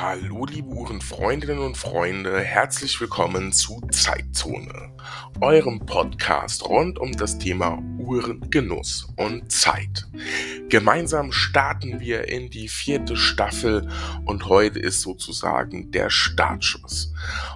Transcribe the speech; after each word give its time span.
Hallo 0.00 0.44
liebe 0.44 0.70
Uhrenfreundinnen 0.70 1.60
und 1.60 1.76
Freunde, 1.76 2.40
herzlich 2.40 3.00
willkommen 3.00 3.52
zu 3.52 3.80
Zeitzone, 3.92 4.92
eurem 5.40 5.86
Podcast 5.86 6.68
rund 6.68 6.98
um 6.98 7.12
das 7.12 7.38
Thema 7.38 7.80
Uhrengenuss 7.96 9.06
und 9.16 9.52
Zeit. 9.52 10.06
Gemeinsam 10.68 11.30
starten 11.30 12.00
wir 12.00 12.28
in 12.28 12.50
die 12.50 12.68
vierte 12.68 13.16
Staffel 13.16 13.88
und 14.24 14.48
heute 14.48 14.80
ist 14.80 15.00
sozusagen 15.00 15.90
der 15.92 16.10
Startschuss. 16.10 17.12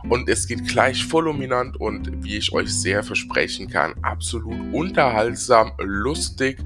Und 0.09 0.29
es 0.29 0.47
geht 0.47 0.69
gleich 0.69 1.05
fulminant 1.05 1.77
und 1.79 2.23
wie 2.23 2.37
ich 2.37 2.53
euch 2.53 2.73
sehr 2.73 3.03
versprechen 3.03 3.69
kann, 3.69 3.95
absolut 4.03 4.73
unterhaltsam, 4.73 5.73
lustig 5.79 6.59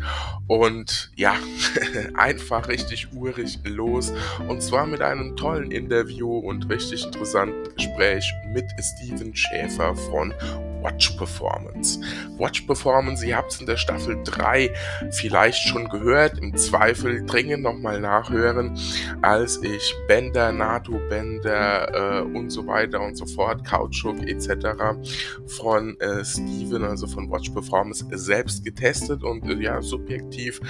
und 0.46 1.10
ja, 1.16 1.34
einfach 2.14 2.68
richtig 2.68 3.12
urig 3.14 3.58
los 3.64 4.12
und 4.48 4.62
zwar 4.62 4.86
mit 4.86 5.00
einem 5.00 5.36
tollen 5.36 5.61
tollen 5.62 5.70
Interview 5.70 6.38
und 6.38 6.68
richtig 6.68 7.04
interessanten 7.04 7.74
Gespräch 7.74 8.32
mit 8.52 8.64
Steven 8.80 9.34
Schäfer 9.34 9.94
von 9.94 10.34
Watch 10.82 11.10
Performance. 11.10 12.00
Watch 12.38 12.62
Performance, 12.62 13.24
ihr 13.24 13.36
habt 13.36 13.52
es 13.52 13.60
in 13.60 13.66
der 13.66 13.76
Staffel 13.76 14.18
3 14.24 14.70
vielleicht 15.12 15.60
schon 15.68 15.88
gehört, 15.88 16.38
im 16.38 16.56
Zweifel 16.56 17.24
dringend 17.24 17.62
nochmal 17.62 18.00
nachhören, 18.00 18.76
als 19.22 19.62
ich 19.62 19.94
Bänder, 20.08 20.50
NATO-Bänder 20.50 22.20
äh, 22.20 22.22
und 22.22 22.50
so 22.50 22.66
weiter 22.66 23.00
und 23.00 23.16
so 23.16 23.26
fort, 23.26 23.64
Kautschuk 23.64 24.26
etc. 24.26 24.98
von 25.46 25.98
äh, 26.00 26.24
Steven, 26.24 26.84
also 26.84 27.06
von 27.06 27.30
Watch 27.30 27.50
Performance, 27.50 28.04
selbst 28.10 28.64
getestet 28.64 29.22
und 29.22 29.44
äh, 29.44 29.62
ja, 29.62 29.80
subjektiv 29.80 30.60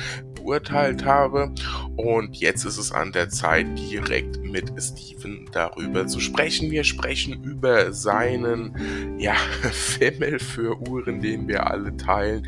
beurteilt 0.43 1.05
habe. 1.05 1.53
Und 1.97 2.37
jetzt 2.37 2.65
ist 2.65 2.79
es 2.79 2.93
an 2.93 3.13
der 3.13 3.29
Zeit, 3.29 3.67
direkt 3.79 4.39
mit 4.43 4.73
Steven 4.81 5.49
darüber 5.53 6.07
zu 6.07 6.21
sprechen. 6.21 6.71
Wir 6.71 6.85
sprechen 6.85 7.43
über 7.43 7.93
seinen, 7.93 9.19
ja, 9.19 9.35
Fimmel 9.73 10.39
für 10.39 10.81
Uhren, 10.89 11.21
den 11.21 11.49
wir 11.49 11.71
alle 11.71 11.97
teilen, 11.97 12.47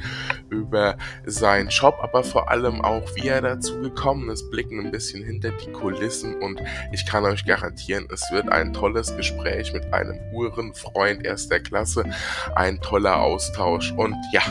über 0.50 0.96
seinen 1.24 1.70
Shop, 1.70 1.98
aber 2.00 2.24
vor 2.24 2.50
allem 2.50 2.80
auch, 2.80 3.14
wie 3.16 3.28
er 3.28 3.40
dazu 3.40 3.80
gekommen 3.80 4.30
ist, 4.30 4.50
blicken 4.50 4.80
ein 4.80 4.90
bisschen 4.90 5.24
hinter 5.24 5.50
die 5.50 5.72
Kulissen 5.72 6.34
und 6.36 6.60
ich 6.92 7.06
kann 7.06 7.24
euch 7.24 7.44
garantieren, 7.44 8.06
es 8.12 8.30
wird 8.30 8.48
ein 8.50 8.72
tolles 8.72 9.16
Gespräch 9.16 9.72
mit 9.72 9.92
einem 9.92 10.18
Uhrenfreund 10.32 11.24
erster 11.24 11.60
Klasse, 11.60 12.04
ein 12.54 12.80
toller 12.80 13.20
Austausch 13.20 13.92
und 13.92 14.16
ja, 14.32 14.42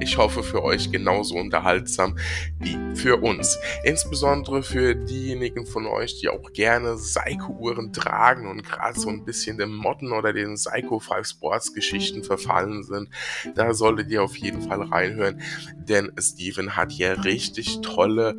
ich 0.00 0.18
hoffe 0.18 0.42
für 0.42 0.62
euch 0.62 0.90
genauso 0.90 1.36
unterhaltsam 1.36 2.16
wie 2.58 2.76
für 2.94 3.16
uns. 3.22 3.58
Insbesondere 3.84 4.62
für 4.62 4.94
diejenigen 4.94 5.66
von 5.66 5.86
euch, 5.86 6.20
die 6.20 6.28
auch 6.28 6.52
gerne 6.52 6.96
Psycho-Uhren 6.96 7.92
tragen 7.92 8.48
und 8.48 8.62
gerade 8.62 8.98
so 8.98 9.08
ein 9.08 9.24
bisschen 9.24 9.58
dem 9.58 9.74
Modden 9.74 10.12
oder 10.12 10.32
den 10.32 10.54
Psycho 10.54 10.98
5 10.98 11.26
Sports 11.26 11.74
Geschichten 11.74 12.24
verfallen 12.24 12.82
sind. 12.82 13.08
Da 13.54 13.74
solltet 13.74 14.10
ihr 14.10 14.22
auf 14.22 14.36
jeden 14.36 14.62
Fall 14.62 14.82
reinhören, 14.82 15.40
denn 15.76 16.12
Steven 16.18 16.76
hat 16.76 16.92
hier 16.92 17.24
richtig 17.24 17.80
tolle 17.80 18.36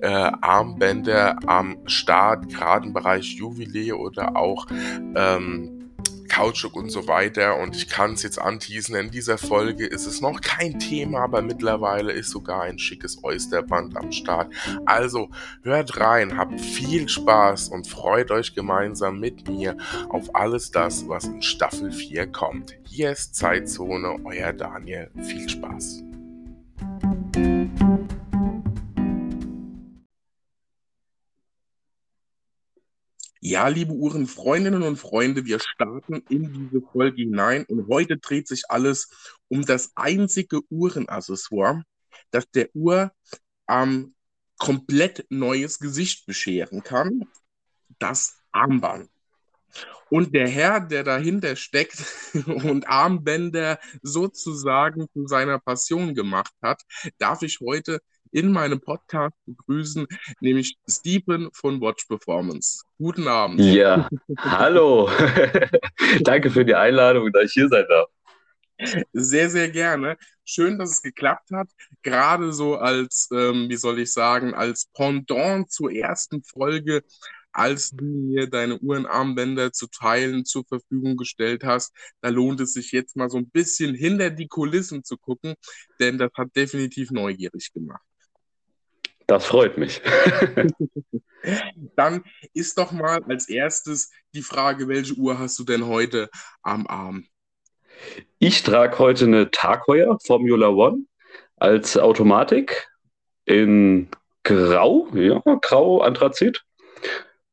äh, 0.00 0.06
Armbänder 0.08 1.38
am 1.46 1.78
Start, 1.86 2.48
gerade 2.48 2.86
im 2.86 2.92
Bereich 2.92 3.34
Jubiläe 3.34 3.96
oder 3.96 4.36
auch 4.36 4.66
ähm, 5.14 5.75
Kautschuk 6.36 6.76
und 6.76 6.90
so 6.90 7.08
weiter. 7.08 7.56
Und 7.56 7.74
ich 7.76 7.88
kann 7.88 8.12
es 8.12 8.22
jetzt 8.22 8.38
anteasen, 8.38 8.94
in 8.94 9.10
dieser 9.10 9.38
Folge 9.38 9.86
ist 9.86 10.06
es 10.06 10.20
noch 10.20 10.42
kein 10.42 10.78
Thema, 10.78 11.20
aber 11.20 11.40
mittlerweile 11.40 12.12
ist 12.12 12.28
sogar 12.28 12.64
ein 12.64 12.78
schickes 12.78 13.24
Oysterband 13.24 13.96
am 13.96 14.12
Start. 14.12 14.52
Also 14.84 15.30
hört 15.62 15.98
rein, 15.98 16.36
habt 16.36 16.60
viel 16.60 17.08
Spaß 17.08 17.70
und 17.70 17.86
freut 17.86 18.30
euch 18.30 18.54
gemeinsam 18.54 19.18
mit 19.18 19.48
mir 19.48 19.78
auf 20.10 20.34
alles 20.34 20.70
das, 20.70 21.08
was 21.08 21.24
in 21.24 21.40
Staffel 21.40 21.90
4 21.90 22.26
kommt. 22.26 22.76
Hier 22.86 23.12
ist 23.12 23.34
Zeitzone, 23.34 24.18
euer 24.24 24.52
Daniel. 24.52 25.10
Viel 25.22 25.48
Spaß. 25.48 26.02
Ja, 33.48 33.68
liebe 33.68 33.92
Uhrenfreundinnen 33.92 34.82
und 34.82 34.96
Freunde, 34.96 35.44
wir 35.44 35.60
starten 35.60 36.16
in 36.30 36.52
diese 36.52 36.84
Folge 36.84 37.22
hinein 37.22 37.64
und 37.66 37.86
heute 37.86 38.16
dreht 38.16 38.48
sich 38.48 38.64
alles 38.70 39.08
um 39.46 39.64
das 39.64 39.92
einzige 39.94 40.62
Uhrenaccessoire, 40.68 41.84
das 42.32 42.50
der 42.50 42.74
Uhr 42.74 43.12
ähm, 43.68 44.16
komplett 44.58 45.26
neues 45.30 45.78
Gesicht 45.78 46.26
bescheren 46.26 46.82
kann, 46.82 47.22
das 48.00 48.36
Armband. 48.50 49.08
Und 50.10 50.34
der 50.34 50.48
Herr, 50.48 50.80
der 50.80 51.04
dahinter 51.04 51.54
steckt 51.54 52.02
und 52.48 52.88
Armbänder 52.88 53.78
sozusagen 54.02 55.06
zu 55.12 55.28
seiner 55.28 55.60
Passion 55.60 56.16
gemacht 56.16 56.52
hat, 56.60 56.82
darf 57.18 57.42
ich 57.42 57.60
heute 57.60 58.00
in 58.32 58.52
meinem 58.52 58.80
Podcast 58.80 59.34
begrüßen, 59.46 60.06
nämlich 60.40 60.76
Stephen 60.88 61.48
von 61.52 61.80
Watch 61.80 62.06
Performance. 62.06 62.82
Guten 62.98 63.28
Abend. 63.28 63.60
Ja, 63.60 64.08
hallo. 64.38 65.10
Danke 66.22 66.50
für 66.50 66.64
die 66.64 66.74
Einladung, 66.74 67.32
dass 67.32 67.44
ich 67.44 67.52
hier 67.52 67.68
sein 67.68 67.84
darf. 67.88 68.08
Sehr, 69.12 69.48
sehr 69.48 69.70
gerne. 69.70 70.16
Schön, 70.44 70.78
dass 70.78 70.90
es 70.90 71.02
geklappt 71.02 71.50
hat. 71.52 71.68
Gerade 72.02 72.52
so 72.52 72.76
als, 72.76 73.28
ähm, 73.32 73.68
wie 73.68 73.76
soll 73.76 73.98
ich 73.98 74.12
sagen, 74.12 74.54
als 74.54 74.86
Pendant 74.92 75.70
zur 75.70 75.90
ersten 75.90 76.42
Folge, 76.42 77.02
als 77.56 77.90
du 77.90 78.04
mir 78.04 78.48
deine 78.48 78.78
Uhrenarmbänder 78.78 79.72
zu 79.72 79.86
teilen 79.86 80.44
zur 80.44 80.66
Verfügung 80.66 81.16
gestellt 81.16 81.64
hast. 81.64 81.92
Da 82.20 82.28
lohnt 82.28 82.60
es 82.60 82.74
sich 82.74 82.92
jetzt 82.92 83.16
mal 83.16 83.30
so 83.30 83.38
ein 83.38 83.48
bisschen 83.48 83.94
hinter 83.94 84.30
die 84.30 84.46
Kulissen 84.46 85.04
zu 85.04 85.16
gucken, 85.16 85.54
denn 85.98 86.18
das 86.18 86.30
hat 86.34 86.54
definitiv 86.54 87.10
neugierig 87.10 87.72
gemacht. 87.72 88.02
Das 89.26 89.46
freut 89.46 89.76
mich. 89.76 90.00
Dann 91.96 92.24
ist 92.54 92.78
doch 92.78 92.92
mal 92.92 93.22
als 93.28 93.48
erstes 93.48 94.10
die 94.34 94.42
Frage, 94.42 94.88
welche 94.88 95.14
Uhr 95.14 95.38
hast 95.38 95.58
du 95.58 95.64
denn 95.64 95.86
heute 95.86 96.28
am 96.62 96.86
Arm? 96.86 97.26
Ich 98.38 98.62
trage 98.62 98.98
heute 98.98 99.24
eine 99.24 99.50
Tagheuer 99.50 100.18
Formula 100.24 100.68
One 100.68 101.04
als 101.56 101.96
Automatik 101.96 102.88
in 103.44 104.08
Grau, 104.44 105.08
ja, 105.14 105.40
Grau 105.60 106.02
Anthrazit. 106.02 106.62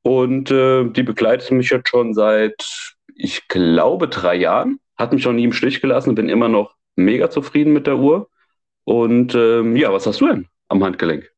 Und 0.02 0.52
äh, 0.52 0.84
die 0.90 1.04
begleitet 1.04 1.52
mich 1.52 1.70
jetzt 1.70 1.90
schon 1.90 2.14
seit, 2.14 2.96
ich 3.16 3.48
glaube, 3.48 4.10
drei 4.10 4.36
Jahren. 4.36 4.80
Hat 4.98 5.14
mich 5.14 5.26
noch 5.26 5.34
nie 5.34 5.46
im 5.46 5.54
Stich 5.54 5.82
gelassen, 5.82 6.14
bin 6.14 6.30
immer 6.30 6.50
noch 6.50 6.76
mega 6.96 7.30
zufrieden 7.30 7.74
mit 7.74 7.88
der 7.88 7.98
Uhr. 7.98 8.30
Und 8.84 9.34
ähm, 9.34 9.76
ja, 9.76 9.92
was 9.94 10.06
hast 10.06 10.22
du 10.22 10.28
denn 10.28 10.48
am 10.68 10.84
Handgelenk? 10.84 11.33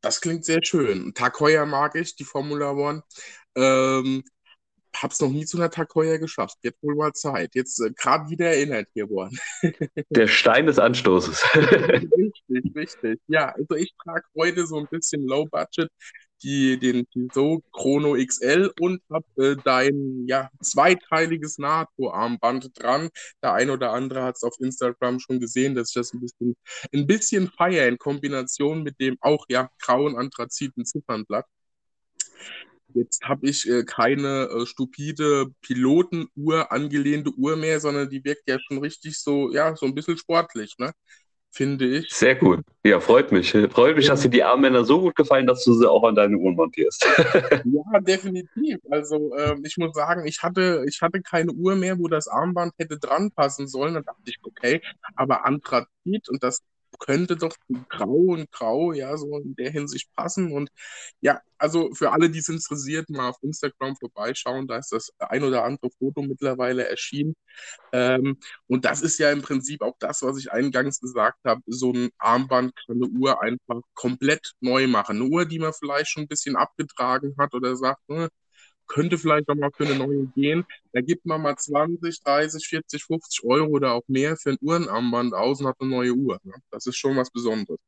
Das 0.00 0.20
klingt 0.20 0.44
sehr 0.44 0.60
schön. 0.62 1.12
Tag 1.14 1.40
Heuer 1.40 1.66
mag 1.66 1.94
ich, 1.96 2.14
die 2.14 2.24
Formula 2.24 2.70
One. 2.70 3.02
Ähm, 3.56 4.22
hab's 4.96 5.20
noch 5.20 5.30
nie 5.30 5.44
zu 5.44 5.56
einer 5.56 5.70
Tag 5.70 5.94
Heuer 5.94 6.18
geschafft. 6.18 6.58
Jetzt 6.62 6.82
wohl 6.82 6.94
mal 6.94 7.12
Zeit. 7.12 7.54
Jetzt 7.54 7.80
äh, 7.80 7.90
gerade 7.90 8.28
wieder 8.30 8.46
erinnert 8.48 8.88
hier 8.94 9.08
worden. 9.10 9.38
Der 10.10 10.28
Stein 10.28 10.66
des 10.66 10.78
Anstoßes. 10.78 11.44
richtig, 11.54 12.76
richtig. 12.76 13.20
Ja, 13.26 13.50
also 13.50 13.74
ich 13.74 13.94
trage 14.02 14.24
heute 14.36 14.66
so 14.66 14.78
ein 14.78 14.86
bisschen 14.88 15.26
Low 15.26 15.46
Budget 15.46 15.90
die, 16.42 16.78
den 16.78 17.08
Tissot 17.10 17.62
Chrono 17.72 18.14
XL 18.14 18.72
und 18.80 19.02
habe 19.10 19.26
äh, 19.36 19.56
dein 19.64 20.24
ja, 20.26 20.50
zweiteiliges 20.62 21.58
NATO-Armband 21.58 22.70
dran. 22.80 23.10
Der 23.42 23.54
ein 23.54 23.70
oder 23.70 23.92
andere 23.92 24.22
hat 24.22 24.36
es 24.36 24.42
auf 24.42 24.54
Instagram 24.60 25.20
schon 25.20 25.40
gesehen, 25.40 25.74
dass 25.74 25.90
ich 25.90 25.94
das 25.94 26.12
ein 26.12 26.20
bisschen, 26.20 26.56
ein 26.94 27.06
bisschen 27.06 27.48
feier 27.48 27.88
in 27.88 27.98
Kombination 27.98 28.82
mit 28.82 29.00
dem 29.00 29.16
auch 29.20 29.46
ja 29.48 29.70
grauen 29.80 30.16
anthraziten 30.16 30.84
Ziffernblatt. 30.84 31.46
Jetzt 32.94 33.22
habe 33.22 33.48
ich 33.48 33.68
äh, 33.68 33.84
keine 33.84 34.48
äh, 34.48 34.66
stupide 34.66 35.46
Pilotenuhr 35.60 36.72
angelehnte 36.72 37.30
Uhr 37.36 37.56
mehr, 37.56 37.80
sondern 37.80 38.08
die 38.08 38.24
wirkt 38.24 38.48
ja 38.48 38.58
schon 38.60 38.78
richtig 38.78 39.18
so, 39.18 39.52
ja, 39.52 39.76
so 39.76 39.86
ein 39.86 39.94
bisschen 39.94 40.16
sportlich, 40.16 40.74
ne? 40.78 40.92
Finde 41.50 41.86
ich. 41.86 42.10
Sehr 42.10 42.36
gut. 42.36 42.60
Ja, 42.84 43.00
freut 43.00 43.32
mich. 43.32 43.50
Freut 43.70 43.96
mich, 43.96 44.06
dass 44.06 44.22
dir 44.22 44.28
die 44.28 44.42
Armbänder 44.42 44.84
so 44.84 45.00
gut 45.00 45.16
gefallen, 45.16 45.46
dass 45.46 45.64
du 45.64 45.74
sie 45.74 45.90
auch 45.90 46.04
an 46.04 46.14
deine 46.14 46.36
Uhren 46.36 46.54
montierst. 46.54 47.04
ja, 47.64 48.00
definitiv. 48.00 48.78
Also 48.90 49.34
ähm, 49.36 49.62
ich 49.64 49.76
muss 49.76 49.94
sagen, 49.94 50.26
ich 50.26 50.42
hatte, 50.42 50.84
ich 50.88 51.00
hatte 51.02 51.20
keine 51.20 51.52
Uhr 51.52 51.74
mehr, 51.74 51.98
wo 51.98 52.08
das 52.08 52.28
Armband 52.28 52.72
hätte 52.78 52.98
dran 52.98 53.30
passen 53.30 53.66
sollen. 53.66 53.94
Dann 53.94 54.04
dachte 54.04 54.22
ich, 54.26 54.38
okay, 54.42 54.80
aber 55.16 55.44
Anthrazit 55.44 56.28
und 56.28 56.42
das 56.42 56.62
könnte 56.98 57.36
doch 57.36 57.54
grau 57.88 58.32
und 58.34 58.50
grau, 58.52 58.92
ja, 58.92 59.16
so 59.16 59.38
in 59.38 59.54
der 59.56 59.70
Hinsicht 59.70 60.14
passen. 60.14 60.52
Und 60.52 60.70
ja, 61.20 61.40
also 61.58 61.92
für 61.94 62.12
alle, 62.12 62.30
die 62.30 62.38
es 62.38 62.48
interessiert, 62.48 63.08
mal 63.10 63.30
auf 63.30 63.36
Instagram 63.42 63.96
vorbeischauen, 63.96 64.66
da 64.66 64.78
ist 64.78 64.92
das 64.92 65.12
ein 65.18 65.42
oder 65.44 65.64
andere 65.64 65.90
Foto 65.98 66.22
mittlerweile 66.22 66.88
erschienen. 66.88 67.34
Ähm, 67.92 68.38
und 68.66 68.84
das 68.84 69.02
ist 69.02 69.18
ja 69.18 69.30
im 69.32 69.42
Prinzip 69.42 69.82
auch 69.82 69.96
das, 69.98 70.22
was 70.22 70.38
ich 70.38 70.52
eingangs 70.52 71.00
gesagt 71.00 71.38
habe. 71.44 71.62
So 71.66 71.92
ein 71.92 72.10
Armband 72.18 72.74
kann 72.76 72.96
eine 72.96 73.06
Uhr 73.08 73.42
einfach 73.42 73.80
komplett 73.94 74.52
neu 74.60 74.86
machen. 74.86 75.16
Eine 75.16 75.26
Uhr, 75.30 75.46
die 75.46 75.58
man 75.58 75.72
vielleicht 75.72 76.10
schon 76.10 76.24
ein 76.24 76.28
bisschen 76.28 76.56
abgetragen 76.56 77.34
hat 77.38 77.54
oder 77.54 77.76
sagt, 77.76 78.08
ne, 78.08 78.28
könnte 78.88 79.18
vielleicht 79.18 79.48
auch 79.48 79.54
mal 79.54 79.70
für 79.76 79.84
eine 79.84 79.96
neue 79.96 80.26
gehen. 80.34 80.64
Da 80.92 81.00
gibt 81.00 81.26
man 81.26 81.42
mal 81.42 81.56
20, 81.56 82.22
30, 82.22 82.66
40, 82.66 83.04
50 83.04 83.44
Euro 83.44 83.68
oder 83.68 83.92
auch 83.92 84.02
mehr 84.08 84.36
für 84.36 84.50
ein 84.50 84.58
Uhrenarmband 84.60 85.34
aus 85.34 85.60
und 85.60 85.68
hat 85.68 85.76
eine 85.80 85.90
neue 85.90 86.12
Uhr. 86.12 86.38
Ne? 86.42 86.54
Das 86.70 86.86
ist 86.86 86.96
schon 86.96 87.16
was 87.16 87.30
Besonderes. 87.30 87.78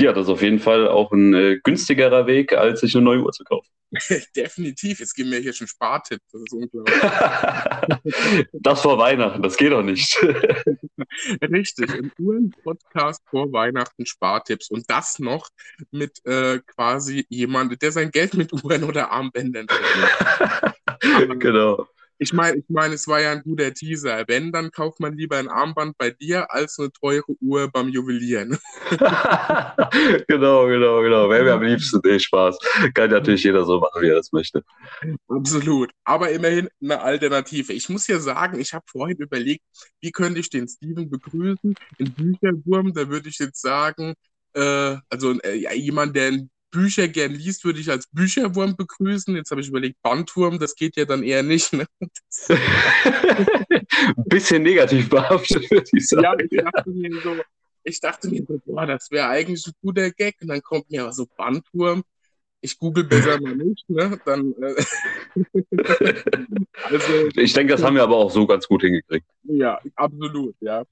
Ja, 0.00 0.14
das 0.14 0.24
ist 0.24 0.30
auf 0.30 0.42
jeden 0.42 0.58
Fall 0.58 0.88
auch 0.88 1.12
ein 1.12 1.34
äh, 1.34 1.60
günstigerer 1.62 2.26
Weg, 2.26 2.54
als 2.54 2.80
sich 2.80 2.94
eine 2.94 3.04
neue 3.04 3.22
Uhr 3.22 3.32
zu 3.32 3.44
kaufen. 3.44 3.68
Definitiv. 4.36 5.00
Jetzt 5.00 5.14
geben 5.14 5.30
wir 5.30 5.40
hier 5.40 5.52
schon 5.52 5.66
Spartipp. 5.66 6.20
Das 6.32 6.40
ist 6.40 6.52
unglaublich. 6.52 6.96
das 8.52 8.80
vor 8.80 8.98
Weihnachten, 8.98 9.42
das 9.42 9.56
geht 9.58 9.72
doch 9.72 9.82
nicht. 9.82 10.16
Richtig. 11.42 11.90
Ein 11.90 12.12
Uhren-Podcast 12.18 13.22
vor 13.28 13.52
Weihnachten 13.52 14.06
Spartipps. 14.06 14.70
Und 14.70 14.88
das 14.88 15.18
noch 15.18 15.50
mit 15.90 16.24
äh, 16.24 16.60
quasi 16.66 17.26
jemandem, 17.28 17.78
der 17.78 17.92
sein 17.92 18.10
Geld 18.10 18.34
mit 18.34 18.52
Uhren 18.52 18.84
oder 18.84 19.10
Armbändern 19.10 19.66
verdient. 19.68 21.40
genau. 21.40 21.86
Ich 22.22 22.34
meine, 22.34 22.58
ich 22.58 22.68
meine, 22.68 22.94
es 22.94 23.08
war 23.08 23.18
ja 23.18 23.32
ein 23.32 23.42
guter 23.42 23.72
Teaser. 23.72 24.24
Wenn, 24.28 24.52
dann 24.52 24.70
kauft 24.70 25.00
man 25.00 25.16
lieber 25.16 25.38
ein 25.38 25.48
Armband 25.48 25.96
bei 25.96 26.10
dir 26.10 26.52
als 26.52 26.78
eine 26.78 26.92
teure 26.92 27.24
Uhr 27.40 27.68
beim 27.72 27.88
Juwelieren. 27.88 28.58
genau, 30.28 30.66
genau, 30.66 31.00
genau. 31.00 31.30
Wäre 31.30 31.44
mir 31.44 31.54
am 31.54 31.62
liebsten. 31.62 31.98
Nee, 32.04 32.18
Spaß. 32.18 32.58
Kann 32.92 33.10
natürlich 33.10 33.42
jeder 33.42 33.64
so 33.64 33.80
machen, 33.80 34.02
wie 34.02 34.08
er 34.08 34.16
das 34.16 34.32
möchte. 34.32 34.62
Absolut. 35.28 35.92
Aber 36.04 36.30
immerhin 36.30 36.68
eine 36.82 37.00
Alternative. 37.00 37.72
Ich 37.72 37.88
muss 37.88 38.06
ja 38.06 38.20
sagen, 38.20 38.60
ich 38.60 38.74
habe 38.74 38.84
vorhin 38.86 39.16
überlegt, 39.16 39.64
wie 40.02 40.12
könnte 40.12 40.40
ich 40.40 40.50
den 40.50 40.68
Steven 40.68 41.08
begrüßen? 41.08 41.74
In 41.96 42.12
Bücherwurm, 42.12 42.92
da 42.92 43.08
würde 43.08 43.30
ich 43.30 43.38
jetzt 43.38 43.62
sagen, 43.62 44.12
äh, 44.52 44.96
also 45.08 45.40
äh, 45.40 45.74
jemand, 45.74 46.14
der 46.14 46.32
ein 46.32 46.50
Bücher 46.70 47.08
gern 47.08 47.32
liest, 47.32 47.64
würde 47.64 47.80
ich 47.80 47.90
als 47.90 48.06
Bücherwurm 48.06 48.76
begrüßen. 48.76 49.34
Jetzt 49.34 49.50
habe 49.50 49.60
ich 49.60 49.68
überlegt, 49.68 50.00
Bandwurm, 50.02 50.58
das 50.58 50.74
geht 50.74 50.96
ja 50.96 51.04
dann 51.04 51.22
eher 51.22 51.42
nicht. 51.42 51.72
Ne? 51.72 51.86
Ein 52.00 52.10
bisschen 54.26 54.62
negativ 54.62 55.08
behaftet, 55.08 55.70
würde 55.70 55.88
ich 55.92 56.08
sagen. 56.08 56.48
Ja, 56.50 56.64
ich 56.64 56.64
dachte 56.72 56.90
mir 56.90 57.20
so, 57.22 57.36
ich 57.84 58.00
dachte 58.00 58.28
mir 58.28 58.44
so, 58.46 58.60
boah, 58.64 58.86
das 58.86 59.10
wäre 59.10 59.28
eigentlich 59.28 59.66
ein 59.66 59.72
guter 59.82 60.10
Gag. 60.10 60.36
Und 60.40 60.48
dann 60.48 60.62
kommt 60.62 60.90
mir 60.90 61.02
aber 61.02 61.12
so 61.12 61.26
Bandwurm. 61.36 62.02
Ich 62.62 62.78
google 62.78 63.04
besser 63.04 63.40
mal 63.40 63.56
nicht, 63.56 63.88
ne? 63.88 64.20
Dann, 64.26 64.54
äh 64.62 64.74
also, 66.84 67.28
ich 67.34 67.54
denke, 67.54 67.72
das 67.72 67.82
haben 67.82 67.96
wir 67.96 68.02
aber 68.02 68.16
auch 68.16 68.30
so 68.30 68.46
ganz 68.46 68.68
gut 68.68 68.82
hingekriegt. 68.82 69.26
Ja, 69.44 69.80
absolut, 69.94 70.54
ja. 70.60 70.84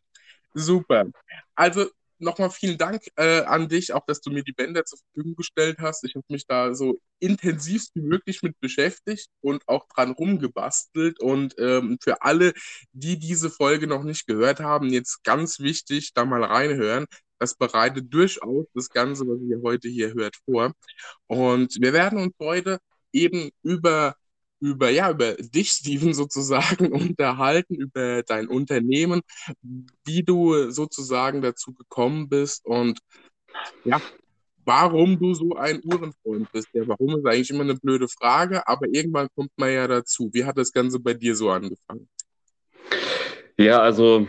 Super. 0.54 1.06
Also 1.54 1.86
nochmal 2.20 2.50
vielen 2.50 2.78
Dank 2.78 3.02
äh, 3.16 3.42
an 3.42 3.68
dich, 3.68 3.92
auch 3.92 4.04
dass 4.06 4.20
du 4.20 4.30
mir 4.30 4.42
die 4.42 4.52
Bänder 4.52 4.84
zur 4.84 4.98
Verfügung 4.98 5.36
gestellt 5.36 5.78
hast. 5.80 6.04
Ich 6.04 6.14
habe 6.14 6.24
mich 6.28 6.46
da 6.46 6.74
so 6.74 7.00
intensiv 7.20 7.86
wie 7.94 8.02
möglich 8.02 8.42
mit 8.42 8.58
beschäftigt 8.60 9.28
und 9.40 9.62
auch 9.68 9.86
dran 9.88 10.12
rumgebastelt. 10.12 11.20
Und 11.20 11.54
ähm, 11.58 11.98
für 12.02 12.22
alle, 12.22 12.52
die 12.92 13.18
diese 13.18 13.50
Folge 13.50 13.86
noch 13.86 14.04
nicht 14.04 14.26
gehört 14.26 14.60
haben, 14.60 14.90
jetzt 14.90 15.22
ganz 15.24 15.60
wichtig, 15.60 16.12
da 16.14 16.24
mal 16.24 16.44
reinhören. 16.44 17.06
Das 17.38 17.54
bereitet 17.54 18.12
durchaus 18.12 18.66
das 18.74 18.90
Ganze, 18.90 19.24
was 19.26 19.40
ihr 19.42 19.60
heute 19.62 19.88
hier 19.88 20.14
hört, 20.14 20.36
vor. 20.44 20.72
Und 21.26 21.76
wir 21.80 21.92
werden 21.92 22.18
uns 22.18 22.34
heute 22.40 22.78
eben 23.12 23.50
über 23.62 24.16
über, 24.60 24.90
ja, 24.90 25.10
über 25.10 25.34
dich, 25.34 25.70
Steven, 25.72 26.14
sozusagen 26.14 26.93
unterhalten, 26.93 27.75
über 27.75 28.22
dein 28.22 28.49
Unternehmen, 28.49 29.22
wie 30.05 30.22
du 30.22 30.70
sozusagen 30.70 31.43
dazu 31.43 31.72
gekommen 31.72 32.28
bist 32.28 32.64
und 32.64 32.99
ja, 33.84 34.00
warum 34.64 35.19
du 35.19 35.32
so 35.34 35.56
ein 35.56 35.81
Uhrenfreund 35.82 36.52
bist. 36.52 36.69
Ja, 36.75 36.87
warum 36.87 37.19
ist 37.19 37.26
eigentlich 37.26 37.50
immer 37.50 37.62
eine 37.62 37.75
blöde 37.75 38.06
Frage, 38.06 38.66
aber 38.69 38.87
irgendwann 38.93 39.28
kommt 39.34 39.50
man 39.56 39.72
ja 39.72 39.88
dazu. 39.88 40.28
Wie 40.32 40.44
hat 40.44 40.58
das 40.58 40.72
Ganze 40.72 41.00
bei 41.00 41.14
dir 41.14 41.34
so 41.34 41.50
angefangen? 41.50 42.08
Ja, 43.56 43.81
also 43.81 44.26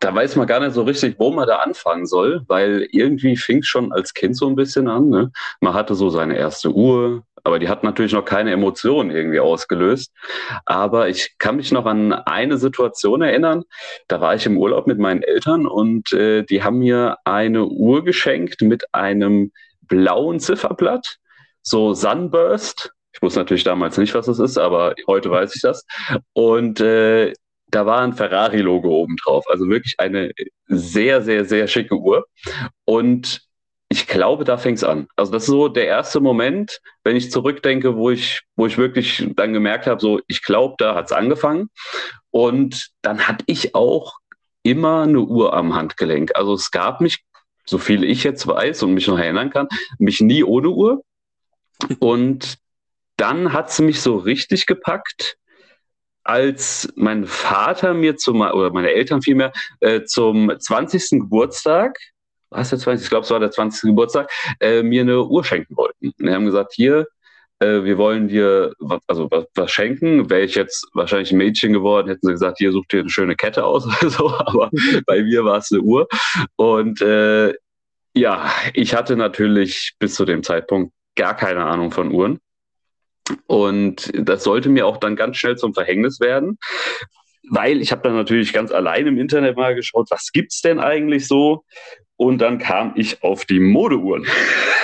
da 0.00 0.14
weiß 0.14 0.36
man 0.36 0.46
gar 0.46 0.60
nicht 0.60 0.74
so 0.74 0.82
richtig, 0.82 1.16
wo 1.18 1.30
man 1.30 1.46
da 1.46 1.56
anfangen 1.56 2.06
soll, 2.06 2.42
weil 2.46 2.88
irgendwie 2.90 3.36
fing 3.36 3.58
es 3.58 3.66
schon 3.66 3.92
als 3.92 4.14
Kind 4.14 4.36
so 4.36 4.48
ein 4.48 4.56
bisschen 4.56 4.88
an. 4.88 5.08
Ne? 5.08 5.32
Man 5.60 5.74
hatte 5.74 5.94
so 5.94 6.10
seine 6.10 6.36
erste 6.36 6.72
Uhr, 6.72 7.24
aber 7.48 7.58
die 7.58 7.68
hat 7.68 7.82
natürlich 7.82 8.12
noch 8.12 8.24
keine 8.24 8.52
Emotionen 8.52 9.10
irgendwie 9.10 9.40
ausgelöst. 9.40 10.12
Aber 10.66 11.08
ich 11.08 11.36
kann 11.38 11.56
mich 11.56 11.72
noch 11.72 11.86
an 11.86 12.12
eine 12.12 12.58
Situation 12.58 13.22
erinnern. 13.22 13.64
Da 14.06 14.20
war 14.20 14.34
ich 14.34 14.46
im 14.46 14.58
Urlaub 14.58 14.86
mit 14.86 14.98
meinen 14.98 15.22
Eltern 15.22 15.66
und 15.66 16.12
äh, 16.12 16.44
die 16.44 16.62
haben 16.62 16.78
mir 16.78 17.16
eine 17.24 17.64
Uhr 17.64 18.04
geschenkt 18.04 18.62
mit 18.62 18.94
einem 18.94 19.50
blauen 19.80 20.38
Zifferblatt, 20.38 21.16
so 21.62 21.94
Sunburst. 21.94 22.92
Ich 23.12 23.22
wusste 23.22 23.40
natürlich 23.40 23.64
damals 23.64 23.96
nicht, 23.96 24.14
was 24.14 24.26
das 24.26 24.38
ist, 24.38 24.58
aber 24.58 24.94
heute 25.06 25.30
weiß 25.30 25.56
ich 25.56 25.62
das. 25.62 25.84
Und 26.34 26.80
äh, 26.80 27.32
da 27.70 27.86
war 27.86 28.02
ein 28.02 28.12
Ferrari-Logo 28.12 28.88
oben 28.88 29.16
drauf. 29.16 29.44
Also 29.48 29.68
wirklich 29.68 29.94
eine 29.98 30.32
sehr, 30.66 31.22
sehr, 31.22 31.44
sehr 31.44 31.66
schicke 31.66 31.96
Uhr. 31.96 32.26
Und 32.84 33.47
ich 33.90 34.06
glaube, 34.06 34.44
da 34.44 34.58
fängt 34.58 34.78
es 34.78 34.84
an. 34.84 35.08
Also 35.16 35.32
das 35.32 35.44
ist 35.44 35.48
so 35.48 35.68
der 35.68 35.86
erste 35.86 36.20
Moment, 36.20 36.80
wenn 37.04 37.16
ich 37.16 37.30
zurückdenke, 37.30 37.96
wo 37.96 38.10
ich, 38.10 38.42
wo 38.54 38.66
ich 38.66 38.76
wirklich 38.76 39.26
dann 39.34 39.54
gemerkt 39.54 39.86
habe, 39.86 40.00
so 40.00 40.20
ich 40.26 40.42
glaube, 40.42 40.74
da 40.78 40.94
hat 40.94 41.06
es 41.06 41.12
angefangen. 41.12 41.70
Und 42.30 42.90
dann 43.00 43.26
hatte 43.26 43.44
ich 43.46 43.74
auch 43.74 44.18
immer 44.62 45.02
eine 45.02 45.20
Uhr 45.20 45.54
am 45.54 45.74
Handgelenk. 45.74 46.32
Also 46.34 46.52
es 46.52 46.70
gab 46.70 47.00
mich, 47.00 47.24
so 47.64 47.78
viel 47.78 48.04
ich 48.04 48.24
jetzt 48.24 48.46
weiß 48.46 48.82
und 48.82 48.92
mich 48.92 49.06
noch 49.08 49.18
erinnern 49.18 49.50
kann, 49.50 49.68
mich 49.98 50.20
nie 50.20 50.44
ohne 50.44 50.68
Uhr. 50.68 51.02
Und 51.98 52.58
dann 53.16 53.52
hat 53.54 53.70
es 53.70 53.78
mich 53.78 54.02
so 54.02 54.16
richtig 54.16 54.66
gepackt, 54.66 55.38
als 56.24 56.92
mein 56.94 57.26
Vater 57.26 57.94
mir 57.94 58.16
zum, 58.16 58.42
oder 58.42 58.70
meine 58.70 58.90
Eltern 58.90 59.22
vielmehr, 59.22 59.52
äh, 59.80 60.02
zum 60.04 60.52
20. 60.58 61.20
Geburtstag 61.20 61.98
was 62.50 62.70
der 62.70 62.78
20. 62.78 63.04
Ich 63.04 63.10
glaube, 63.10 63.24
es 63.24 63.30
war 63.30 63.40
der 63.40 63.50
20. 63.50 63.90
Geburtstag, 63.90 64.30
äh, 64.60 64.82
mir 64.82 65.02
eine 65.02 65.24
Uhr 65.24 65.44
schenken 65.44 65.76
wollten. 65.76 66.08
Und 66.08 66.26
die 66.26 66.30
haben 66.30 66.46
gesagt, 66.46 66.72
hier, 66.74 67.06
äh, 67.60 67.84
wir 67.84 67.98
wollen 67.98 68.28
dir 68.28 68.72
was, 68.78 69.00
also 69.06 69.28
was, 69.30 69.46
was 69.54 69.70
schenken. 69.70 70.30
Wäre 70.30 70.42
ich 70.42 70.54
jetzt 70.54 70.86
wahrscheinlich 70.94 71.32
ein 71.32 71.38
Mädchen 71.38 71.72
geworden, 71.72 72.08
hätten 72.08 72.26
sie 72.26 72.32
gesagt, 72.32 72.58
hier 72.58 72.72
such 72.72 72.86
dir 72.86 73.00
eine 73.00 73.10
schöne 73.10 73.36
Kette 73.36 73.64
aus 73.64 73.86
oder 74.00 74.10
so. 74.10 74.30
Aber 74.30 74.70
bei 75.06 75.22
mir 75.22 75.44
war 75.44 75.58
es 75.58 75.70
eine 75.72 75.82
Uhr. 75.82 76.08
Und 76.56 77.00
äh, 77.00 77.54
ja, 78.14 78.50
ich 78.74 78.94
hatte 78.94 79.16
natürlich 79.16 79.94
bis 79.98 80.14
zu 80.14 80.24
dem 80.24 80.42
Zeitpunkt 80.42 80.92
gar 81.16 81.36
keine 81.36 81.64
Ahnung 81.64 81.90
von 81.90 82.12
Uhren. 82.12 82.38
Und 83.46 84.10
das 84.14 84.44
sollte 84.44 84.70
mir 84.70 84.86
auch 84.86 84.96
dann 84.96 85.16
ganz 85.16 85.36
schnell 85.36 85.56
zum 85.56 85.74
Verhängnis 85.74 86.18
werden, 86.20 86.58
weil 87.50 87.80
ich 87.80 87.92
habe 87.92 88.02
dann 88.02 88.14
natürlich 88.14 88.52
ganz 88.52 88.72
allein 88.72 89.06
im 89.06 89.18
Internet 89.18 89.56
mal 89.56 89.74
geschaut, 89.74 90.10
was 90.10 90.32
gibt 90.32 90.52
es 90.52 90.60
denn 90.60 90.78
eigentlich 90.78 91.26
so? 91.26 91.64
Und 92.16 92.38
dann 92.38 92.58
kam 92.58 92.92
ich 92.96 93.22
auf 93.22 93.44
die 93.44 93.60
Modeuhren. 93.60 94.26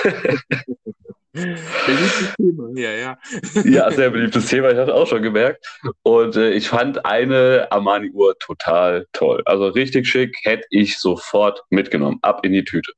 Beliebtes 1.35 2.33
Thema, 2.37 2.69
ja, 2.75 2.91
ja. 2.91 3.17
ja, 3.65 3.91
sehr 3.91 4.09
beliebtes 4.09 4.45
Thema, 4.45 4.71
ich 4.71 4.77
hatte 4.77 4.95
auch 4.95 5.05
schon 5.05 5.21
gemerkt. 5.21 5.67
Und 6.03 6.37
äh, 6.37 6.51
ich 6.51 6.69
fand 6.69 7.05
eine 7.05 7.67
Armani-Uhr 7.71 8.39
total 8.39 9.05
toll. 9.11 9.41
Also 9.45 9.67
richtig 9.67 10.07
schick, 10.07 10.33
hätte 10.43 10.65
ich 10.69 10.97
sofort 10.97 11.61
mitgenommen, 11.69 12.19
ab 12.21 12.45
in 12.45 12.53
die 12.53 12.63
Tüte. 12.63 12.93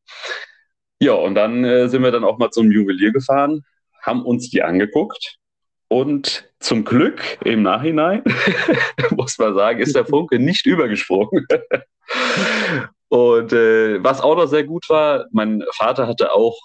Ja, 1.00 1.14
und 1.14 1.34
dann 1.34 1.64
äh, 1.64 1.90
sind 1.90 2.04
wir 2.04 2.12
dann 2.12 2.24
auch 2.24 2.38
mal 2.38 2.52
zum 2.52 2.72
Juwelier 2.72 3.12
gefahren, 3.12 3.64
haben 4.04 4.24
uns 4.24 4.52
die 4.52 4.62
angeguckt. 4.62 5.38
Und 5.90 6.50
zum 6.60 6.84
Glück 6.84 7.38
im 7.46 7.64
Nachhinein, 7.64 8.24
muss 9.12 9.38
man 9.38 9.56
sagen, 9.56 9.80
ist 9.80 9.96
der 9.96 10.06
Funke 10.06 10.40
nicht 10.40 10.66
übergesprungen. 10.66 11.48
Und 13.10 13.54
äh, 13.54 14.04
was 14.04 14.22
auch 14.22 14.36
noch 14.36 14.48
sehr 14.48 14.66
gut 14.66 14.90
war, 14.90 15.28
mein 15.32 15.64
Vater 15.74 16.08
hatte 16.08 16.34
auch, 16.34 16.60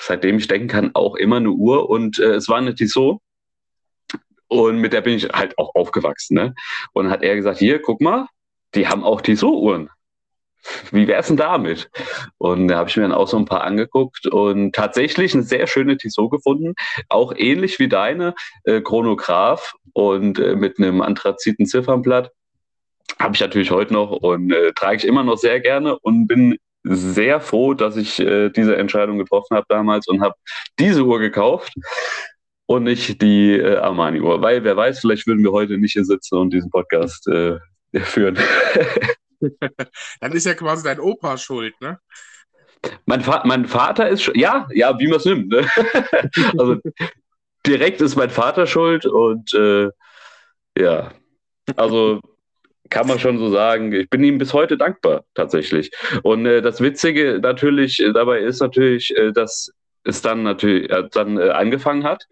seitdem 0.00 0.38
ich 0.38 0.46
denken 0.46 0.68
kann, 0.68 0.90
auch 0.94 1.16
immer 1.16 1.36
eine 1.36 1.50
Uhr 1.50 1.90
und 1.90 2.20
äh, 2.20 2.34
es 2.34 2.48
war 2.48 2.58
eine 2.58 2.74
Tissot. 2.74 3.18
Und 4.46 4.76
mit 4.78 4.92
der 4.92 5.00
bin 5.00 5.16
ich 5.16 5.24
halt 5.30 5.58
auch 5.58 5.74
aufgewachsen. 5.74 6.34
Ne? 6.34 6.54
Und 6.92 7.10
hat 7.10 7.22
er 7.22 7.34
gesagt, 7.34 7.58
hier, 7.58 7.80
guck 7.80 8.00
mal, 8.00 8.28
die 8.74 8.86
haben 8.86 9.02
auch 9.02 9.22
Tissot-Uhren. 9.22 9.88
Wie 10.90 11.06
wär's 11.06 11.28
denn 11.28 11.36
damit? 11.36 11.90
Und 12.38 12.68
da 12.68 12.76
habe 12.76 12.88
ich 12.88 12.96
mir 12.96 13.02
dann 13.02 13.12
auch 13.12 13.28
so 13.28 13.36
ein 13.36 13.44
paar 13.44 13.64
angeguckt 13.64 14.26
und 14.26 14.74
tatsächlich 14.74 15.34
eine 15.34 15.42
sehr 15.42 15.66
schöne 15.66 15.96
Tissot 15.96 16.30
gefunden, 16.30 16.74
auch 17.08 17.34
ähnlich 17.36 17.78
wie 17.78 17.88
deine, 17.88 18.34
äh, 18.64 18.80
Chronograph 18.80 19.74
und 19.92 20.38
äh, 20.38 20.56
mit 20.56 20.78
einem 20.78 21.02
anthraziten 21.02 21.66
Ziffernblatt 21.66 22.30
habe 23.18 23.34
ich 23.34 23.40
natürlich 23.40 23.70
heute 23.70 23.92
noch 23.92 24.10
und 24.10 24.52
äh, 24.52 24.72
trage 24.72 24.96
ich 24.96 25.06
immer 25.06 25.22
noch 25.22 25.36
sehr 25.36 25.60
gerne 25.60 25.98
und 25.98 26.26
bin 26.26 26.56
sehr 26.84 27.40
froh, 27.40 27.74
dass 27.74 27.96
ich 27.96 28.18
äh, 28.18 28.50
diese 28.50 28.76
Entscheidung 28.76 29.18
getroffen 29.18 29.56
habe 29.56 29.66
damals 29.68 30.08
und 30.08 30.20
habe 30.20 30.34
diese 30.78 31.04
Uhr 31.04 31.20
gekauft 31.20 31.72
und 32.66 32.84
nicht 32.84 33.22
die 33.22 33.52
äh, 33.52 33.76
Armani-Uhr. 33.76 34.42
Weil 34.42 34.64
wer 34.64 34.76
weiß, 34.76 35.00
vielleicht 35.00 35.26
würden 35.26 35.44
wir 35.44 35.52
heute 35.52 35.78
nicht 35.78 35.92
hier 35.92 36.04
sitzen 36.04 36.38
und 36.38 36.52
diesen 36.52 36.70
Podcast 36.70 37.26
äh, 37.28 37.58
führen. 38.00 38.38
Dann 40.20 40.32
ist 40.32 40.46
ja 40.46 40.54
quasi 40.54 40.84
dein 40.84 41.00
Opa 41.00 41.36
schuld, 41.36 41.74
ne? 41.80 41.98
Mein, 43.06 43.24
Va 43.26 43.42
mein 43.44 43.66
Vater 43.66 44.08
ist 44.08 44.22
schon, 44.22 44.34
ja, 44.34 44.66
ja, 44.72 44.98
wie 44.98 45.06
man 45.06 45.18
es 45.18 45.24
nimmt. 45.24 45.48
Ne? 45.50 45.68
also 46.58 46.78
direkt 47.64 48.00
ist 48.00 48.16
mein 48.16 48.30
Vater 48.30 48.66
schuld 48.66 49.06
und 49.06 49.54
äh, 49.54 49.88
ja, 50.76 51.12
also 51.76 52.20
kann 52.90 53.06
man 53.06 53.18
schon 53.18 53.38
so 53.38 53.50
sagen. 53.50 53.92
Ich 53.92 54.10
bin 54.10 54.22
ihm 54.22 54.38
bis 54.38 54.52
heute 54.52 54.76
dankbar, 54.76 55.24
tatsächlich. 55.34 55.90
Und 56.22 56.44
äh, 56.44 56.60
das 56.60 56.80
Witzige 56.80 57.38
natürlich 57.40 58.02
dabei 58.12 58.40
ist 58.40 58.60
natürlich, 58.60 59.16
äh, 59.16 59.32
dass 59.32 59.72
es 60.04 60.22
dann 60.22 60.42
natürlich 60.42 60.90
äh, 60.90 61.04
dann 61.12 61.38
äh, 61.38 61.50
angefangen 61.50 62.04
hat 62.04 62.26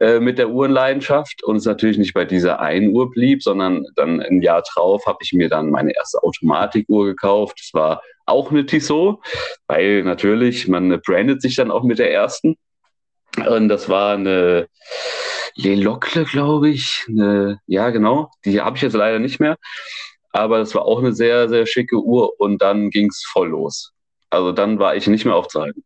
äh, 0.00 0.20
mit 0.20 0.38
der 0.38 0.50
Uhrenleidenschaft 0.50 1.42
und 1.44 1.56
es 1.56 1.64
natürlich 1.64 1.98
nicht 1.98 2.14
bei 2.14 2.24
dieser 2.24 2.60
einen 2.60 2.94
Uhr 2.94 3.10
blieb, 3.10 3.42
sondern 3.42 3.84
dann 3.96 4.20
ein 4.20 4.42
Jahr 4.42 4.62
drauf 4.62 5.06
habe 5.06 5.18
ich 5.22 5.32
mir 5.32 5.48
dann 5.48 5.70
meine 5.70 5.94
erste 5.94 6.22
Automatikuhr 6.22 7.06
gekauft. 7.06 7.58
Das 7.60 7.74
war 7.74 8.02
auch 8.26 8.50
eine 8.50 8.66
Tissot, 8.66 9.18
weil 9.66 10.02
natürlich 10.02 10.68
man 10.68 11.00
brandet 11.00 11.42
sich 11.42 11.56
dann 11.56 11.70
auch 11.70 11.82
mit 11.82 11.98
der 11.98 12.12
ersten. 12.12 12.56
Und 13.48 13.68
das 13.68 13.88
war 13.88 14.14
eine 14.14 14.68
Lelocle, 15.56 16.24
glaube 16.24 16.70
ich. 16.70 17.04
Eine, 17.08 17.60
ja, 17.66 17.90
genau. 17.90 18.30
Die 18.44 18.60
habe 18.60 18.76
ich 18.76 18.82
jetzt 18.82 18.94
leider 18.94 19.18
nicht 19.18 19.40
mehr. 19.40 19.56
Aber 20.32 20.58
das 20.58 20.74
war 20.74 20.84
auch 20.84 20.98
eine 20.98 21.12
sehr, 21.12 21.48
sehr 21.48 21.66
schicke 21.66 21.96
Uhr 21.96 22.38
und 22.40 22.62
dann 22.62 22.90
ging 22.90 23.08
es 23.08 23.24
voll 23.30 23.48
los. 23.48 23.92
Also 24.30 24.52
dann 24.52 24.78
war 24.78 24.96
ich 24.96 25.06
nicht 25.06 25.24
mehr 25.24 25.34
aufzuhalten. 25.34 25.84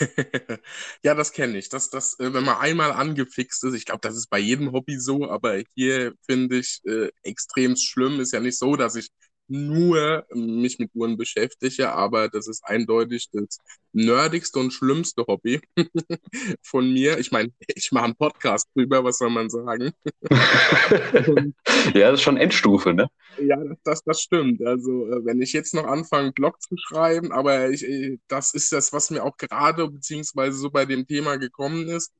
ja, 1.04 1.14
das 1.14 1.32
kenne 1.32 1.58
ich. 1.58 1.68
Das, 1.68 1.90
das, 1.90 2.18
äh, 2.18 2.32
wenn 2.32 2.44
man 2.44 2.58
einmal 2.58 2.92
angefixt 2.92 3.64
ist, 3.64 3.74
ich 3.74 3.84
glaube, 3.86 4.00
das 4.02 4.16
ist 4.16 4.28
bei 4.30 4.38
jedem 4.38 4.72
Hobby 4.72 4.98
so, 4.98 5.28
aber 5.30 5.62
hier 5.74 6.14
finde 6.26 6.58
ich 6.58 6.80
äh, 6.86 7.10
extrem 7.22 7.76
schlimm. 7.76 8.20
Ist 8.20 8.32
ja 8.32 8.40
nicht 8.40 8.58
so, 8.58 8.76
dass 8.76 8.96
ich 8.96 9.08
nur 9.52 10.26
mich 10.34 10.78
mit 10.78 10.90
Uhren 10.94 11.16
beschäftige, 11.16 11.92
aber 11.92 12.28
das 12.28 12.48
ist 12.48 12.64
eindeutig 12.64 13.28
das 13.32 13.58
nerdigste 13.92 14.58
und 14.58 14.72
schlimmste 14.72 15.24
Hobby 15.26 15.60
von 16.62 16.90
mir. 16.92 17.18
Ich 17.18 17.30
meine, 17.32 17.52
ich 17.68 17.92
mache 17.92 18.06
einen 18.06 18.16
Podcast 18.16 18.68
drüber, 18.74 19.04
was 19.04 19.18
soll 19.18 19.30
man 19.30 19.50
sagen? 19.50 19.92
ja, 21.94 22.10
das 22.10 22.20
ist 22.20 22.22
schon 22.22 22.38
Endstufe, 22.38 22.94
ne? 22.94 23.08
Ja, 23.40 23.58
das, 23.84 24.02
das 24.04 24.22
stimmt. 24.22 24.62
Also, 24.64 25.06
äh, 25.08 25.24
wenn 25.24 25.42
ich 25.42 25.52
jetzt 25.52 25.74
noch 25.74 25.84
anfange, 25.84 26.24
einen 26.24 26.34
Blog 26.34 26.60
zu 26.62 26.74
schreiben, 26.78 27.32
aber 27.32 27.70
ich, 27.70 27.84
äh, 27.84 28.18
das 28.28 28.54
ist 28.54 28.72
das, 28.72 28.92
was 28.92 29.10
mir 29.10 29.22
auch 29.22 29.36
gerade, 29.36 29.88
beziehungsweise 29.88 30.56
so 30.56 30.70
bei 30.70 30.86
dem 30.86 31.06
Thema 31.06 31.36
gekommen 31.36 31.88
ist. 31.88 32.12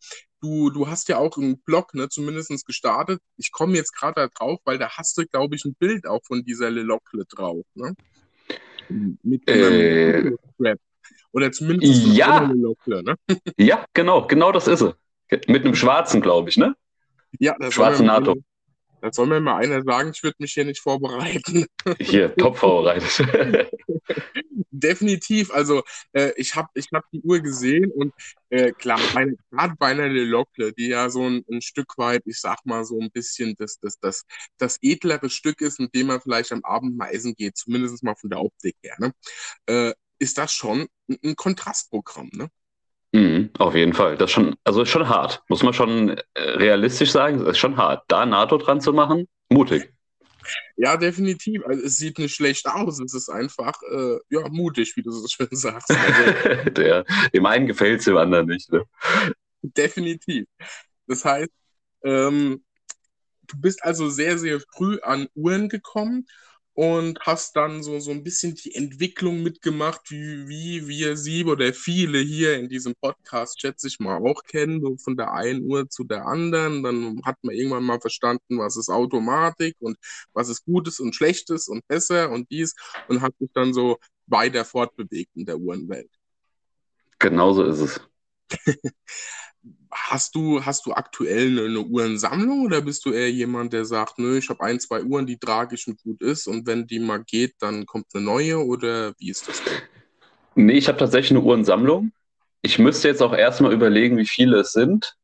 Du, 0.43 0.71
du 0.71 0.89
hast 0.89 1.09
ja 1.09 1.19
auch 1.19 1.37
einen 1.37 1.61
Blog, 1.63 1.95
ne, 1.95 2.09
zumindest 2.09 2.67
gestartet. 2.67 3.21
Ich 3.37 3.53
komme 3.53 3.77
jetzt 3.77 3.93
gerade 3.93 4.15
da 4.15 4.27
drauf, 4.27 4.59
weil 4.65 4.77
da 4.77 4.91
hast 4.91 5.17
du, 5.17 5.25
glaube 5.25 5.55
ich, 5.55 5.65
ein 5.65 5.75
Bild 5.75 6.05
auch 6.07 6.21
von 6.25 6.45
dieser 6.45 6.69
Lelocle 6.69 7.25
drauf, 7.27 7.65
ne? 7.75 7.95
Mit 9.23 9.49
äh. 9.49 10.33
Oder 11.31 11.53
zumindest 11.53 12.07
ja. 12.09 12.51
Lelocle, 12.51 13.05
ne? 13.05 13.15
ja, 13.57 13.85
genau, 13.95 14.27
genau 14.27 14.51
das 14.51 14.67
ist 14.67 14.81
sie. 14.81 14.95
Mit 15.47 15.65
einem 15.65 15.77
schwarzen, 15.77 16.21
glaube 16.21 16.51
ich, 16.51 16.57
ne? 16.57 16.75
Ja, 17.39 17.55
das 17.59 17.73
schwarzen 17.73 18.07
NATO. 18.07 18.37
Eine, 19.02 19.11
da 19.11 19.12
soll 19.12 19.26
mir 19.26 19.40
mal 19.40 19.62
einer 19.62 19.82
sagen, 19.82 20.12
ich 20.14 20.23
würde 20.23 20.37
mich 20.38 20.52
hier 20.52 20.64
nicht 20.64 20.80
vorbereiten. 20.80 21.66
Hier, 21.99 22.35
top 22.37 22.56
vorbereitet. 22.59 23.26
Definitiv. 24.71 25.50
Also 25.52 25.82
äh, 26.12 26.32
ich 26.37 26.54
habe 26.54 26.68
ich 26.75 26.88
hab 26.92 27.04
die 27.12 27.21
Uhr 27.23 27.40
gesehen 27.40 27.90
und 27.90 28.12
äh, 28.50 28.73
klar, 28.73 29.00
gerade 29.50 29.75
bei 29.78 29.88
einer 29.88 30.09
Lelocle, 30.09 30.73
die 30.73 30.88
ja 30.88 31.11
so 31.11 31.28
ein, 31.28 31.44
ein, 31.50 31.61
Stück 31.61 31.99
weit, 31.99 32.23
ich 32.26 32.40
sag 32.40 32.64
mal 32.64 32.85
so 32.85 32.99
ein 33.00 33.11
bisschen 33.11 33.54
das, 33.59 33.78
das, 33.80 33.99
das, 33.99 34.25
das 34.59 34.78
edlere 34.82 35.30
Stück 35.30 35.61
ist, 35.61 35.80
mit 35.80 35.94
dem 35.94 36.09
man 36.09 36.21
vielleicht 36.21 36.52
am 36.52 36.64
Abend 36.64 36.97
mal 36.97 37.09
essen 37.09 37.35
geht, 37.35 37.56
zumindest 37.56 38.02
mal 38.02 38.16
von 38.16 38.30
der 38.30 38.40
Optik 38.40 38.76
her, 38.82 38.97
ne? 38.99 39.12
äh, 39.66 39.94
ist 40.18 40.38
das 40.38 40.52
schon 40.52 40.87
ein, 41.09 41.18
ein 41.25 41.37
Kontrastprogramm. 41.37 42.30
Ne? 42.32 42.49
Mhm, 43.12 43.50
auf 43.59 43.75
jeden 43.75 43.92
Fall. 43.92 44.16
Das 44.16 44.31
ist 44.31 44.35
schon, 44.35 44.57
also 44.64 44.83
ist 44.83 44.88
schon 44.88 45.09
hart. 45.09 45.42
Muss 45.49 45.62
man 45.62 45.75
schon 45.75 46.11
äh, 46.11 46.23
realistisch 46.35 47.12
sagen, 47.12 47.38
das 47.38 47.50
ist 47.50 47.59
schon 47.59 47.76
hart. 47.76 48.04
Da 48.09 48.25
NATO 48.25 48.57
dran 48.57 48.81
zu 48.81 48.92
machen, 48.92 49.28
mutig. 49.50 49.92
Ja, 50.76 50.97
definitiv. 50.97 51.62
Also, 51.66 51.85
es 51.85 51.99
sieht 51.99 52.19
nicht 52.19 52.35
schlecht 52.35 52.66
aus. 52.66 53.00
Es 53.00 53.14
ist 53.14 53.28
einfach 53.28 53.75
äh, 53.92 54.19
ja, 54.31 54.49
mutig, 54.49 54.97
wie 54.97 55.02
du 55.02 55.11
so 55.11 55.26
schön 55.28 55.49
sagst. 55.50 55.90
Also, 55.90 56.71
Der, 56.71 57.04
dem 57.33 57.47
einen 57.47 57.66
gefällt 57.66 58.00
es, 58.00 58.07
dem 58.07 58.16
anderen 58.16 58.47
nicht. 58.47 58.73
Ne? 58.73 58.83
Definitiv. 59.62 60.47
Das 61.07 61.25
heißt, 61.25 61.50
ähm, 62.04 62.64
du 63.42 63.61
bist 63.61 63.85
also 63.85 64.09
sehr, 64.09 64.38
sehr 64.38 64.61
früh 64.75 64.99
an 65.02 65.28
Uhren 65.35 65.69
gekommen 65.69 66.26
und 66.75 67.21
hast 67.21 67.55
dann 67.57 67.83
so, 67.83 68.00
so 68.00 68.11
ein 68.11 68.25
bisschen 68.25 68.55
die 68.55 68.75
Entwicklung 68.75 69.43
mitgemacht, 69.43 70.11
wie, 70.11 70.49
wie 70.49 70.88
wir 70.88 71.17
sie 71.17 71.45
oder 71.45 71.73
viele 71.75 72.19
hier 72.19 72.59
in 72.59 72.69
diesem 72.69 72.95
Podcast, 72.95 73.61
schätze 73.61 73.88
ich 73.88 74.00
mal, 74.00 74.19
auch 74.19 74.43
kennen, 74.45 74.81
so 74.81 74.97
von 74.97 75.17
der 75.17 75.33
einen 75.33 75.64
Uhr 75.64 75.88
zu 75.91 76.05
der 76.05 76.26
anderen. 76.26 76.83
Dann 76.83 77.21
hat 77.25 77.37
man 77.43 77.55
irgendwann 77.55 77.85
mal 77.85 78.00
verstanden, 78.00 78.59
was 78.59 78.76
ist 78.76 78.88
Automatik 78.88 79.76
und 79.81 79.99
was 80.33 80.49
ist 80.49 80.64
Gutes 80.64 80.99
und 80.99 81.14
Schlechtes 81.14 81.69
und 81.69 81.87
besser 81.88 82.31
und 82.31 82.50
dies 82.50 82.75
und 83.09 83.21
hat 83.21 83.35
sich 83.38 83.50
dann 83.52 83.75
so 83.75 83.99
weiter 84.26 84.64
fortbewegt 84.64 85.31
in 85.35 85.45
der 85.45 85.59
Uhrenwelt. 85.59 86.11
Genauso 87.19 87.64
ist 87.64 87.81
es. 87.81 88.00
Hast 89.95 90.35
du, 90.35 90.65
hast 90.65 90.87
du 90.87 90.93
aktuell 90.95 91.49
eine, 91.49 91.67
eine, 91.67 91.81
Uhrensammlung 91.81 92.65
oder 92.65 92.81
bist 92.81 93.05
du 93.05 93.13
eher 93.13 93.31
jemand, 93.31 93.75
der 93.75 93.85
sagt, 93.85 94.19
nö, 94.19 94.39
ich 94.39 94.49
habe 94.49 94.65
ein, 94.65 94.81
zwei 94.81 95.03
Uhren, 95.03 95.27
die 95.27 95.39
tragisch 95.39 95.87
und 95.87 96.03
gut 96.03 96.23
ist 96.23 96.47
und 96.47 96.67
wenn 96.67 96.87
die 96.87 96.99
mal 96.99 97.23
geht, 97.23 97.57
dann 97.59 97.85
kommt 97.85 98.07
eine 98.15 98.25
neue 98.25 98.65
oder 98.65 99.13
wie 99.19 99.31
ist 99.31 99.49
das? 99.49 99.61
Nee, 100.55 100.79
ich 100.79 100.89
habe 100.89 100.97
tatsächlich 100.97 101.33
eine 101.33 101.43
Uhrensammlung. 101.43 102.13
Ich 102.63 102.79
müsste 102.79 103.09
jetzt 103.09 103.23
auch 103.23 103.35
erstmal 103.35 103.73
überlegen, 103.73 104.17
wie 104.17 104.27
viele 104.27 104.61
es 104.61 104.73
sind. 104.73 105.15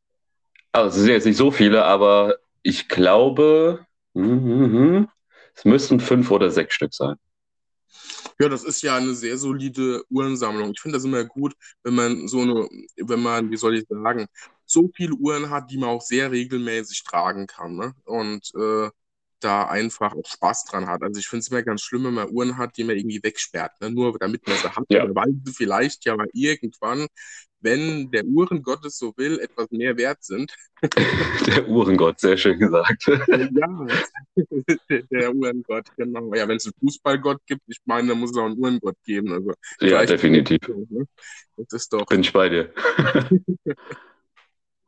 Also 0.72 0.88
es 0.88 0.94
sind 0.96 1.12
jetzt 1.12 1.24
nicht 1.24 1.36
so 1.36 1.50
viele, 1.50 1.84
aber 1.84 2.36
ich 2.62 2.88
glaube, 2.88 3.86
mm, 4.12 5.04
es 5.54 5.64
müssten 5.64 5.98
fünf 5.98 6.30
oder 6.30 6.50
sechs 6.50 6.74
Stück 6.74 6.92
sein. 6.92 7.16
Ja, 8.40 8.48
das 8.48 8.64
ist 8.64 8.82
ja 8.82 8.96
eine 8.96 9.14
sehr 9.14 9.36
solide 9.36 10.04
Uhrensammlung. 10.10 10.72
Ich 10.72 10.80
finde 10.80 10.96
das 10.96 11.04
immer 11.04 11.24
gut, 11.24 11.54
wenn 11.82 11.94
man 11.94 12.28
so 12.28 12.40
eine, 12.40 12.68
wenn 12.96 13.20
man, 13.20 13.50
wie 13.50 13.56
soll 13.56 13.76
ich 13.76 13.86
sagen, 13.88 14.26
so 14.68 14.90
viele 14.94 15.14
Uhren 15.14 15.50
hat, 15.50 15.70
die 15.70 15.78
man 15.78 15.88
auch 15.90 16.02
sehr 16.02 16.30
regelmäßig 16.30 17.02
tragen 17.04 17.46
kann. 17.46 17.76
Ne? 17.76 17.94
Und 18.04 18.52
äh, 18.54 18.90
da 19.40 19.66
einfach 19.66 20.14
auch 20.14 20.26
Spaß 20.26 20.64
dran 20.64 20.86
hat. 20.88 21.02
Also 21.02 21.20
ich 21.20 21.28
finde 21.28 21.40
es 21.40 21.48
immer 21.48 21.62
ganz 21.62 21.82
schlimm, 21.82 22.04
wenn 22.04 22.14
man 22.14 22.30
Uhren 22.30 22.56
hat, 22.58 22.76
die 22.76 22.84
man 22.84 22.96
irgendwie 22.96 23.22
wegsperrt, 23.22 23.80
ne? 23.80 23.90
nur 23.90 24.18
damit 24.18 24.46
man 24.46 24.56
sie 24.56 24.68
hat, 24.68 24.84
ja. 24.88 25.14
weil 25.14 25.34
sie 25.44 25.52
vielleicht 25.52 26.04
ja 26.04 26.16
mal 26.16 26.28
irgendwann, 26.32 27.06
wenn 27.60 28.10
der 28.10 28.24
Uhrengott 28.24 28.84
es 28.84 28.98
so 28.98 29.12
will, 29.16 29.38
etwas 29.40 29.70
mehr 29.70 29.96
wert 29.96 30.22
sind. 30.22 30.52
Der 31.46 31.68
Uhrengott, 31.68 32.20
sehr 32.20 32.36
schön 32.36 32.56
gesagt. 32.56 33.04
ja, 33.08 33.86
der 35.10 35.34
Uhrengott, 35.34 35.86
genau. 35.96 36.32
Ja, 36.34 36.46
wenn 36.46 36.58
es 36.58 36.66
einen 36.66 36.74
Fußballgott 36.78 37.40
gibt, 37.46 37.62
ich 37.66 37.80
meine, 37.84 38.08
dann 38.08 38.20
muss 38.20 38.30
es 38.30 38.36
auch 38.36 38.44
einen 38.44 38.58
Uhrengott 38.58 38.94
geben. 39.04 39.32
Also, 39.32 39.54
ja, 39.80 40.04
definitiv. 40.06 40.60
Ne? 40.68 41.08
Das 41.56 41.66
ist 41.72 41.92
doch. 41.92 42.06
Bin 42.06 42.20
ich 42.20 42.32
bei 42.32 42.48
dir. 42.48 42.72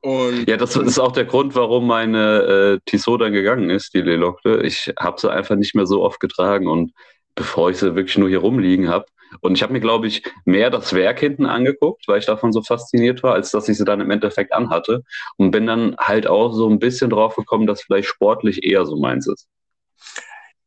Und 0.03 0.49
ja, 0.49 0.57
das 0.57 0.77
ist 0.77 0.99
auch 0.99 1.13
der 1.13 1.27
Grund, 1.27 1.55
warum 1.55 1.87
meine 1.87 2.43
äh, 2.43 2.81
Tissot 2.87 3.21
dann 3.21 3.33
gegangen 3.33 3.69
ist, 3.69 3.93
die 3.93 4.01
Lelocke. 4.01 4.63
Ich 4.63 4.93
habe 4.99 5.21
sie 5.21 5.31
einfach 5.31 5.57
nicht 5.57 5.75
mehr 5.75 5.87
so 5.87 6.03
oft 6.03 6.21
getragen 6.21 6.69
und 6.69 6.93
bevor 7.35 7.71
ich 7.71 7.79
sie 7.79 7.95
wirklich 7.95 8.17
nur 8.17 8.29
hier 8.29 8.39
rumliegen 8.39 8.89
habe. 8.89 9.07
Und 9.41 9.55
ich 9.55 9.63
habe 9.63 9.73
mir, 9.73 9.81
glaube 9.81 10.09
ich, 10.09 10.23
mehr 10.45 10.71
das 10.71 10.93
Werk 10.93 11.21
hinten 11.21 11.47
angeguckt, 11.47 12.09
weil 12.09 12.19
ich 12.19 12.27
davon 12.27 12.53
so 12.53 12.63
fasziniert 12.63 13.23
war, 13.23 13.35
als 13.35 13.51
dass 13.51 13.69
ich 13.69 13.77
sie 13.77 13.85
dann 13.85 14.01
im 14.01 14.11
Endeffekt 14.11 14.53
anhatte. 14.53 15.05
Und 15.37 15.53
bin 15.53 15.67
dann 15.67 15.97
halt 15.99 16.27
auch 16.27 16.53
so 16.53 16.69
ein 16.69 16.81
bisschen 16.81 17.11
drauf 17.11 17.37
gekommen, 17.37 17.67
dass 17.67 17.83
vielleicht 17.83 18.09
sportlich 18.09 18.65
eher 18.65 18.87
so 18.87 18.97
meins 18.97 19.29
ist. 19.29 19.47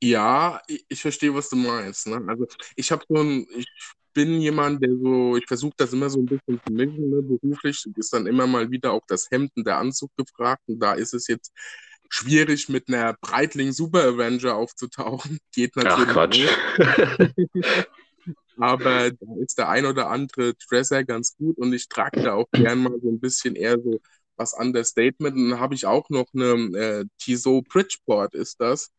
Ja, 0.01 0.61
ich, 0.67 0.85
ich 0.87 1.01
verstehe, 1.01 1.33
was 1.33 1.49
du 1.49 1.57
meinst. 1.57 2.07
Ne? 2.07 2.23
Also 2.27 2.45
ich 2.75 2.91
habe 2.91 3.03
so 3.07 3.15
ein, 3.15 3.47
ich 3.55 3.67
bin 4.13 4.39
jemand, 4.39 4.83
der 4.83 4.95
so, 4.95 5.37
ich 5.37 5.45
versuche 5.47 5.73
das 5.77 5.93
immer 5.93 6.09
so 6.09 6.19
ein 6.19 6.25
bisschen 6.25 6.59
zu 6.65 6.73
mischen, 6.73 7.09
ne? 7.09 7.21
beruflich 7.21 7.85
ist 7.95 8.13
dann 8.13 8.27
immer 8.27 8.47
mal 8.47 8.69
wieder 8.71 8.91
auch 8.91 9.03
das 9.07 9.29
Hemd 9.31 9.51
und 9.55 9.67
der 9.67 9.77
Anzug 9.77 10.11
gefragt 10.15 10.61
und 10.67 10.79
da 10.79 10.93
ist 10.93 11.13
es 11.13 11.27
jetzt 11.27 11.51
schwierig 12.09 12.69
mit 12.69 12.87
einer 12.87 13.13
Breitling 13.21 13.71
Super 13.71 14.03
Avenger 14.03 14.55
aufzutauchen. 14.55 15.39
Geht 15.53 15.75
natürlich. 15.75 16.07
Ach 16.07 16.13
Quatsch. 16.13 16.47
Aber 18.57 19.09
da 19.09 19.35
ist 19.41 19.57
der 19.57 19.69
ein 19.69 19.85
oder 19.85 20.09
andere 20.11 20.53
Dresser 20.53 21.03
ganz 21.03 21.35
gut 21.35 21.57
und 21.57 21.73
ich 21.73 21.89
trage 21.89 22.21
da 22.21 22.33
auch 22.33 22.45
gern 22.51 22.83
mal 22.83 22.99
so 23.01 23.09
ein 23.09 23.19
bisschen 23.19 23.55
eher 23.55 23.79
so 23.81 23.99
was 24.35 24.53
Understatement. 24.53 25.35
Und 25.35 25.49
dann 25.49 25.59
habe 25.59 25.73
ich 25.73 25.87
auch 25.87 26.07
noch 26.09 26.27
eine 26.33 26.77
äh, 26.77 27.05
Tissot 27.17 27.67
Bridgeport 27.67 28.35
ist 28.35 28.61
das 28.61 28.91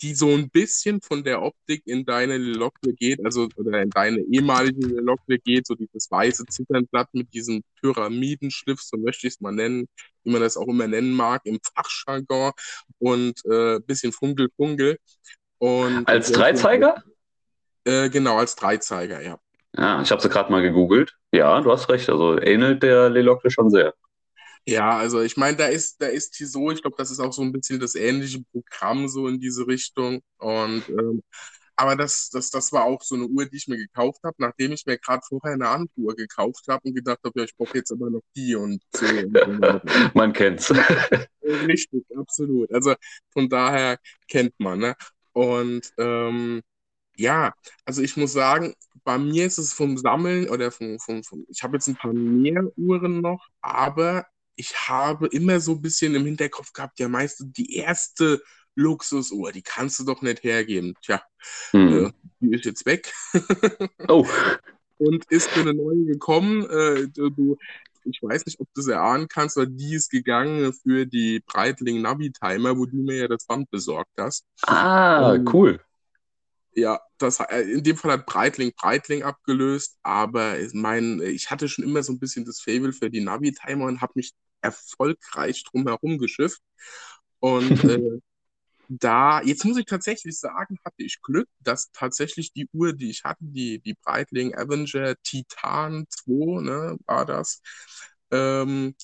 die 0.00 0.14
so 0.14 0.28
ein 0.34 0.48
bisschen 0.50 1.00
von 1.00 1.24
der 1.24 1.42
Optik 1.42 1.82
in 1.86 2.04
deine 2.04 2.38
Lokle 2.38 2.92
geht, 2.92 3.24
also 3.24 3.48
oder 3.56 3.82
in 3.82 3.90
deine 3.90 4.20
ehemalige 4.30 4.86
Lokle 5.00 5.38
geht, 5.38 5.66
so 5.66 5.74
dieses 5.74 6.10
weiße 6.10 6.46
Zitternblatt 6.46 7.08
mit 7.12 7.32
diesem 7.34 7.62
Pyramidenschliff, 7.80 8.80
so 8.80 8.96
möchte 8.96 9.26
ich 9.26 9.34
es 9.34 9.40
mal 9.40 9.52
nennen, 9.52 9.88
wie 10.24 10.30
man 10.30 10.40
das 10.40 10.56
auch 10.56 10.68
immer 10.68 10.86
nennen 10.86 11.12
mag, 11.12 11.42
im 11.44 11.58
Fachjargon 11.74 12.52
und 12.98 13.44
äh, 13.46 13.80
bisschen 13.80 14.12
Funkel-Funkel. 14.12 14.98
als 15.60 16.32
Dreizeiger? 16.32 17.02
Äh, 17.84 18.10
genau, 18.10 18.36
als 18.36 18.54
Dreizeiger, 18.54 19.22
ja. 19.22 19.38
Ja, 19.76 20.02
ich 20.02 20.10
habe 20.10 20.20
sie 20.20 20.28
gerade 20.28 20.50
mal 20.50 20.62
gegoogelt. 20.62 21.16
Ja, 21.32 21.60
du 21.60 21.70
hast 21.70 21.88
recht. 21.88 22.08
Also 22.08 22.40
ähnelt 22.40 22.82
der 22.82 23.10
Lelokle 23.10 23.50
schon 23.50 23.70
sehr. 23.70 23.94
Ja, 24.66 24.98
also 24.98 25.20
ich 25.22 25.36
meine, 25.36 25.56
da 25.56 25.66
ist, 25.66 26.00
da 26.00 26.06
ist 26.06 26.32
Tissot, 26.32 26.74
ich 26.74 26.82
glaube, 26.82 26.96
das 26.98 27.10
ist 27.10 27.20
auch 27.20 27.32
so 27.32 27.42
ein 27.42 27.52
bisschen 27.52 27.80
das 27.80 27.94
ähnliche 27.94 28.42
Programm 28.52 29.08
so 29.08 29.28
in 29.28 29.40
diese 29.40 29.66
Richtung. 29.66 30.20
Und 30.38 30.88
ähm, 30.88 31.22
aber 31.80 31.94
das, 31.94 32.28
das, 32.30 32.50
das 32.50 32.72
war 32.72 32.84
auch 32.84 33.02
so 33.02 33.14
eine 33.14 33.26
Uhr, 33.26 33.46
die 33.46 33.56
ich 33.56 33.68
mir 33.68 33.76
gekauft 33.76 34.20
habe, 34.24 34.34
nachdem 34.38 34.72
ich 34.72 34.84
mir 34.84 34.98
gerade 34.98 35.22
vorher 35.28 35.52
eine 35.54 35.68
andere 35.68 35.92
Uhr 35.96 36.16
gekauft 36.16 36.64
habe 36.68 36.80
und 36.88 36.94
gedacht 36.94 37.20
habe, 37.24 37.38
ja, 37.38 37.44
ich 37.44 37.56
brauche 37.56 37.78
jetzt 37.78 37.92
aber 37.92 38.10
noch 38.10 38.22
die 38.34 38.56
und 38.56 38.82
so. 38.92 39.06
man 40.14 40.32
kennt's. 40.32 40.72
Richtig, 41.42 42.04
absolut. 42.16 42.72
Also 42.72 42.94
von 43.32 43.48
daher 43.48 43.98
kennt 44.26 44.58
man, 44.58 44.80
ne? 44.80 44.96
Und 45.32 45.92
ähm, 45.98 46.62
ja, 47.16 47.52
also 47.84 48.02
ich 48.02 48.16
muss 48.16 48.32
sagen, 48.32 48.74
bei 49.04 49.18
mir 49.18 49.46
ist 49.46 49.58
es 49.58 49.72
vom 49.72 49.96
Sammeln 49.98 50.48
oder 50.48 50.72
vom, 50.72 50.98
vom, 50.98 51.22
vom 51.22 51.46
ich 51.48 51.62
habe 51.62 51.76
jetzt 51.76 51.86
ein 51.88 51.96
paar 51.96 52.12
mehr 52.12 52.64
Uhren 52.76 53.20
noch, 53.20 53.46
aber 53.60 54.26
ich 54.58 54.88
habe 54.88 55.28
immer 55.28 55.60
so 55.60 55.72
ein 55.72 55.82
bisschen 55.82 56.14
im 56.14 56.24
Hinterkopf 56.24 56.72
gehabt, 56.72 56.98
ja, 56.98 57.08
meistens 57.08 57.52
die 57.52 57.76
erste 57.76 58.42
Luxusuhr, 58.74 59.52
die 59.52 59.62
kannst 59.62 59.98
du 59.98 60.04
doch 60.04 60.20
nicht 60.22 60.42
hergeben. 60.42 60.94
Tja, 61.02 61.22
hm. 61.70 62.06
äh, 62.06 62.12
die 62.40 62.54
ist 62.54 62.64
jetzt 62.64 62.86
weg. 62.86 63.12
oh. 64.08 64.26
Und 64.98 65.24
ist 65.30 65.48
für 65.50 65.60
eine 65.60 65.74
neue 65.74 66.04
gekommen. 66.04 66.68
Äh, 66.68 67.08
du, 67.08 67.56
ich 68.04 68.20
weiß 68.20 68.46
nicht, 68.46 68.58
ob 68.60 68.68
du 68.74 68.80
es 68.80 68.88
erahnen 68.88 69.28
kannst, 69.28 69.56
aber 69.56 69.66
die 69.66 69.94
ist 69.94 70.10
gegangen 70.10 70.72
für 70.72 71.06
die 71.06 71.40
Breitling 71.46 72.02
Navi 72.02 72.32
Timer, 72.32 72.76
wo 72.76 72.86
du 72.86 72.96
mir 72.96 73.16
ja 73.16 73.28
das 73.28 73.46
Band 73.46 73.70
besorgt 73.70 74.10
hast. 74.18 74.44
Ah, 74.62 75.34
ähm, 75.34 75.48
cool. 75.52 75.80
Ja, 76.72 77.00
das, 77.18 77.40
äh, 77.40 77.62
in 77.62 77.82
dem 77.82 77.96
Fall 77.96 78.12
hat 78.12 78.26
Breitling 78.26 78.72
Breitling 78.76 79.22
abgelöst, 79.22 79.98
aber 80.02 80.58
ich, 80.58 80.72
mein, 80.74 81.20
ich 81.20 81.50
hatte 81.50 81.68
schon 81.68 81.84
immer 81.84 82.02
so 82.02 82.12
ein 82.12 82.18
bisschen 82.18 82.44
das 82.44 82.60
Fable 82.60 82.92
für 82.92 83.10
die 83.10 83.20
Navi-Timer 83.20 83.86
und 83.86 84.00
habe 84.00 84.12
mich 84.14 84.32
erfolgreich 84.60 85.64
drumherum 85.64 86.18
geschifft. 86.18 86.60
Und 87.40 87.70
äh, 87.84 88.20
da, 88.88 89.42
jetzt 89.42 89.64
muss 89.64 89.76
ich 89.78 89.84
tatsächlich 89.84 90.38
sagen, 90.38 90.78
hatte 90.84 91.02
ich 91.02 91.20
Glück, 91.22 91.48
dass 91.60 91.90
tatsächlich 91.92 92.52
die 92.52 92.68
Uhr, 92.72 92.92
die 92.94 93.10
ich 93.10 93.24
hatte, 93.24 93.44
die, 93.44 93.80
die 93.80 93.94
Breitling 93.94 94.54
Avenger 94.54 95.14
Titan 95.22 96.06
2, 96.08 96.62
ne, 96.62 96.98
war 97.06 97.26
das, 97.26 97.62
ähm, 98.30 98.94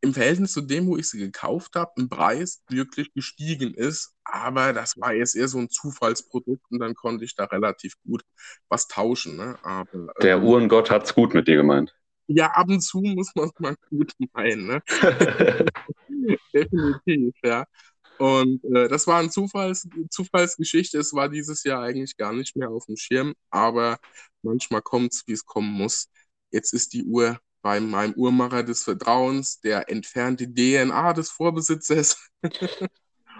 im 0.00 0.14
Verhältnis 0.14 0.52
zu 0.52 0.60
dem, 0.60 0.86
wo 0.86 0.96
ich 0.96 1.08
sie 1.08 1.18
gekauft 1.18 1.74
habe, 1.74 1.92
im 1.96 2.08
Preis 2.08 2.62
wirklich 2.68 3.12
gestiegen 3.12 3.74
ist. 3.74 4.14
Aber 4.24 4.72
das 4.72 4.98
war 4.98 5.12
jetzt 5.12 5.34
eher 5.34 5.48
so 5.48 5.58
ein 5.58 5.70
Zufallsprodukt 5.70 6.64
und 6.70 6.80
dann 6.80 6.94
konnte 6.94 7.24
ich 7.24 7.34
da 7.34 7.44
relativ 7.44 7.94
gut 8.04 8.22
was 8.68 8.88
tauschen. 8.88 9.36
Ne? 9.36 9.58
Aber, 9.62 10.12
Der 10.22 10.36
ähm, 10.36 10.44
Uhrengott 10.44 10.90
hat 10.90 11.04
es 11.04 11.14
gut 11.14 11.34
mit 11.34 11.48
dir 11.48 11.56
gemeint. 11.56 11.94
Ja, 12.28 12.50
ab 12.52 12.68
und 12.68 12.80
zu 12.80 13.00
muss 13.00 13.32
man 13.34 13.46
es 13.46 13.60
mal 13.60 13.76
gut 13.90 14.12
meinen. 14.32 14.66
Ne? 14.66 14.82
Definitiv, 16.52 17.34
ja. 17.44 17.64
Und 18.18 18.64
äh, 18.64 18.88
das 18.88 19.06
war 19.06 19.18
eine 19.20 19.30
Zufalls 19.30 19.88
Zufallsgeschichte. 20.10 20.98
Es 20.98 21.12
war 21.12 21.28
dieses 21.28 21.64
Jahr 21.64 21.82
eigentlich 21.82 22.16
gar 22.16 22.32
nicht 22.32 22.56
mehr 22.56 22.70
auf 22.70 22.86
dem 22.86 22.96
Schirm, 22.96 23.34
aber 23.50 23.98
manchmal 24.42 24.82
kommt 24.82 25.12
es, 25.12 25.22
wie 25.26 25.32
es 25.32 25.44
kommen 25.44 25.70
muss. 25.70 26.08
Jetzt 26.50 26.72
ist 26.72 26.94
die 26.94 27.04
Uhr 27.04 27.38
bei 27.62 27.80
meinem 27.80 28.14
Uhrmacher 28.14 28.62
des 28.62 28.84
Vertrauens, 28.84 29.60
der 29.60 29.90
entfernte 29.90 30.46
DNA 30.48 31.12
des 31.12 31.30
Vorbesitzers. 31.30 32.30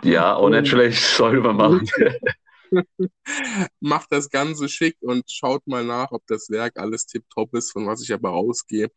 ja, 0.02 0.34
auch 0.34 0.50
nicht 0.50 0.68
schlecht, 0.68 1.02
soll 1.02 1.40
man 1.40 1.56
machen. 1.56 1.88
Macht 3.80 4.12
das 4.12 4.30
Ganze 4.30 4.68
schick 4.68 4.96
und 5.00 5.30
schaut 5.30 5.66
mal 5.66 5.84
nach, 5.84 6.12
ob 6.12 6.26
das 6.26 6.50
Werk 6.50 6.78
alles 6.78 7.06
tipptopp 7.06 7.54
ist, 7.54 7.72
von 7.72 7.86
was 7.86 8.02
ich 8.02 8.12
aber 8.12 8.32
ausgehe. 8.32 8.90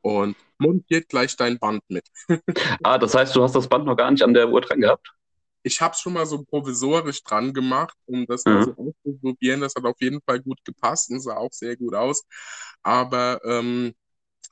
Und 0.00 0.36
montiert 0.58 1.08
gleich 1.08 1.36
dein 1.36 1.58
Band 1.58 1.82
mit. 1.88 2.06
ah, 2.82 2.98
das 2.98 3.14
heißt, 3.14 3.36
du 3.36 3.42
hast 3.42 3.54
das 3.54 3.68
Band 3.68 3.84
noch 3.84 3.96
gar 3.96 4.10
nicht 4.10 4.22
an 4.22 4.34
der 4.34 4.48
Uhr 4.48 4.60
dran 4.60 4.80
gehabt? 4.80 5.12
Ich 5.62 5.80
habe 5.80 5.94
es 5.94 6.00
schon 6.00 6.14
mal 6.14 6.26
so 6.26 6.42
provisorisch 6.42 7.22
dran 7.22 7.52
gemacht, 7.54 7.96
um 8.06 8.26
das 8.26 8.44
mhm. 8.44 8.52
mal 8.52 8.64
so 8.64 8.72
auszuprobieren. 8.72 9.60
Das 9.60 9.74
hat 9.76 9.84
auf 9.84 10.00
jeden 10.00 10.20
Fall 10.22 10.40
gut 10.40 10.58
gepasst 10.64 11.10
und 11.10 11.20
sah 11.20 11.36
auch 11.36 11.52
sehr 11.52 11.76
gut 11.76 11.94
aus. 11.94 12.24
Aber 12.82 13.40
ähm, 13.44 13.94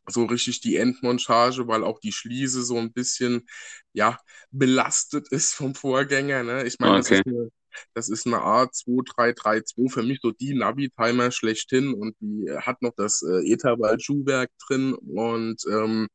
so 0.06 0.24
richtig 0.24 0.60
die 0.60 0.76
Endmontage, 0.76 1.66
weil 1.66 1.84
auch 1.84 1.98
die 2.00 2.12
Schließe 2.12 2.62
so 2.62 2.78
ein 2.78 2.92
bisschen, 2.92 3.48
ja, 3.92 4.18
belastet 4.50 5.28
ist 5.28 5.52
vom 5.52 5.74
Vorgänger. 5.74 6.42
Ne? 6.42 6.64
Ich 6.64 6.78
meine, 6.78 6.98
okay. 6.98 7.00
das 7.00 7.10
ist 7.10 7.26
eine 7.26 7.50
das 7.94 8.08
ist 8.08 8.26
eine 8.26 8.38
A2332, 8.38 9.90
für 9.90 10.02
mich 10.02 10.20
so 10.22 10.30
die 10.32 10.54
Navi-Timer 10.54 11.30
schlechthin 11.30 11.94
und 11.94 12.14
die 12.20 12.50
hat 12.50 12.82
noch 12.82 12.92
das 12.96 13.22
äh, 13.22 13.52
Etherwald-Schuhwerk 13.52 14.50
drin 14.66 14.94
und 14.94 15.62
ähm, 15.70 16.08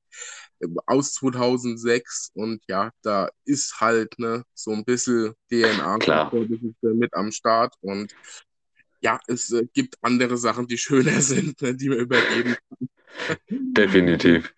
aus 0.86 1.14
2006 1.14 2.32
und 2.34 2.62
ja, 2.68 2.92
da 3.02 3.30
ist 3.44 3.80
halt 3.80 4.18
ne, 4.20 4.44
so 4.54 4.72
ein 4.72 4.86
bisschen 4.86 5.34
DNA 5.50 6.32
mit 6.82 7.14
am 7.14 7.32
Start 7.32 7.76
und 7.82 8.16
ja, 9.02 9.20
es 9.28 9.52
äh, 9.52 9.68
gibt 9.74 9.96
andere 10.02 10.38
Sachen, 10.38 10.68
die 10.68 10.78
schöner 10.78 11.22
sind, 11.22 11.62
ne, 11.62 11.76
die 11.76 11.90
man 11.90 12.00
übergeben 12.00 12.56
kann. 12.56 12.90
Definitiv. 13.50 14.54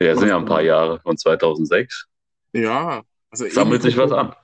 Ja, 0.00 0.14
sind 0.16 0.28
ja 0.28 0.36
ein 0.36 0.44
paar 0.44 0.62
Jahre 0.62 1.00
von 1.00 1.16
2006. 1.16 2.06
Ja. 2.52 3.02
Also 3.30 3.48
Sammelt 3.48 3.82
sich 3.82 3.96
was 3.96 4.12
an. 4.12 4.34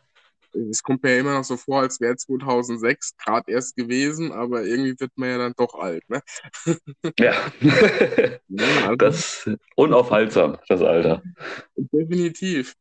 Es 0.54 0.82
kommt 0.82 1.02
mir 1.02 1.14
ja 1.14 1.20
immer 1.20 1.34
noch 1.34 1.44
so 1.44 1.56
vor, 1.56 1.80
als 1.80 2.00
wäre 2.00 2.16
2006 2.16 3.16
gerade 3.16 3.50
erst 3.50 3.76
gewesen, 3.76 4.32
aber 4.32 4.64
irgendwie 4.64 4.98
wird 4.98 5.12
man 5.16 5.30
ja 5.30 5.38
dann 5.38 5.54
doch 5.56 5.74
alt, 5.74 6.08
ne? 6.08 6.22
Ja. 7.18 7.34
ja 8.48 8.66
also, 8.82 8.96
das 8.96 9.50
unaufhaltsam, 9.76 10.58
das 10.68 10.82
Alter. 10.82 11.22
Definitiv. 11.76 12.74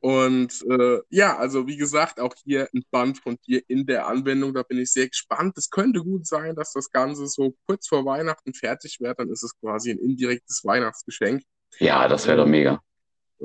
Und 0.00 0.64
äh, 0.70 1.00
ja, 1.10 1.36
also 1.36 1.66
wie 1.66 1.76
gesagt, 1.76 2.20
auch 2.20 2.34
hier 2.44 2.68
ein 2.72 2.84
Band 2.90 3.18
von 3.18 3.36
dir 3.46 3.62
in 3.66 3.84
der 3.84 4.06
Anwendung, 4.06 4.54
da 4.54 4.62
bin 4.62 4.78
ich 4.78 4.92
sehr 4.92 5.08
gespannt. 5.08 5.58
Es 5.58 5.70
könnte 5.70 6.00
gut 6.00 6.26
sein, 6.26 6.54
dass 6.54 6.72
das 6.72 6.90
Ganze 6.90 7.26
so 7.26 7.56
kurz 7.66 7.88
vor 7.88 8.04
Weihnachten 8.04 8.54
fertig 8.54 8.98
wird, 9.00 9.18
dann 9.18 9.30
ist 9.30 9.42
es 9.42 9.58
quasi 9.58 9.90
ein 9.90 9.98
indirektes 9.98 10.64
Weihnachtsgeschenk. 10.64 11.42
Ja, 11.80 12.06
das 12.06 12.26
wäre 12.26 12.38
doch 12.38 12.46
mega. 12.46 12.80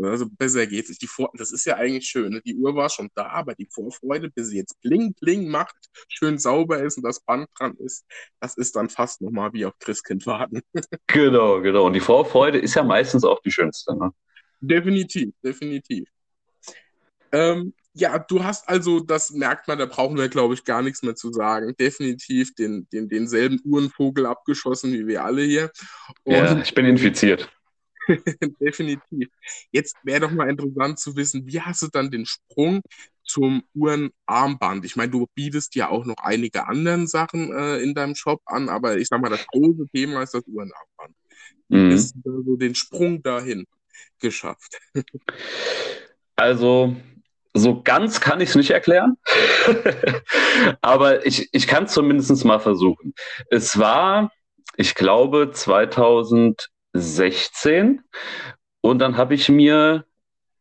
Also 0.02 0.28
besser 0.30 0.66
geht's 0.66 0.90
nicht. 0.90 1.02
Die 1.02 1.08
Vor 1.08 1.32
das 1.34 1.52
ist 1.52 1.66
ja 1.66 1.76
eigentlich 1.76 2.06
schön. 2.06 2.34
Ne? 2.34 2.42
Die 2.46 2.56
Uhr 2.56 2.76
war 2.76 2.90
schon 2.90 3.10
da, 3.16 3.28
aber 3.28 3.56
die 3.56 3.68
Vorfreude, 3.72 4.30
bis 4.30 4.48
sie 4.48 4.58
jetzt 4.58 4.80
bling 4.82 5.14
bling 5.14 5.48
macht, 5.48 5.76
schön 6.08 6.38
sauber 6.38 6.82
ist 6.82 6.98
und 6.98 7.04
das 7.04 7.20
Band 7.20 7.48
dran 7.58 7.76
ist, 7.78 8.06
das 8.40 8.58
ist 8.58 8.76
dann 8.76 8.90
fast 8.90 9.22
nochmal 9.22 9.54
wie 9.54 9.66
auf 9.66 9.78
Christkind 9.80 10.26
warten. 10.26 10.62
genau, 11.08 11.62
genau. 11.62 11.86
Und 11.86 11.94
die 11.94 12.00
Vorfreude 12.00 12.60
ist 12.60 12.76
ja 12.76 12.84
meistens 12.84 13.24
auch 13.24 13.42
die 13.42 13.52
schönste. 13.52 13.96
Ne? 13.96 14.12
Definitiv, 14.62 15.34
definitiv. 15.44 16.08
Ähm, 17.32 17.74
ja, 17.96 18.18
du 18.18 18.44
hast 18.44 18.68
also, 18.68 19.00
das 19.00 19.32
merkt 19.32 19.68
man, 19.68 19.78
da 19.78 19.86
brauchen 19.86 20.18
wir, 20.18 20.28
glaube 20.28 20.56
ich, 20.56 20.64
gar 20.64 20.82
nichts 20.82 21.04
mehr 21.04 21.16
zu 21.16 21.32
sagen. 21.32 21.76
Definitiv 21.80 22.56
den, 22.56 22.88
den, 22.92 23.08
denselben 23.08 23.60
Uhrenvogel 23.64 24.26
abgeschossen 24.26 24.94
wie 24.94 25.06
wir 25.06 25.24
alle 25.24 25.44
hier. 25.44 25.72
Und 26.24 26.34
ja, 26.34 26.60
ich 26.60 26.74
bin 26.74 26.86
infiziert. 26.86 27.50
Definitiv. 28.60 29.30
Jetzt 29.72 29.96
wäre 30.04 30.22
doch 30.22 30.32
mal 30.32 30.50
interessant 30.50 31.00
zu 31.00 31.16
wissen, 31.16 31.46
wie 31.48 31.62
hast 31.62 31.82
du 31.82 31.88
dann 31.88 32.12
den 32.12 32.26
Sprung 32.26 32.82
zum 33.24 33.63
Uhrenarmband? 33.74 34.86
Ich 34.86 34.96
meine, 34.96 35.12
du 35.12 35.28
bietest 35.34 35.76
ja 35.76 35.89
auch 35.89 36.06
noch 36.06 36.18
einige 36.18 36.68
andere 36.68 37.08
Sachen 37.08 37.54
äh, 37.54 37.78
in 37.78 37.94
deinem 37.94 38.16
Shop 38.16 38.42
an, 38.46 38.70
aber 38.70 38.98
ich 38.98 39.08
sag 39.08 39.22
mal, 39.22 39.30
das 39.30 39.46
große 39.48 39.88
Thema 39.94 40.24
ist 40.24 40.34
das 40.34 40.44
Uhrenarmband. 40.48 41.16
Wie 41.70 41.78
mhm. 41.78 41.92
hast 41.92 42.16
du 42.24 42.44
so 42.44 42.56
den 42.56 42.76
Sprung 42.76 43.22
dahin 43.22 43.66
geschafft? 44.20 44.80
Also, 46.36 46.96
so 47.54 47.82
ganz 47.84 48.20
kann 48.20 48.42
ich 48.42 48.50
es 48.50 48.56
nicht 48.56 48.72
erklären, 48.72 49.18
aber 50.82 51.26
ich, 51.28 51.48
ich 51.52 51.68
kann 51.68 51.84
es 51.84 51.94
zumindest 51.94 52.44
mal 52.44 52.60
versuchen. 52.60 53.13
Es 53.52 53.78
war, 53.78 54.32
ich 54.76 54.96
glaube, 54.96 55.52
2016 56.94 58.02
und 58.82 59.00
dann 59.00 59.18
habe 59.18 59.34
ich 59.34 59.50
mir 59.50 60.06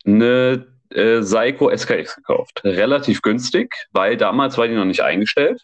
eine 0.05 0.67
äh, 0.91 1.23
Seiko 1.23 1.71
SKX 1.71 2.17
gekauft. 2.17 2.63
Relativ 2.65 3.23
günstig, 3.23 3.75
weil 3.93 4.17
damals 4.17 4.59
war 4.59 4.69
die 4.69 4.75
noch 4.75 4.85
nicht 4.85 5.03
eingestellt. 5.03 5.63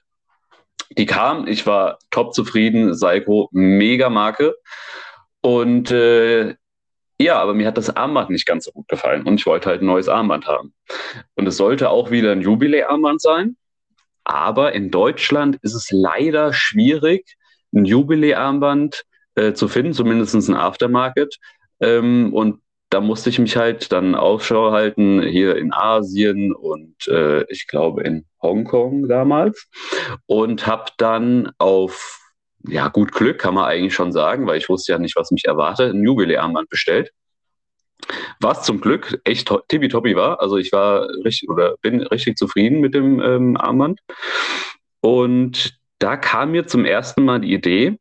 Die 0.96 1.06
kam, 1.06 1.46
ich 1.46 1.66
war 1.66 1.98
top 2.10 2.34
zufrieden, 2.34 2.94
Seiko, 2.94 3.48
mega 3.52 4.10
Marke. 4.10 4.54
Und 5.40 5.90
äh, 5.90 6.54
ja, 7.20 7.40
aber 7.40 7.54
mir 7.54 7.66
hat 7.66 7.76
das 7.76 7.94
Armband 7.94 8.30
nicht 8.30 8.46
ganz 8.46 8.64
so 8.64 8.72
gut 8.72 8.88
gefallen 8.88 9.24
und 9.24 9.40
ich 9.40 9.46
wollte 9.46 9.68
halt 9.68 9.82
ein 9.82 9.86
neues 9.86 10.08
Armband 10.08 10.46
haben. 10.46 10.72
Und 11.34 11.46
es 11.46 11.56
sollte 11.56 11.90
auch 11.90 12.10
wieder 12.10 12.32
ein 12.32 12.42
Jubiläarmband 12.42 13.20
sein. 13.20 13.56
Aber 14.24 14.72
in 14.72 14.90
Deutschland 14.90 15.58
ist 15.62 15.74
es 15.74 15.90
leider 15.90 16.52
schwierig, 16.52 17.36
ein 17.74 17.84
Jubiläarmband 17.84 19.04
äh, 19.38 19.54
zu 19.54 19.68
finden, 19.68 19.92
zumindest 19.92 20.34
ein 20.34 20.54
Aftermarket. 20.54 21.38
Ähm, 21.80 22.32
und 22.34 22.60
da 22.90 23.00
musste 23.00 23.30
ich 23.30 23.38
mich 23.38 23.56
halt 23.56 23.92
dann 23.92 24.14
Ausschau 24.14 24.72
halten, 24.72 25.22
hier 25.22 25.56
in 25.56 25.72
Asien 25.72 26.54
und 26.54 27.06
äh, 27.08 27.44
ich 27.50 27.66
glaube 27.66 28.02
in 28.02 28.24
Hongkong 28.42 29.08
damals. 29.08 29.68
Und 30.26 30.66
habe 30.66 30.90
dann 30.96 31.50
auf 31.58 32.18
ja, 32.66 32.88
gut 32.88 33.12
Glück 33.12 33.38
kann 33.38 33.54
man 33.54 33.64
eigentlich 33.64 33.94
schon 33.94 34.12
sagen, 34.12 34.46
weil 34.46 34.58
ich 34.58 34.68
wusste 34.68 34.92
ja 34.92 34.98
nicht, 34.98 35.16
was 35.16 35.30
mich 35.30 35.44
erwartet, 35.44 35.94
ein 35.94 36.02
Jubiläarmband 36.02 36.68
bestellt. 36.68 37.12
Was 38.40 38.62
zum 38.62 38.80
Glück 38.80 39.20
echt 39.24 39.52
tippitoppi 39.68 40.14
war. 40.14 40.40
Also 40.40 40.56
ich 40.56 40.72
war 40.72 41.08
richtig 41.24 41.48
oder 41.48 41.76
bin 41.82 42.02
richtig 42.02 42.36
zufrieden 42.36 42.80
mit 42.80 42.94
dem 42.94 43.20
ähm, 43.20 43.56
Armband. 43.56 44.00
Und 45.00 45.78
da 45.98 46.16
kam 46.16 46.52
mir 46.52 46.66
zum 46.66 46.84
ersten 46.84 47.24
Mal 47.24 47.40
die 47.40 47.52
Idee, 47.52 47.98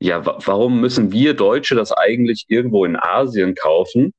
ja, 0.00 0.24
warum 0.24 0.80
müssen 0.80 1.12
wir 1.12 1.34
Deutsche 1.34 1.74
das 1.74 1.92
eigentlich 1.92 2.46
irgendwo 2.48 2.84
in 2.84 2.96
Asien 2.96 3.54
kaufen? 3.54 4.14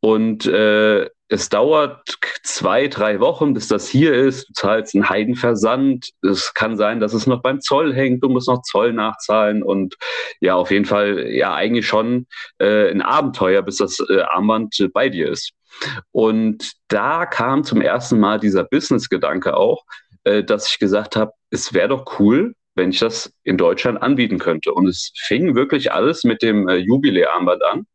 Und 0.00 0.46
äh, 0.46 1.08
es 1.28 1.48
dauert 1.48 2.18
zwei, 2.42 2.88
drei 2.88 3.20
Wochen, 3.20 3.54
bis 3.54 3.68
das 3.68 3.88
hier 3.88 4.12
ist. 4.12 4.48
Du 4.48 4.52
zahlst 4.52 4.94
einen 4.94 5.08
Heidenversand. 5.08 6.10
Es 6.22 6.52
kann 6.52 6.76
sein, 6.76 7.00
dass 7.00 7.14
es 7.14 7.26
noch 7.26 7.40
beim 7.40 7.60
Zoll 7.60 7.94
hängt. 7.94 8.22
Du 8.22 8.28
musst 8.28 8.48
noch 8.48 8.62
Zoll 8.62 8.92
nachzahlen. 8.92 9.62
Und 9.62 9.96
ja, 10.40 10.56
auf 10.56 10.70
jeden 10.70 10.84
Fall, 10.84 11.28
ja, 11.28 11.54
eigentlich 11.54 11.86
schon 11.86 12.26
äh, 12.58 12.90
ein 12.90 13.00
Abenteuer, 13.00 13.62
bis 13.62 13.76
das 13.76 13.98
äh, 14.10 14.20
Armband 14.20 14.76
bei 14.92 15.08
dir 15.08 15.30
ist. 15.30 15.52
Und 16.10 16.72
da 16.88 17.24
kam 17.24 17.64
zum 17.64 17.80
ersten 17.80 18.20
Mal 18.20 18.38
dieser 18.38 18.64
Business-Gedanke 18.64 19.56
auch, 19.56 19.84
äh, 20.24 20.44
dass 20.44 20.70
ich 20.70 20.78
gesagt 20.78 21.16
habe, 21.16 21.32
es 21.50 21.72
wäre 21.72 21.88
doch 21.88 22.18
cool, 22.18 22.54
wenn 22.74 22.90
ich 22.90 22.98
das 22.98 23.32
in 23.44 23.56
Deutschland 23.56 24.02
anbieten 24.02 24.38
könnte. 24.38 24.72
Und 24.72 24.86
es 24.86 25.12
fing 25.16 25.54
wirklich 25.54 25.92
alles 25.92 26.24
mit 26.24 26.42
dem 26.42 26.68
äh, 26.68 26.76
Jubiläarmband 26.76 27.62
an. 27.64 27.86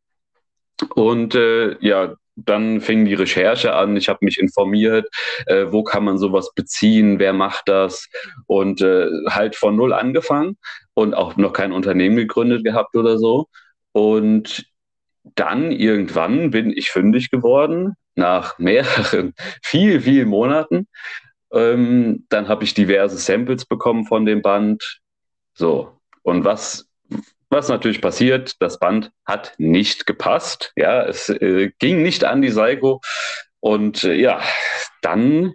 Und 0.95 1.35
äh, 1.35 1.75
ja, 1.79 2.15
dann 2.35 2.81
fing 2.81 3.05
die 3.05 3.15
Recherche 3.15 3.73
an. 3.73 3.97
Ich 3.97 4.09
habe 4.09 4.19
mich 4.21 4.39
informiert, 4.39 5.07
äh, 5.47 5.65
wo 5.69 5.83
kann 5.83 6.03
man 6.03 6.19
sowas 6.19 6.51
beziehen, 6.53 7.17
wer 7.19 7.33
macht 7.33 7.63
das 7.67 8.07
und 8.45 8.81
äh, 8.81 9.07
halt 9.29 9.55
von 9.55 9.75
null 9.75 9.91
angefangen 9.91 10.57
und 10.93 11.15
auch 11.15 11.35
noch 11.35 11.53
kein 11.53 11.71
Unternehmen 11.71 12.15
gegründet 12.15 12.63
gehabt 12.63 12.95
oder 12.95 13.17
so. 13.17 13.47
Und 13.91 14.67
dann 15.35 15.71
irgendwann 15.71 16.51
bin 16.51 16.71
ich 16.71 16.89
fündig 16.91 17.31
geworden, 17.31 17.95
nach 18.15 18.59
mehreren, 18.59 19.33
viel, 19.63 20.01
vielen 20.01 20.29
Monaten. 20.29 20.87
Ähm, 21.51 22.25
dann 22.29 22.47
habe 22.47 22.63
ich 22.63 22.73
diverse 22.73 23.17
Samples 23.17 23.65
bekommen 23.65 24.05
von 24.05 24.25
dem 24.25 24.41
Band. 24.41 24.99
So, 25.53 25.91
und 26.23 26.43
was 26.43 26.87
was 27.49 27.69
natürlich 27.69 28.01
passiert, 28.01 28.55
das 28.59 28.79
Band 28.79 29.11
hat 29.25 29.53
nicht 29.57 30.05
gepasst. 30.05 30.73
Ja, 30.75 31.05
es 31.05 31.29
äh, 31.29 31.71
ging 31.79 32.03
nicht 32.03 32.23
an 32.25 32.41
die 32.41 32.49
Seiko. 32.49 33.01
Und 33.59 34.03
äh, 34.03 34.15
ja, 34.15 34.41
dann 35.01 35.53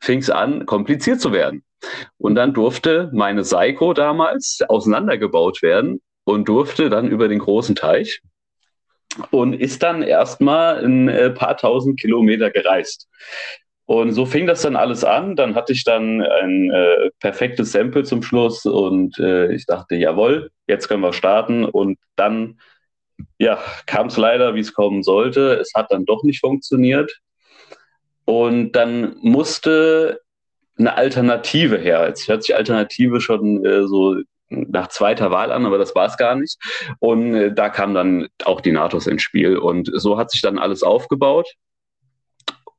fing 0.00 0.20
es 0.20 0.30
an, 0.30 0.66
kompliziert 0.66 1.20
zu 1.20 1.32
werden. 1.32 1.62
Und 2.16 2.34
dann 2.36 2.54
durfte 2.54 3.10
meine 3.12 3.44
Seiko 3.44 3.92
damals 3.92 4.60
auseinandergebaut 4.66 5.62
werden 5.62 6.00
und 6.24 6.48
durfte 6.48 6.88
dann 6.90 7.08
über 7.08 7.28
den 7.28 7.38
großen 7.38 7.76
Teich 7.76 8.22
und 9.30 9.52
ist 9.52 9.82
dann 9.82 10.02
erstmal 10.02 10.84
ein 10.84 11.08
äh, 11.08 11.30
paar 11.30 11.56
tausend 11.56 12.00
Kilometer 12.00 12.50
gereist. 12.50 13.08
Und 13.86 14.12
so 14.12 14.26
fing 14.26 14.46
das 14.46 14.62
dann 14.62 14.76
alles 14.76 15.04
an. 15.04 15.36
Dann 15.36 15.54
hatte 15.54 15.72
ich 15.72 15.84
dann 15.84 16.20
ein 16.20 16.70
äh, 16.70 17.10
perfektes 17.20 17.72
Sample 17.72 18.02
zum 18.02 18.22
Schluss 18.22 18.66
und 18.66 19.18
äh, 19.18 19.52
ich 19.52 19.64
dachte, 19.66 19.94
jawohl, 19.94 20.50
jetzt 20.66 20.88
können 20.88 21.02
wir 21.02 21.12
starten. 21.12 21.64
Und 21.64 21.98
dann, 22.16 22.58
ja, 23.38 23.58
kam 23.86 24.08
es 24.08 24.16
leider, 24.16 24.54
wie 24.56 24.60
es 24.60 24.74
kommen 24.74 25.04
sollte. 25.04 25.54
Es 25.54 25.72
hat 25.74 25.92
dann 25.92 26.04
doch 26.04 26.24
nicht 26.24 26.40
funktioniert. 26.40 27.20
Und 28.24 28.72
dann 28.72 29.16
musste 29.20 30.20
eine 30.78 30.96
Alternative 30.96 31.78
her. 31.78 32.06
Jetzt 32.08 32.28
hört 32.28 32.42
sich 32.42 32.56
Alternative 32.56 33.20
schon 33.20 33.64
äh, 33.64 33.86
so 33.86 34.16
nach 34.48 34.88
zweiter 34.88 35.30
Wahl 35.30 35.50
an, 35.52 35.64
aber 35.64 35.78
das 35.78 35.94
war 35.94 36.06
es 36.06 36.16
gar 36.16 36.34
nicht. 36.34 36.58
Und 36.98 37.34
äh, 37.34 37.54
da 37.54 37.68
kam 37.68 37.94
dann 37.94 38.26
auch 38.44 38.60
die 38.60 38.72
Natos 38.72 39.06
ins 39.06 39.22
Spiel. 39.22 39.56
Und 39.58 39.90
so 39.94 40.18
hat 40.18 40.32
sich 40.32 40.42
dann 40.42 40.58
alles 40.58 40.82
aufgebaut. 40.82 41.46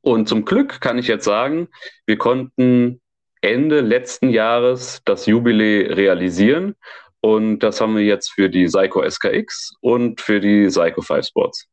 Und 0.00 0.28
zum 0.28 0.44
Glück 0.44 0.80
kann 0.80 0.98
ich 0.98 1.06
jetzt 1.06 1.24
sagen, 1.24 1.68
wir 2.06 2.18
konnten 2.18 3.00
Ende 3.40 3.80
letzten 3.80 4.30
Jahres 4.30 5.00
das 5.04 5.26
Jubiläum 5.26 5.92
realisieren. 5.92 6.76
Und 7.20 7.60
das 7.60 7.80
haben 7.80 7.96
wir 7.96 8.04
jetzt 8.04 8.32
für 8.32 8.48
die 8.48 8.66
Psycho 8.66 9.08
SKX 9.08 9.72
und 9.80 10.20
für 10.20 10.40
die 10.40 10.68
Psycho 10.68 11.02
5 11.02 11.26
Sports. 11.26 11.66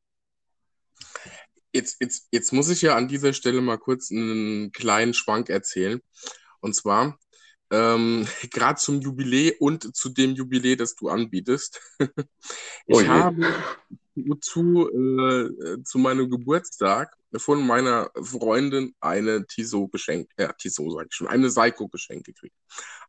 Jetzt, 1.72 1.98
jetzt, 2.02 2.28
jetzt 2.32 2.54
muss 2.54 2.70
ich 2.70 2.82
ja 2.82 2.96
an 2.96 3.08
dieser 3.08 3.34
Stelle 3.34 3.62
mal 3.62 3.78
kurz 3.78 4.10
einen 4.10 4.72
kleinen 4.72 5.14
Schwank 5.14 5.50
erzählen. 5.50 6.02
Und 6.62 6.74
zwar, 6.74 7.20
ähm, 7.72 8.26
gerade 8.52 8.80
zum 8.80 9.02
Jubiläum 9.02 9.56
und 9.60 9.96
zu 9.96 10.10
dem 10.10 10.34
Jubiläum, 10.36 10.78
das 10.78 10.96
du 10.96 11.10
anbietest. 11.10 11.80
ich 12.00 12.96
oh 12.96 13.08
habe 13.08 13.54
zu, 14.40 14.90
äh, 14.90 15.84
zu 15.84 15.98
meinem 16.00 16.30
Geburtstag 16.30 17.16
von 17.38 17.66
meiner 17.66 18.10
Freundin 18.16 18.94
eine 19.00 19.46
Tissot 19.46 19.92
geschenkt, 19.92 20.32
ja, 20.38 20.52
Tissot 20.54 20.92
sag 20.94 21.08
ich 21.08 21.14
schon, 21.14 21.28
eine 21.28 21.50
Seiko 21.50 21.88
geschenkt 21.88 22.26
gekriegt. 22.26 22.56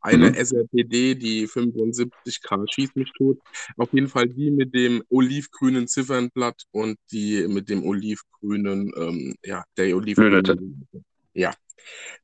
Eine 0.00 0.30
mhm. 0.30 0.34
SRPD, 0.34 1.14
die 1.14 1.48
75K 1.48 2.66
schießt 2.72 2.96
mich 2.96 3.12
tot. 3.16 3.38
Auf 3.76 3.92
jeden 3.92 4.08
Fall 4.08 4.28
die 4.28 4.50
mit 4.50 4.74
dem 4.74 5.02
olivgrünen 5.08 5.88
Ziffernblatt 5.88 6.64
und 6.70 6.98
die 7.10 7.46
mit 7.48 7.68
dem 7.68 7.84
olivgrünen, 7.84 8.92
ähm, 8.96 9.34
ja, 9.44 9.64
der 9.76 9.96
olivgrünen. 9.96 10.88
Ja. 11.34 11.52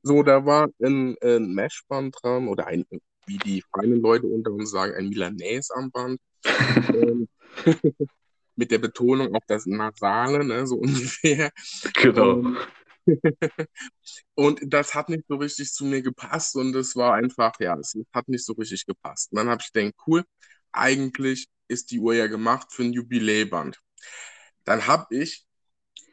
So, 0.02 0.22
da 0.22 0.44
war 0.44 0.68
ein, 0.82 1.16
ein 1.22 1.54
Meshband 1.54 2.16
dran 2.20 2.48
oder 2.48 2.66
ein, 2.66 2.84
wie 3.26 3.38
die 3.38 3.62
feinen 3.74 4.00
Leute 4.00 4.26
unter 4.26 4.52
uns 4.52 4.70
sagen, 4.70 4.94
ein 4.94 5.08
Milanese 5.08 5.74
am 5.74 5.90
Band. 5.90 6.20
mit 8.56 8.70
der 8.70 8.78
Betonung 8.78 9.34
auf 9.34 9.44
das 9.46 9.66
Nasale, 9.66 10.44
ne, 10.44 10.66
so 10.66 10.76
ungefähr. 10.78 11.50
Genau. 11.94 12.32
Und, 12.32 12.58
und 14.34 14.60
das 14.62 14.94
hat 14.94 15.08
nicht 15.08 15.24
so 15.28 15.36
richtig 15.36 15.72
zu 15.72 15.84
mir 15.84 16.02
gepasst 16.02 16.56
und 16.56 16.74
es 16.76 16.94
war 16.94 17.14
einfach, 17.14 17.52
ja, 17.58 17.76
es 17.78 17.96
hat 18.12 18.28
nicht 18.28 18.44
so 18.44 18.52
richtig 18.54 18.86
gepasst. 18.86 19.32
Und 19.32 19.38
dann 19.38 19.48
habe 19.48 19.62
ich 19.64 19.72
gedacht, 19.72 19.94
cool, 20.06 20.24
eigentlich 20.72 21.48
ist 21.68 21.90
die 21.90 22.00
Uhr 22.00 22.14
ja 22.14 22.26
gemacht 22.26 22.68
für 22.70 22.82
ein 22.82 22.92
Jubiläband. 22.92 23.80
Dann 24.64 24.86
habe 24.86 25.06
ich 25.16 25.44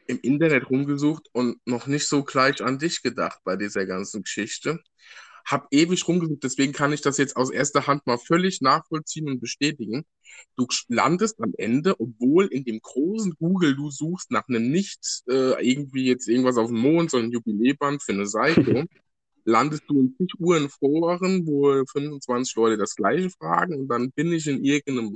im 0.08 0.20
Internet 0.22 0.70
rumgesucht 0.70 1.28
und 1.34 1.62
noch 1.66 1.86
nicht 1.86 2.08
so 2.08 2.24
gleich 2.24 2.62
an 2.64 2.80
dich 2.80 3.04
gedacht 3.04 3.40
bei 3.44 3.56
dieser 3.56 3.86
ganzen 3.86 4.24
Geschichte 4.24 4.80
habe 5.46 5.68
ewig 5.72 6.08
rumgesucht, 6.08 6.44
deswegen 6.44 6.74
kann 6.74 6.94
ich 6.94 7.02
das 7.02 7.18
jetzt 7.18 7.36
aus 7.36 7.50
erster 7.50 7.88
Hand 7.88 8.06
mal 8.08 8.18
völlig 8.18 8.62
nachvollziehen 8.62 9.30
und 9.30 9.40
bestätigen. 9.40 10.06
Du 10.56 10.68
landest 10.88 11.42
am 11.42 11.54
Ende, 11.58 12.00
obwohl 12.00 12.46
in 12.48 12.64
dem 12.64 12.80
großen 12.82 13.36
Google 13.40 13.76
du 13.76 13.90
suchst 13.90 14.32
nach 14.32 14.48
einem 14.48 14.72
nicht 14.72 15.24
äh, 15.28 15.62
irgendwie 15.68 16.06
jetzt 16.06 16.28
irgendwas 16.28 16.58
auf 16.58 16.68
dem 16.68 16.80
Mond, 16.80 17.12
sondern 17.12 17.32
Jubiläband 17.32 18.04
für 18.04 18.14
eine 18.14 18.28
Seite, 18.28 18.86
landest 19.46 19.84
du 19.88 20.00
in 20.00 20.16
zig 20.18 20.40
Uhren 20.40 20.70
Foren, 20.70 21.46
wo 21.48 21.84
25 21.86 22.56
Leute 22.56 22.78
das 22.78 22.96
gleiche 22.96 23.30
fragen 23.30 23.76
und 23.76 23.88
dann 23.88 24.12
bin 24.12 24.32
ich 24.32 24.48
in 24.48 24.64
irgendeinem 24.64 25.16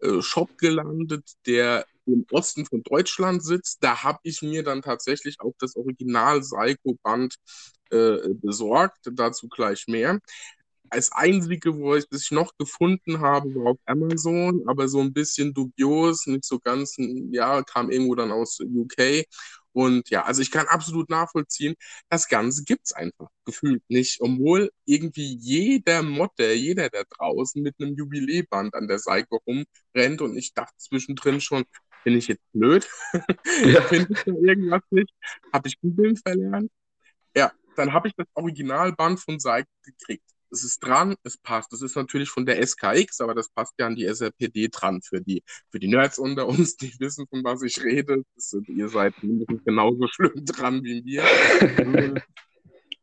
äh, 0.00 0.22
Shop 0.22 0.56
gelandet, 0.58 1.24
der 1.46 1.86
im 2.06 2.26
Osten 2.30 2.66
von 2.66 2.82
Deutschland 2.82 3.42
sitzt. 3.42 3.82
Da 3.82 4.02
habe 4.02 4.20
ich 4.22 4.42
mir 4.42 4.62
dann 4.62 4.82
tatsächlich 4.82 5.40
auch 5.40 5.54
das 5.58 5.76
Original 5.76 6.42
Seiko-Band 6.42 7.36
äh, 7.94 8.34
besorgt, 8.34 8.98
dazu 9.12 9.48
gleich 9.48 9.86
mehr. 9.88 10.20
Als 10.90 11.10
einzige, 11.12 11.76
wo 11.76 11.96
ich 11.96 12.08
das 12.08 12.30
noch 12.30 12.52
gefunden 12.58 13.20
habe, 13.20 13.54
war 13.54 13.72
auf 13.72 13.78
Amazon, 13.86 14.62
aber 14.66 14.86
so 14.88 15.00
ein 15.00 15.12
bisschen 15.12 15.52
dubios, 15.54 16.26
nicht 16.26 16.44
so 16.44 16.58
ganz, 16.60 16.96
ja, 16.98 17.62
kam 17.62 17.90
irgendwo 17.90 18.14
dann 18.14 18.30
aus 18.32 18.60
UK. 18.60 19.24
Und 19.72 20.08
ja, 20.10 20.22
also 20.24 20.40
ich 20.40 20.52
kann 20.52 20.66
absolut 20.68 21.10
nachvollziehen, 21.10 21.74
das 22.08 22.28
Ganze 22.28 22.62
gibt 22.64 22.82
es 22.84 22.92
einfach 22.92 23.28
gefühlt 23.44 23.82
nicht, 23.88 24.20
obwohl 24.20 24.70
irgendwie 24.84 25.36
jeder 25.36 26.02
Modder, 26.02 26.52
jeder 26.54 26.88
da 26.90 27.02
draußen 27.08 27.60
mit 27.60 27.74
einem 27.80 27.96
Jubiläband 27.96 28.74
an 28.74 28.86
der 28.86 29.00
Seite 29.00 29.36
rumrennt 29.46 30.20
und 30.22 30.36
ich 30.36 30.54
dachte 30.54 30.74
zwischendrin 30.78 31.40
schon, 31.40 31.64
bin 32.04 32.16
ich 32.16 32.28
jetzt 32.28 32.44
blöd? 32.52 32.88
Ja. 33.64 33.82
Finde 33.82 34.12
ich 34.12 34.22
da 34.24 34.32
irgendwas 34.32 34.82
nicht? 34.90 35.10
Habe 35.52 35.68
ich 35.68 35.80
Googeln 35.80 36.16
verlernt? 36.16 36.70
Dann 37.76 37.92
habe 37.92 38.08
ich 38.08 38.14
das 38.16 38.26
Originalband 38.34 39.20
von 39.20 39.38
Seiko 39.38 39.68
gekriegt. 39.82 40.24
Es 40.50 40.62
ist 40.62 40.78
dran, 40.78 41.16
es 41.24 41.36
passt. 41.36 41.72
Das 41.72 41.82
ist 41.82 41.96
natürlich 41.96 42.30
von 42.30 42.46
der 42.46 42.64
SKX, 42.64 43.20
aber 43.20 43.34
das 43.34 43.48
passt 43.48 43.74
ja 43.78 43.86
an 43.86 43.96
die 43.96 44.04
SRPD 44.04 44.68
dran. 44.68 45.02
Für 45.02 45.20
die, 45.20 45.42
für 45.70 45.80
die 45.80 45.88
Nerds 45.88 46.18
unter 46.18 46.46
uns, 46.46 46.76
die 46.76 46.94
wissen, 47.00 47.26
von 47.28 47.42
was 47.42 47.62
ich 47.62 47.82
rede. 47.82 48.22
Das, 48.36 48.56
ihr 48.68 48.88
seid 48.88 49.14
genauso 49.64 50.06
schlimm 50.08 50.44
dran 50.44 50.84
wie 50.84 51.04
wir. 51.04 51.24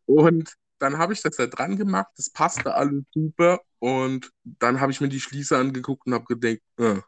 und 0.06 0.54
dann 0.80 0.98
habe 0.98 1.14
ich 1.14 1.22
das 1.22 1.36
da 1.36 1.46
dran 1.46 1.78
gemacht, 1.78 2.08
das 2.16 2.30
passte 2.30 2.74
alles 2.74 3.04
super. 3.14 3.60
Und 3.80 4.32
dann 4.44 4.80
habe 4.80 4.92
ich 4.92 5.02
mir 5.02 5.10
die 5.10 5.20
Schließe 5.20 5.58
angeguckt 5.58 6.08
und 6.08 6.14
habe 6.14 6.26
gedacht, 6.26 6.62
äh, 6.78 7.02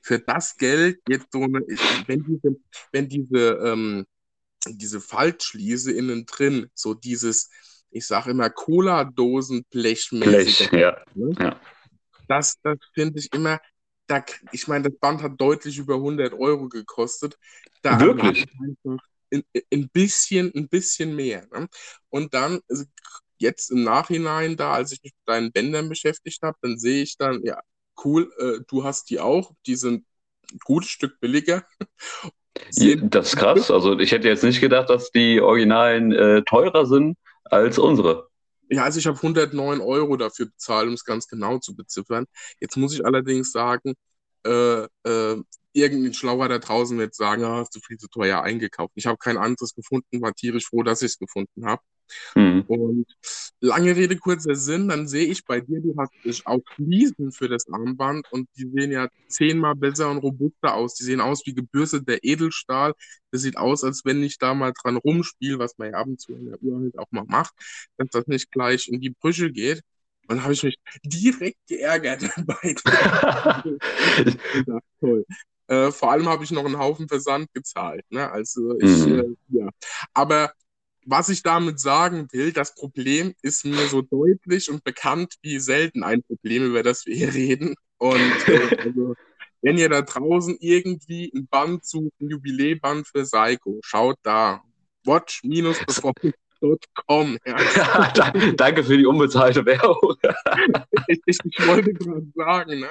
für 0.00 0.18
das 0.18 0.56
Geld 0.56 1.00
jetzt 1.08 1.32
so 1.32 1.42
eine, 1.42 1.60
wenn 2.06 2.22
diese, 2.24 2.56
wenn 2.92 3.08
diese 3.08 3.58
ähm, 3.64 4.06
diese 4.66 5.00
Faltschließe 5.00 5.92
innen 5.92 6.26
drin, 6.26 6.70
so 6.74 6.94
dieses, 6.94 7.50
ich 7.90 8.06
sage 8.06 8.30
immer, 8.30 8.50
Cola-Dosen-Blechmäßig. 8.50 10.70
Blech, 10.70 10.80
ja. 10.80 10.96
Ne? 11.14 11.34
ja. 11.38 11.60
Das, 12.28 12.54
das 12.62 12.78
finde 12.94 13.18
ich 13.20 13.32
immer, 13.32 13.60
da, 14.06 14.24
ich 14.52 14.68
meine, 14.68 14.90
das 14.90 14.98
Band 14.98 15.22
hat 15.22 15.40
deutlich 15.40 15.78
über 15.78 15.94
100 15.94 16.34
Euro 16.34 16.68
gekostet. 16.68 17.38
Da 17.82 17.98
Wirklich? 18.00 18.46
Ein, 19.30 19.42
ein, 19.72 19.88
bisschen, 19.88 20.52
ein 20.54 20.68
bisschen 20.68 21.16
mehr. 21.16 21.46
Ne? 21.52 21.68
Und 22.08 22.34
dann 22.34 22.60
also 22.68 22.84
jetzt 23.38 23.70
im 23.70 23.84
Nachhinein 23.84 24.56
da, 24.56 24.74
als 24.74 24.92
ich 24.92 25.02
mich 25.02 25.12
mit 25.12 25.28
deinen 25.28 25.52
Bändern 25.52 25.88
beschäftigt 25.88 26.42
habe, 26.42 26.56
dann 26.62 26.78
sehe 26.78 27.02
ich 27.02 27.16
dann, 27.16 27.42
ja, 27.44 27.60
cool, 28.04 28.32
äh, 28.38 28.64
du 28.66 28.84
hast 28.84 29.10
die 29.10 29.20
auch, 29.20 29.52
die 29.66 29.76
sind 29.76 30.06
ein 30.52 30.58
gutes 30.64 30.90
Stück 30.90 31.20
billiger. 31.20 31.66
Das 32.54 33.28
ist 33.28 33.36
krass. 33.36 33.70
Also 33.70 33.98
ich 33.98 34.12
hätte 34.12 34.28
jetzt 34.28 34.44
nicht 34.44 34.60
gedacht, 34.60 34.88
dass 34.88 35.10
die 35.10 35.40
Originalen 35.40 36.12
äh, 36.12 36.42
teurer 36.42 36.86
sind 36.86 37.16
als 37.44 37.78
unsere. 37.78 38.28
Ja, 38.70 38.84
also 38.84 38.98
ich 38.98 39.06
habe 39.06 39.16
109 39.16 39.80
Euro 39.80 40.16
dafür 40.16 40.46
bezahlt, 40.46 40.88
um 40.88 40.94
es 40.94 41.04
ganz 41.04 41.28
genau 41.28 41.58
zu 41.58 41.74
beziffern. 41.74 42.26
Jetzt 42.60 42.76
muss 42.76 42.94
ich 42.94 43.04
allerdings 43.04 43.52
sagen, 43.52 43.94
äh, 44.46 44.84
äh, 45.04 45.42
irgendein 45.72 46.14
Schlauer 46.14 46.48
da 46.48 46.58
draußen 46.58 46.96
wird 46.98 47.14
sagen, 47.14 47.44
ah, 47.44 47.58
hast 47.58 47.74
du 47.74 47.80
viel 47.80 47.98
zu 47.98 48.08
teuer 48.08 48.42
eingekauft. 48.42 48.92
Ich 48.94 49.06
habe 49.06 49.18
kein 49.18 49.36
anderes 49.36 49.74
gefunden, 49.74 50.22
war 50.22 50.32
tierisch 50.32 50.68
froh, 50.68 50.82
dass 50.82 51.02
ich 51.02 51.12
es 51.12 51.18
gefunden 51.18 51.66
habe. 51.66 51.82
Mhm. 52.34 52.62
Und 52.66 53.06
lange 53.60 53.96
Rede, 53.96 54.16
kurzer 54.16 54.54
Sinn, 54.54 54.88
dann 54.88 55.08
sehe 55.08 55.26
ich 55.26 55.44
bei 55.44 55.60
dir, 55.60 55.80
du 55.80 55.94
hast 55.96 56.46
auch 56.46 56.60
Fliesen 56.74 57.32
für 57.32 57.48
das 57.48 57.68
Armband 57.68 58.30
und 58.30 58.48
die 58.56 58.70
sehen 58.70 58.92
ja 58.92 59.08
zehnmal 59.28 59.74
besser 59.74 60.10
und 60.10 60.18
robuster 60.18 60.74
aus. 60.74 60.94
Die 60.94 61.04
sehen 61.04 61.20
aus 61.20 61.44
wie 61.46 61.54
gebürsteter 61.54 62.18
Edelstahl. 62.22 62.94
Das 63.30 63.42
sieht 63.42 63.56
aus, 63.56 63.84
als 63.84 64.04
wenn 64.04 64.22
ich 64.22 64.38
da 64.38 64.54
mal 64.54 64.72
dran 64.72 64.96
rumspiele, 64.96 65.58
was 65.58 65.76
man 65.78 65.90
ja 65.90 65.98
ab 65.98 66.06
und 66.06 66.20
zu 66.20 66.32
in 66.32 66.46
der 66.46 66.62
Uhr 66.62 66.80
halt 66.80 66.98
auch 66.98 67.10
mal 67.10 67.24
macht, 67.26 67.54
dass 67.96 68.08
das 68.10 68.26
nicht 68.26 68.50
gleich 68.50 68.88
in 68.88 69.00
die 69.00 69.10
Brüche 69.10 69.50
geht. 69.50 69.82
Und 70.26 70.42
habe 70.42 70.54
ich 70.54 70.62
mich 70.62 70.78
direkt 71.04 71.58
geärgert 71.66 72.22
bei 72.46 72.74
dir. 72.74 73.76
toll. 75.00 75.26
Äh, 75.66 75.90
vor 75.90 76.10
allem 76.10 76.28
habe 76.28 76.44
ich 76.44 76.50
noch 76.50 76.64
einen 76.64 76.78
Haufen 76.78 77.08
Versand 77.08 77.52
gezahlt. 77.54 78.04
Ne? 78.10 78.30
Also 78.30 78.78
ich, 78.80 79.06
mhm. 79.06 79.18
äh, 79.18 79.58
ja. 79.58 79.68
Aber 80.12 80.52
was 81.06 81.28
ich 81.28 81.42
damit 81.42 81.80
sagen 81.80 82.28
will, 82.32 82.52
das 82.52 82.74
Problem 82.74 83.34
ist 83.42 83.64
mir 83.64 83.86
so 83.88 84.02
deutlich 84.02 84.70
und 84.70 84.84
bekannt 84.84 85.34
wie 85.42 85.58
selten 85.58 86.02
ein 86.02 86.22
Problem, 86.22 86.64
über 86.64 86.82
das 86.82 87.06
wir 87.06 87.14
hier 87.14 87.34
reden. 87.34 87.74
Und 87.98 88.48
äh, 88.48 88.76
also, 88.78 89.14
wenn 89.62 89.78
ihr 89.78 89.88
da 89.88 90.02
draußen 90.02 90.56
irgendwie 90.60 91.32
ein 91.34 91.46
Band 91.46 91.84
sucht, 91.84 92.12
ein 92.20 92.30
Jubiläeband 92.30 93.06
für 93.06 93.22
Psycho, 93.24 93.80
schaut 93.82 94.18
da. 94.22 94.62
Watch-performance 95.04 96.34
Amazon.com. 96.64 97.38
Ja. 97.46 98.32
Danke 98.56 98.84
für 98.84 98.96
die 98.96 99.06
unbezahlte 99.06 99.64
Werbung. 99.66 100.14
ich, 101.08 101.20
ich, 101.26 101.38
ich, 101.44 101.66
wollte 101.66 101.92
gerade 101.92 102.26
sagen, 102.34 102.80
ne? 102.80 102.88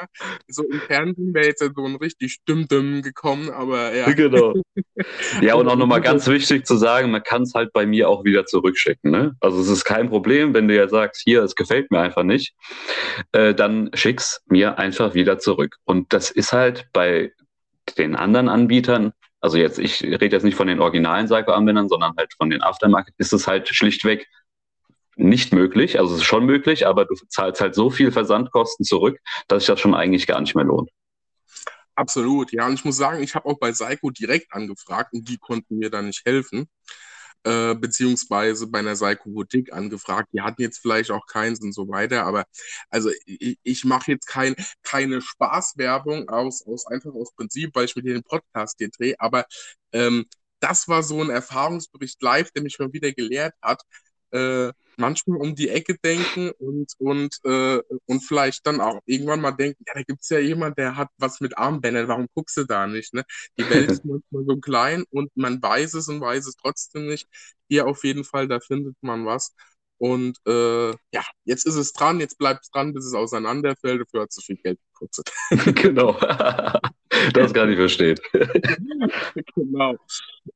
so 0.48 0.64
im 0.64 0.80
Fernsehen 0.82 1.34
wäre 1.34 1.48
jetzt 1.48 1.60
so 1.60 1.86
ein 1.86 1.96
richtig 1.96 2.34
Stimmdüm 2.34 3.02
gekommen, 3.02 3.50
aber 3.50 3.94
ja. 3.94 4.12
Genau. 4.14 4.54
Ja, 5.42 5.56
und 5.56 5.68
auch 5.68 5.76
nochmal 5.76 6.02
ganz 6.02 6.28
wichtig 6.30 6.66
zu 6.66 6.78
sagen, 6.78 7.12
man 7.12 7.24
kann 7.24 7.44
es 7.44 7.54
halt 7.54 7.74
bei 7.74 7.86
mir 7.86 8.10
auch 8.10 8.24
wieder 8.24 8.46
zurückschicken. 8.46 9.12
Ne? 9.12 9.36
Also 9.40 9.60
es 9.60 9.70
ist 9.70 9.86
kein 9.86 10.10
Problem, 10.10 10.54
wenn 10.54 10.68
du 10.68 10.76
ja 10.76 10.88
sagst, 10.88 11.22
hier, 11.24 11.44
es 11.44 11.56
gefällt 11.56 11.92
mir 11.92 12.00
einfach 12.00 12.24
nicht, 12.24 12.54
äh, 13.32 13.54
dann 13.54 13.90
schick's 13.94 14.42
mir 14.48 14.78
einfach 14.78 15.14
wieder 15.14 15.40
zurück. 15.40 15.78
Und 15.86 16.14
das 16.14 16.32
ist 16.32 16.54
halt 16.54 16.88
bei 16.94 17.32
den 17.98 18.16
anderen 18.16 18.50
Anbietern 18.50 19.14
also 19.44 19.58
jetzt, 19.58 19.78
ich 19.78 20.02
rede 20.02 20.28
jetzt 20.28 20.44
nicht 20.44 20.56
von 20.56 20.68
den 20.68 20.80
originalen 20.80 21.26
Psycho-Anwendern, 21.26 21.90
sondern 21.90 22.14
halt 22.18 22.34
von 22.34 22.50
den 22.50 22.64
Aftermarket, 22.64 23.14
ist 23.18 23.34
es 23.34 23.46
halt 23.46 23.68
schlichtweg 23.68 24.26
nicht 25.18 25.52
möglich. 25.52 26.00
Also 26.00 26.14
es 26.14 26.22
ist 26.22 26.26
schon 26.26 26.46
möglich, 26.46 26.88
aber 26.88 27.04
du 27.04 27.14
zahlst 27.28 27.60
halt 27.60 27.76
so 27.76 27.90
viel 27.90 28.14
Versandkosten 28.14 28.86
zurück, 28.86 29.20
dass 29.50 29.64
sich 29.64 29.68
das 29.68 29.82
schon 29.82 29.96
eigentlich 29.96 30.28
gar 30.28 30.40
nicht 30.40 30.56
mehr 30.56 30.64
lohnt. 30.64 30.90
Absolut, 31.94 32.54
ja. 32.54 32.66
Und 32.68 32.76
ich 32.76 32.86
muss 32.86 32.96
sagen, 32.96 33.22
ich 33.22 33.36
habe 33.36 33.46
auch 33.50 33.60
bei 33.60 33.74
Psycho 33.74 34.12
direkt 34.12 34.54
angefragt 34.54 35.12
und 35.12 35.28
die 35.28 35.38
konnten 35.38 35.78
mir 35.78 35.90
da 35.90 36.02
nicht 36.02 36.26
helfen 36.26 36.70
äh, 37.44 37.76
beziehungsweise 37.76 38.68
bei 38.68 38.80
einer 38.80 38.96
Psychobotik 38.96 39.74
angefragt. 39.74 40.30
Die 40.34 40.42
hatten 40.42 40.62
jetzt 40.62 40.80
vielleicht 40.80 41.12
auch 41.12 41.26
keins 41.28 41.62
und 41.62 41.74
so 41.74 41.88
weiter, 41.90 42.26
aber 42.26 42.46
also 42.90 43.10
ich, 43.26 43.58
ich 43.64 43.86
mache 43.86 44.12
jetzt 44.12 44.28
kein, 44.28 44.56
keine 44.84 45.22
Spaßwerbung 45.22 46.30
aus, 46.30 46.66
aus 46.66 46.88
einfach 46.88 47.14
aus 47.14 47.34
Prinzip, 47.36 47.76
weil 47.76 47.86
ich 47.86 47.96
mit 47.96 48.06
den 48.06 48.24
Podcast 48.24 48.76
hier 48.80 48.90
drehe, 48.90 49.16
aber 49.20 49.46
ähm, 49.92 50.26
das 50.60 50.88
war 50.88 51.04
so 51.04 51.22
ein 51.22 51.30
Erfahrungsbericht 51.30 52.22
live, 52.22 52.52
der 52.52 52.64
mich 52.64 52.80
mal 52.80 52.94
wieder 52.94 53.12
gelehrt 53.12 53.54
hat, 53.62 53.82
äh, 54.34 54.74
manchmal 54.98 55.38
um 55.40 55.56
die 55.56 55.70
Ecke 55.70 55.96
denken 56.04 56.52
und, 56.60 56.94
und, 56.98 57.40
äh, 57.46 57.82
und 58.06 58.22
vielleicht 58.22 58.66
dann 58.68 58.82
auch 58.82 59.00
irgendwann 59.06 59.42
mal 59.42 59.52
denken, 59.52 59.84
ja, 59.88 59.94
da 59.96 60.04
gibt 60.04 60.24
es 60.24 60.30
ja 60.30 60.40
jemand, 60.40 60.78
der 60.78 60.98
hat 60.98 61.10
was 61.18 61.40
mit 61.40 61.58
Armbändern, 61.58 62.08
warum 62.08 62.28
guckst 62.34 62.58
du 62.58 62.64
da 62.66 62.88
nicht? 62.88 63.14
Ne? 63.14 63.24
Die 63.58 63.70
Welt 63.70 63.92
ist 63.92 64.06
manchmal 64.06 64.46
so 64.46 64.58
klein 64.58 65.04
und 65.10 65.32
man 65.36 65.62
weiß 65.62 65.94
es 65.96 66.08
und 66.10 66.22
weiß 66.22 66.48
es 66.48 66.56
trotzdem 66.56 67.08
nicht. 67.08 67.28
Hier 67.70 67.88
auf 67.88 68.04
jeden 68.04 68.24
Fall, 68.24 68.48
da 68.48 68.60
findet 68.60 68.96
man 69.02 69.26
was. 69.26 69.54
Und 69.98 70.38
äh, 70.46 70.90
ja, 70.90 71.24
jetzt 71.46 71.66
ist 71.66 71.76
es 71.76 71.94
dran, 71.94 72.20
jetzt 72.20 72.38
bleibt 72.38 72.66
es 72.66 72.72
dran, 72.72 72.94
bis 72.94 73.06
es 73.06 73.14
auseinanderfällt. 73.14 74.02
Dafür 74.02 74.24
hat 74.24 74.30
es 74.30 74.36
so 74.36 74.42
viel 74.42 74.58
Geld 74.58 74.80
gekostet. 74.92 75.32
genau. 75.82 76.12
das 77.34 77.54
kann 77.54 77.70
ich 77.70 77.78
verstehen. 77.78 78.20
genau. 79.56 79.96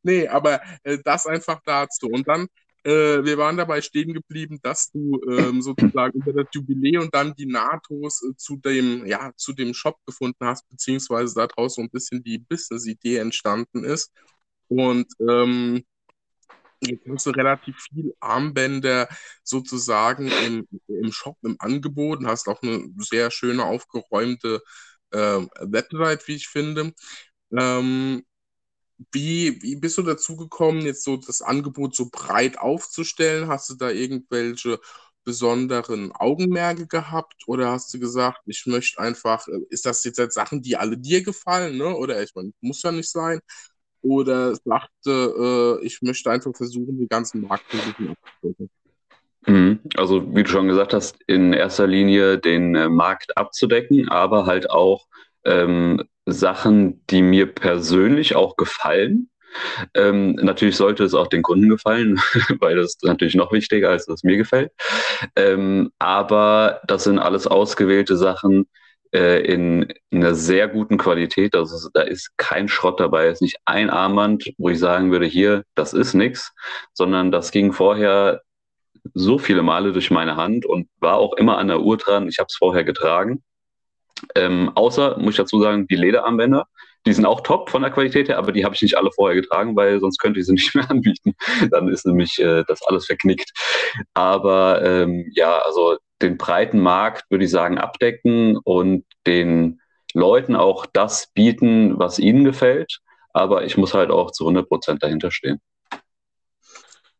Nee, 0.03 0.27
aber 0.27 0.61
äh, 0.83 0.97
das 1.03 1.27
einfach 1.27 1.61
dazu. 1.65 2.07
Und 2.07 2.27
dann 2.27 2.47
äh, 2.87 3.25
wir 3.25 3.37
waren 3.37 3.57
dabei 3.57 3.81
stehen 3.81 4.13
geblieben, 4.13 4.59
dass 4.63 4.91
du 4.91 5.19
ähm, 5.29 5.61
sozusagen 5.61 6.19
über 6.19 6.31
das 6.31 6.47
Jubiläum 6.53 7.03
und 7.03 7.13
dann 7.13 7.35
die 7.35 7.45
NATOs 7.45 8.23
äh, 8.23 8.35
zu 8.37 8.55
dem, 8.55 9.05
ja, 9.05 9.31
zu 9.35 9.51
dem 9.51 9.73
Shop 9.73 9.97
gefunden 10.05 10.45
hast, 10.45 10.67
beziehungsweise 10.69 11.35
daraus 11.35 11.75
so 11.75 11.81
ein 11.81 11.89
bisschen 11.89 12.23
die 12.23 12.39
Business-Idee 12.39 13.17
entstanden 13.17 13.83
ist. 13.83 14.13
Und 14.69 15.07
ähm, 15.19 15.83
jetzt 16.81 17.05
hast 17.07 17.25
du 17.25 17.31
relativ 17.31 17.75
viel 17.91 18.13
Armbänder 18.21 19.09
sozusagen 19.43 20.29
im, 20.45 20.67
im 20.87 21.11
Shop 21.11 21.37
im 21.43 21.57
Angebot 21.59 22.19
und 22.19 22.27
hast 22.27 22.47
auch 22.47 22.61
eine 22.61 22.89
sehr 22.99 23.31
schöne 23.31 23.65
aufgeräumte 23.65 24.61
äh, 25.11 25.41
Website, 25.59 26.25
wie 26.27 26.35
ich 26.35 26.47
finde. 26.47 26.93
Ähm, 27.51 28.23
wie, 29.11 29.61
wie 29.61 29.75
bist 29.75 29.97
du 29.97 30.01
dazu 30.01 30.35
gekommen, 30.35 30.81
jetzt 30.81 31.03
so 31.03 31.17
das 31.17 31.41
Angebot 31.41 31.95
so 31.95 32.09
breit 32.11 32.57
aufzustellen? 32.57 33.47
Hast 33.47 33.69
du 33.69 33.75
da 33.75 33.89
irgendwelche 33.89 34.79
besonderen 35.23 36.13
Augenmerke 36.13 36.87
gehabt 36.87 37.43
oder 37.47 37.71
hast 37.71 37.93
du 37.93 37.99
gesagt, 37.99 38.39
ich 38.45 38.65
möchte 38.65 38.99
einfach, 38.99 39.45
äh, 39.49 39.59
ist 39.69 39.85
das 39.85 40.03
jetzt 40.05 40.19
halt 40.19 40.31
Sachen, 40.31 40.61
die 40.61 40.77
alle 40.77 40.97
dir 40.97 41.21
gefallen, 41.21 41.77
ne? 41.77 41.95
Oder 41.95 42.23
ich 42.23 42.33
meine, 42.33 42.53
muss 42.61 42.81
ja 42.81 42.93
nicht 42.93 43.11
sein. 43.11 43.41
Oder 44.01 44.55
sagte, 44.55 45.79
äh, 45.81 45.85
ich 45.85 46.01
möchte 46.01 46.31
einfach 46.31 46.55
versuchen, 46.55 46.97
den 46.97 47.09
ganzen 47.09 47.41
Markt 47.41 47.65
abzudecken. 47.73 48.15
Mhm. 49.45 49.79
Also, 49.95 50.33
wie 50.33 50.43
du 50.43 50.49
schon 50.49 50.69
gesagt 50.69 50.93
hast, 50.93 51.17
in 51.27 51.51
erster 51.51 51.87
Linie 51.87 52.37
den 52.37 52.75
äh, 52.75 52.87
Markt 52.87 53.35
abzudecken, 53.37 54.07
aber 54.07 54.45
halt 54.45 54.69
auch 54.69 55.07
ähm, 55.43 56.03
Sachen, 56.27 57.05
die 57.07 57.21
mir 57.21 57.47
persönlich 57.47 58.35
auch 58.35 58.57
gefallen. 58.57 59.29
Ähm, 59.95 60.33
natürlich 60.35 60.75
sollte 60.75 61.03
es 61.03 61.13
auch 61.13 61.27
den 61.27 61.41
Kunden 61.41 61.69
gefallen, 61.69 62.19
weil 62.59 62.75
das 62.75 62.95
ist 62.95 63.03
natürlich 63.03 63.35
noch 63.35 63.51
wichtiger, 63.51 63.89
als 63.89 64.07
es 64.07 64.23
mir 64.23 64.37
gefällt. 64.37 64.71
Ähm, 65.35 65.91
aber 65.99 66.81
das 66.85 67.05
sind 67.05 67.17
alles 67.17 67.47
ausgewählte 67.47 68.17
Sachen 68.17 68.67
äh, 69.13 69.41
in 69.41 69.87
einer 70.11 70.35
sehr 70.35 70.67
guten 70.67 70.97
Qualität. 70.97 71.55
Also 71.55 71.89
da 71.93 72.01
ist 72.01 72.37
kein 72.37 72.67
Schrott 72.67 72.99
dabei, 72.99 73.27
es 73.27 73.35
ist 73.35 73.41
nicht 73.41 73.57
ein 73.65 73.89
Armband, 73.89 74.51
wo 74.57 74.69
ich 74.69 74.79
sagen 74.79 75.11
würde, 75.11 75.25
hier, 75.25 75.63
das 75.75 75.93
ist 75.93 76.13
nichts, 76.13 76.53
sondern 76.93 77.31
das 77.31 77.51
ging 77.51 77.71
vorher 77.71 78.41
so 79.13 79.37
viele 79.37 79.63
Male 79.63 79.93
durch 79.93 80.11
meine 80.11 80.35
Hand 80.35 80.65
und 80.65 80.89
war 80.99 81.15
auch 81.17 81.33
immer 81.37 81.57
an 81.57 81.69
der 81.69 81.79
Uhr 81.81 81.97
dran. 81.97 82.27
Ich 82.27 82.39
habe 82.39 82.47
es 82.49 82.57
vorher 82.57 82.83
getragen. 82.83 83.43
Ähm, 84.35 84.71
außer, 84.75 85.17
muss 85.17 85.33
ich 85.33 85.37
dazu 85.37 85.59
sagen, 85.61 85.87
die 85.87 85.95
Lederarmbänder. 85.95 86.67
Die 87.05 87.13
sind 87.13 87.25
auch 87.25 87.41
top 87.41 87.69
von 87.69 87.83
der 87.83 87.91
Qualität 87.91 88.27
her, 88.27 88.37
aber 88.37 88.51
die 88.51 88.65
habe 88.65 88.75
ich 88.75 88.81
nicht 88.81 88.97
alle 88.97 89.11
vorher 89.11 89.39
getragen, 89.39 89.75
weil 89.77 89.99
sonst 90.01 90.17
könnte 90.17 90.39
ich 90.39 90.45
sie 90.45 90.53
nicht 90.53 90.75
mehr 90.75 90.89
anbieten. 90.89 91.35
Dann 91.71 91.87
ist 91.87 92.05
nämlich 92.05 92.39
äh, 92.39 92.63
das 92.67 92.81
alles 92.83 93.05
verknickt. 93.05 93.51
Aber 94.13 94.83
ähm, 94.83 95.31
ja, 95.33 95.59
also 95.59 95.97
den 96.21 96.37
breiten 96.37 96.79
Markt 96.79 97.29
würde 97.29 97.45
ich 97.45 97.51
sagen 97.51 97.77
abdecken 97.77 98.57
und 98.57 99.05
den 99.25 99.79
Leuten 100.13 100.55
auch 100.55 100.85
das 100.85 101.27
bieten, 101.33 101.97
was 101.99 102.19
ihnen 102.19 102.43
gefällt. 102.43 102.99
Aber 103.33 103.63
ich 103.63 103.77
muss 103.77 103.93
halt 103.93 104.09
auch 104.09 104.31
zu 104.31 104.43
100 104.45 104.67
Prozent 104.67 105.03
dahinter 105.03 105.31
stehen. 105.31 105.59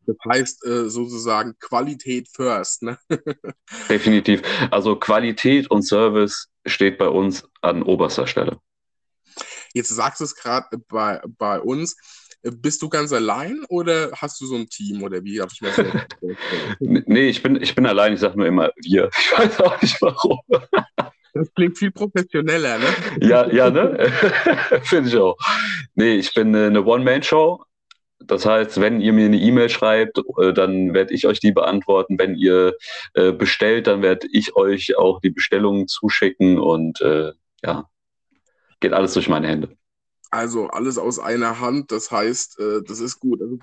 Das 0.08 0.16
heißt 0.26 0.66
äh, 0.66 0.88
sozusagen 0.88 1.54
Qualität 1.60 2.28
first. 2.34 2.82
Ne? 2.82 2.98
Definitiv. 3.90 4.40
Also 4.70 4.96
Qualität 4.96 5.70
und 5.70 5.82
Service 5.82 6.48
steht 6.64 6.96
bei 6.96 7.08
uns 7.08 7.44
an 7.60 7.82
oberster 7.82 8.26
Stelle. 8.26 8.58
Jetzt 9.74 9.90
sagst 9.90 10.20
du 10.20 10.24
es 10.24 10.34
gerade 10.34 10.66
bei, 10.88 11.20
bei 11.36 11.60
uns. 11.60 11.94
Bist 12.40 12.80
du 12.80 12.88
ganz 12.88 13.12
allein 13.12 13.64
oder 13.68 14.12
hast 14.12 14.40
du 14.40 14.46
so 14.46 14.54
ein 14.54 14.68
Team 14.68 15.02
oder 15.02 15.22
wie 15.24 15.40
ich 15.40 15.60
mir 15.60 16.06
Nee, 16.80 17.28
ich 17.28 17.42
bin, 17.42 17.60
ich 17.60 17.74
bin 17.74 17.84
allein, 17.84 18.14
ich 18.14 18.20
sage 18.20 18.38
nur 18.38 18.46
immer 18.46 18.70
wir. 18.76 19.10
Ich 19.18 19.38
weiß 19.38 19.60
auch 19.60 19.82
nicht 19.82 20.00
warum. 20.00 20.40
Das 21.34 21.52
klingt 21.54 21.76
viel 21.76 21.90
professioneller, 21.90 22.78
ne? 22.78 22.86
Ja, 23.20 23.46
ja, 23.52 23.68
ne? 23.68 24.10
Finde 24.84 25.10
ich 25.10 25.16
auch. 25.16 25.36
Nee, 25.94 26.14
ich 26.14 26.32
bin 26.32 26.56
eine 26.56 26.82
One-Man-Show. 26.82 27.62
Das 28.20 28.44
heißt, 28.44 28.80
wenn 28.80 29.00
ihr 29.00 29.12
mir 29.12 29.26
eine 29.26 29.38
E-Mail 29.38 29.68
schreibt, 29.68 30.18
äh, 30.38 30.52
dann 30.52 30.92
werde 30.92 31.14
ich 31.14 31.26
euch 31.26 31.40
die 31.40 31.52
beantworten. 31.52 32.18
Wenn 32.18 32.34
ihr 32.34 32.74
äh, 33.14 33.32
bestellt, 33.32 33.86
dann 33.86 34.02
werde 34.02 34.26
ich 34.32 34.56
euch 34.56 34.96
auch 34.96 35.20
die 35.20 35.30
Bestellungen 35.30 35.88
zuschicken 35.88 36.58
und 36.58 37.00
äh, 37.00 37.32
ja, 37.62 37.88
geht 38.80 38.92
alles 38.92 39.14
durch 39.14 39.28
meine 39.28 39.48
Hände. 39.48 39.76
Also 40.30 40.68
alles 40.68 40.98
aus 40.98 41.18
einer 41.18 41.60
Hand, 41.60 41.90
das 41.90 42.10
heißt, 42.10 42.60
äh, 42.60 42.82
das 42.86 43.00
ist 43.00 43.18
gut. 43.18 43.40
Also 43.40 43.58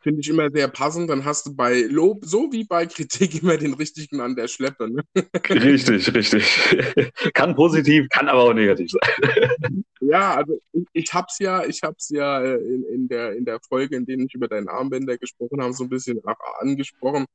finde 0.00 0.20
ich 0.20 0.28
immer 0.28 0.50
sehr 0.50 0.68
passend. 0.68 1.08
Dann 1.08 1.24
hast 1.24 1.46
du 1.46 1.54
bei 1.54 1.82
Lob 1.82 2.24
so 2.24 2.50
wie 2.52 2.64
bei 2.64 2.86
Kritik 2.86 3.34
immer 3.42 3.56
den 3.56 3.74
richtigen 3.74 4.20
an 4.20 4.34
der 4.34 4.48
Schleppe. 4.48 4.90
Ne? 4.90 5.02
Richtig, 5.48 6.12
richtig. 6.14 7.12
kann 7.34 7.54
positiv, 7.54 8.08
kann 8.08 8.28
aber 8.28 8.42
auch 8.42 8.54
negativ 8.54 8.90
sein. 8.90 9.84
ja, 10.00 10.34
also 10.34 10.60
ich, 10.72 10.84
ich 10.92 11.14
habe 11.14 11.26
es 11.30 11.38
ja, 11.38 11.64
ich 11.64 11.82
habe 11.82 11.96
ja 12.10 12.42
äh, 12.42 12.56
in, 12.56 12.84
in, 12.84 13.08
der, 13.08 13.36
in 13.36 13.44
der 13.44 13.60
Folge, 13.60 13.96
in 13.96 14.06
denen 14.06 14.26
ich 14.26 14.34
über 14.34 14.48
deinen 14.48 14.68
Armbänder 14.68 15.16
gesprochen 15.18 15.62
habe, 15.62 15.72
so 15.72 15.84
ein 15.84 15.90
bisschen 15.90 16.20
angesprochen. 16.58 17.26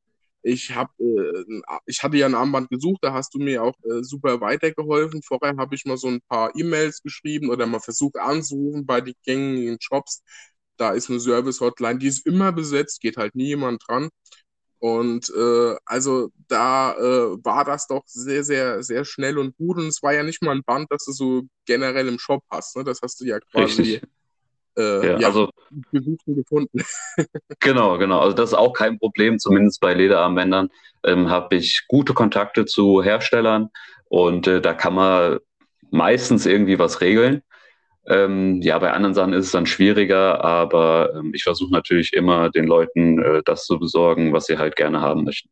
Ich, 0.47 0.75
hab, 0.75 0.91
äh, 0.99 1.43
ich 1.87 2.03
hatte 2.03 2.17
ja 2.17 2.27
ein 2.27 2.35
Armband 2.35 2.69
gesucht, 2.69 2.99
da 3.01 3.13
hast 3.13 3.33
du 3.33 3.39
mir 3.39 3.63
auch 3.63 3.73
äh, 3.83 4.03
super 4.03 4.41
weitergeholfen. 4.41 5.23
Vorher 5.23 5.57
habe 5.57 5.73
ich 5.73 5.85
mal 5.85 5.97
so 5.97 6.07
ein 6.07 6.21
paar 6.29 6.55
E-Mails 6.55 7.01
geschrieben 7.01 7.49
oder 7.49 7.65
mal 7.65 7.79
versucht 7.79 8.17
anzurufen 8.17 8.85
bei 8.85 9.01
den 9.01 9.15
gängigen 9.25 9.77
Shops. 9.81 10.23
Da 10.77 10.91
ist 10.91 11.09
eine 11.09 11.19
Service-Hotline, 11.19 11.97
die 11.97 12.07
ist 12.07 12.27
immer 12.27 12.51
besetzt, 12.51 13.01
geht 13.01 13.17
halt 13.17 13.33
nie 13.35 13.47
jemand 13.47 13.83
dran. 13.87 14.09
Und 14.77 15.31
äh, 15.35 15.75
also 15.85 16.29
da 16.47 16.93
äh, 16.93 17.43
war 17.43 17.65
das 17.65 17.87
doch 17.87 18.03
sehr, 18.05 18.43
sehr, 18.43 18.83
sehr 18.83 19.03
schnell 19.03 19.39
und 19.39 19.57
gut. 19.57 19.77
Und 19.77 19.87
es 19.87 20.03
war 20.03 20.13
ja 20.13 20.21
nicht 20.23 20.43
mal 20.43 20.55
ein 20.55 20.63
Band, 20.63 20.87
das 20.91 21.05
du 21.05 21.11
so 21.11 21.41
generell 21.65 22.07
im 22.07 22.19
Shop 22.19 22.43
hast. 22.51 22.75
Ne? 22.77 22.83
Das 22.83 23.01
hast 23.01 23.19
du 23.19 23.25
ja 23.25 23.39
quasi 23.39 23.81
Richtig 23.81 24.01
äh, 24.77 25.07
ja, 25.07 25.19
ja, 25.19 25.27
also 25.27 25.49
gesuchten 25.91 26.35
gefunden. 26.35 26.79
genau, 27.59 27.97
genau. 27.97 28.19
Also 28.19 28.35
das 28.35 28.49
ist 28.51 28.57
auch 28.57 28.73
kein 28.73 28.99
Problem, 28.99 29.39
zumindest 29.39 29.81
bei 29.81 29.93
Lederarmbändern 29.93 30.69
ähm, 31.03 31.29
habe 31.29 31.55
ich 31.55 31.85
gute 31.87 32.13
Kontakte 32.13 32.65
zu 32.65 33.03
Herstellern 33.03 33.69
und 34.09 34.47
äh, 34.47 34.61
da 34.61 34.73
kann 34.73 34.95
man 34.95 35.39
meistens 35.91 36.45
irgendwie 36.45 36.79
was 36.79 37.01
regeln. 37.01 37.41
Ähm, 38.07 38.61
ja, 38.61 38.77
bei 38.77 38.91
anderen 38.91 39.15
Sachen 39.15 39.33
ist 39.33 39.47
es 39.47 39.51
dann 39.51 39.65
schwieriger, 39.65 40.43
aber 40.43 41.11
ähm, 41.15 41.31
ich 41.33 41.43
versuche 41.43 41.71
natürlich 41.71 42.13
immer 42.13 42.51
den 42.51 42.65
Leuten 42.65 43.21
äh, 43.21 43.41
das 43.43 43.65
zu 43.65 43.79
besorgen, 43.79 44.31
was 44.31 44.45
sie 44.45 44.57
halt 44.57 44.75
gerne 44.75 45.01
haben 45.01 45.23
möchten. 45.23 45.49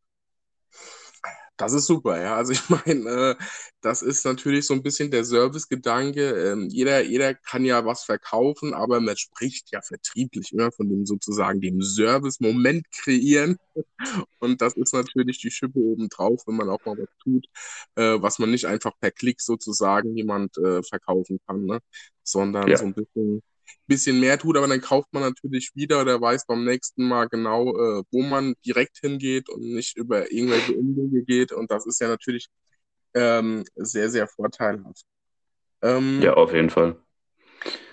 Das 1.63 1.71
ist 1.71 1.85
super, 1.85 2.21
ja. 2.21 2.35
Also 2.35 2.51
ich 2.53 2.69
meine, 2.69 3.09
äh, 3.09 3.35
das 3.81 4.01
ist 4.01 4.25
natürlich 4.25 4.65
so 4.67 4.73
ein 4.73 4.83
bisschen 4.83 5.11
der 5.11 5.23
Servicegedanke. 5.23 6.51
Ähm, 6.51 6.67
jeder, 6.69 7.01
jeder 7.03 7.33
kann 7.33 7.63
ja 7.63 7.85
was 7.85 8.03
verkaufen, 8.03 8.73
aber 8.73 8.99
man 8.99 9.15
spricht 9.15 9.71
ja 9.71 9.81
vertrieblich 9.81 10.51
immer 10.51 10.71
von 10.71 10.89
dem 10.89 11.05
sozusagen 11.05 11.61
dem 11.61 11.81
Service-Moment 11.81 12.91
kreieren. 12.91 13.57
Und 14.39 14.61
das 14.61 14.75
ist 14.75 14.93
natürlich 14.93 15.39
die 15.39 15.51
Schippe 15.51 15.79
obendrauf, 15.79 16.43
wenn 16.47 16.57
man 16.57 16.69
auch 16.69 16.83
mal 16.85 16.97
was 16.97 17.09
tut, 17.23 17.45
äh, 17.95 18.21
was 18.21 18.39
man 18.39 18.51
nicht 18.51 18.65
einfach 18.65 18.91
per 18.99 19.11
Klick 19.11 19.39
sozusagen 19.39 20.17
jemand 20.17 20.57
äh, 20.57 20.83
verkaufen 20.83 21.39
kann, 21.47 21.65
ne? 21.65 21.79
sondern 22.23 22.67
ja. 22.67 22.77
so 22.77 22.85
ein 22.85 22.93
bisschen 22.93 23.41
bisschen 23.87 24.19
mehr 24.19 24.37
tut, 24.37 24.57
aber 24.57 24.67
dann 24.67 24.81
kauft 24.81 25.13
man 25.13 25.23
natürlich 25.23 25.71
wieder 25.75 26.01
oder 26.01 26.19
weiß 26.19 26.45
beim 26.45 26.63
nächsten 26.63 27.07
Mal 27.07 27.27
genau, 27.27 27.69
äh, 27.69 28.03
wo 28.11 28.21
man 28.21 28.55
direkt 28.65 28.99
hingeht 28.99 29.49
und 29.49 29.61
nicht 29.61 29.97
über 29.97 30.31
irgendwelche 30.31 30.73
Umwege 30.73 31.23
geht. 31.23 31.51
Und 31.51 31.71
das 31.71 31.85
ist 31.85 31.99
ja 31.99 32.07
natürlich 32.07 32.47
ähm, 33.13 33.63
sehr, 33.75 34.09
sehr 34.09 34.27
vorteilhaft. 34.27 35.03
Ähm, 35.81 36.21
ja, 36.21 36.33
auf 36.33 36.53
jeden 36.53 36.69
Fall. 36.69 36.95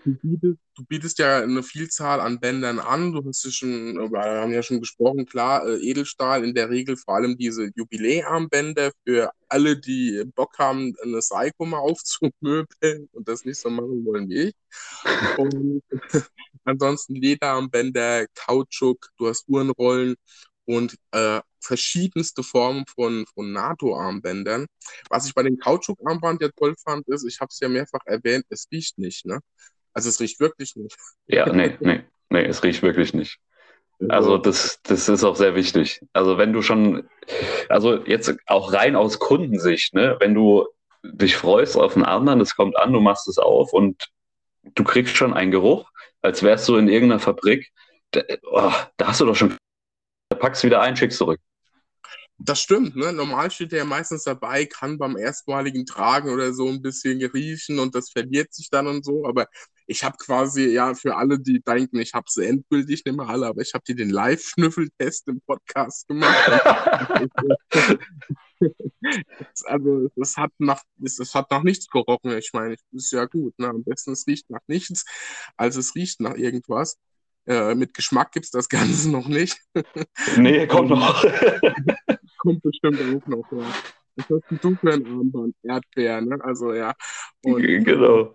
Du 0.04 0.14
bietest, 0.14 0.58
du 0.76 0.84
bietest, 0.86 1.18
ja 1.18 1.40
eine 1.40 1.62
Vielzahl 1.62 2.20
an 2.20 2.40
Bändern 2.40 2.78
an. 2.78 3.12
Du 3.12 3.22
hast 3.26 3.44
ja 3.44 3.50
schon, 3.50 3.96
wir 3.96 4.20
haben 4.20 4.52
ja 4.52 4.62
schon 4.62 4.80
gesprochen, 4.80 5.26
klar, 5.26 5.66
äh, 5.68 5.76
Edelstahl 5.76 6.42
in 6.44 6.54
der 6.54 6.70
Regel 6.70 6.96
vor 6.96 7.16
allem 7.16 7.36
diese 7.36 7.70
Jubiläarmbänder 7.74 8.92
für 9.04 9.30
alle, 9.48 9.76
die 9.78 10.24
Bock 10.34 10.58
haben, 10.58 10.94
eine 11.02 11.18
Psycho 11.18 11.66
mal 11.66 11.78
aufzumöbeln 11.80 13.08
und 13.12 13.28
das 13.28 13.44
nicht 13.44 13.58
so 13.58 13.68
machen 13.68 14.04
wollen 14.04 14.28
wie 14.30 14.48
ich. 14.48 14.54
Und 15.36 15.82
ansonsten 16.64 17.16
Lederarmbänder, 17.16 18.26
Kautschuk, 18.34 19.08
du 19.18 19.28
hast 19.28 19.48
Uhrenrollen 19.48 20.16
und 20.66 20.96
äh, 21.12 21.40
verschiedenste 21.60 22.42
Formen 22.42 22.84
von, 22.86 23.26
von 23.34 23.52
NATO-Armbändern. 23.52 24.66
Was 25.08 25.26
ich 25.26 25.34
bei 25.34 25.42
dem 25.42 25.58
Kautschuk-Armband 25.58 26.42
ja 26.42 26.48
toll 26.56 26.74
fand, 26.82 27.08
ist, 27.08 27.26
ich 27.26 27.40
habe 27.40 27.48
es 27.50 27.60
ja 27.60 27.68
mehrfach 27.68 28.04
erwähnt, 28.06 28.44
es 28.48 28.66
riecht 28.72 28.98
nicht, 28.98 29.26
ne? 29.26 29.40
Also 29.92 30.08
es 30.08 30.20
riecht 30.20 30.40
wirklich 30.40 30.76
nicht. 30.76 30.96
Ja, 31.26 31.52
nee, 31.52 31.76
nee, 31.80 32.04
nee, 32.28 32.44
es 32.44 32.62
riecht 32.62 32.82
wirklich 32.82 33.12
nicht. 33.12 33.38
Also 34.08 34.38
das, 34.38 34.80
das 34.82 35.08
ist 35.08 35.24
auch 35.24 35.36
sehr 35.36 35.54
wichtig. 35.54 36.00
Also 36.12 36.38
wenn 36.38 36.52
du 36.52 36.62
schon, 36.62 37.08
also 37.68 38.02
jetzt 38.06 38.34
auch 38.46 38.72
rein 38.72 38.96
aus 38.96 39.18
Kundensicht, 39.18 39.94
ne, 39.94 40.16
wenn 40.20 40.34
du 40.34 40.66
dich 41.02 41.36
freust 41.36 41.76
auf 41.76 41.96
ein 41.96 42.04
Armband, 42.04 42.40
es 42.40 42.56
kommt 42.56 42.76
an, 42.76 42.92
du 42.92 43.00
machst 43.00 43.28
es 43.28 43.38
auf 43.38 43.72
und 43.72 44.08
du 44.74 44.84
kriegst 44.84 45.16
schon 45.16 45.34
einen 45.34 45.50
Geruch, 45.50 45.90
als 46.22 46.42
wärst 46.42 46.68
du 46.68 46.76
in 46.76 46.88
irgendeiner 46.88 47.20
Fabrik, 47.20 47.70
da, 48.12 48.22
oh, 48.50 48.72
da 48.96 49.08
hast 49.08 49.20
du 49.20 49.26
doch 49.26 49.36
schon, 49.36 49.56
packst 50.40 50.64
wieder 50.64 50.80
ein, 50.80 50.96
schickst 50.96 51.18
zurück. 51.18 51.38
Das 52.42 52.62
stimmt, 52.62 52.96
ne? 52.96 53.12
Normal 53.12 53.50
steht 53.50 53.72
der 53.72 53.80
ja 53.80 53.84
meistens 53.84 54.24
dabei, 54.24 54.64
kann 54.64 54.96
beim 54.96 55.18
erstmaligen 55.18 55.84
Tragen 55.84 56.30
oder 56.30 56.54
so 56.54 56.68
ein 56.68 56.80
bisschen 56.80 57.22
riechen 57.22 57.78
und 57.78 57.94
das 57.94 58.10
verliert 58.10 58.54
sich 58.54 58.70
dann 58.70 58.86
und 58.86 59.04
so. 59.04 59.26
Aber 59.26 59.46
ich 59.86 60.02
habe 60.04 60.16
quasi, 60.16 60.70
ja, 60.70 60.94
für 60.94 61.16
alle, 61.16 61.38
die 61.38 61.60
denken, 61.60 61.98
ich 61.98 62.14
habe 62.14 62.24
sie 62.28 62.46
endgültig, 62.46 63.04
nicht 63.04 63.16
mehr 63.16 63.28
alle, 63.28 63.46
aber 63.46 63.60
ich 63.60 63.74
habe 63.74 63.84
dir 63.84 63.94
den 63.94 64.08
Live-Schnüffeltest 64.08 65.28
im 65.28 65.42
Podcast 65.42 66.08
gemacht. 66.08 66.34
also, 69.64 70.08
es 70.16 70.36
hat, 70.38 70.52
nach, 70.58 70.82
es 71.02 71.34
hat 71.34 71.50
nach 71.50 71.62
nichts 71.62 71.88
gerochen. 71.88 72.38
Ich 72.38 72.54
meine, 72.54 72.76
das 72.92 73.04
ist 73.04 73.12
ja 73.12 73.26
gut. 73.26 73.58
Ne? 73.58 73.68
Am 73.68 73.84
besten, 73.84 74.12
es 74.12 74.26
riecht 74.26 74.48
nach 74.48 74.62
nichts, 74.66 75.04
als 75.58 75.76
es 75.76 75.94
riecht 75.94 76.20
nach 76.20 76.36
irgendwas. 76.36 76.96
Äh, 77.46 77.74
mit 77.74 77.94
Geschmack 77.94 78.32
gibt 78.32 78.46
es 78.46 78.50
das 78.50 78.68
Ganze 78.68 79.10
noch 79.10 79.26
nicht. 79.26 79.58
nee, 80.36 80.66
kommt 80.66 80.90
noch 80.90 81.24
kommt 82.38 82.62
bestimmt 82.62 83.00
auch 83.00 83.26
noch, 83.26 83.52
ja. 83.52 83.72
Das 84.16 84.30
ist 84.30 84.50
ein 84.50 84.60
dunklen 84.60 85.06
Armband, 85.06 85.54
Erdbeer, 85.62 86.20
ne? 86.20 86.38
Also 86.42 86.74
ja. 86.74 86.94
Und, 87.42 87.62
genau. 87.84 88.34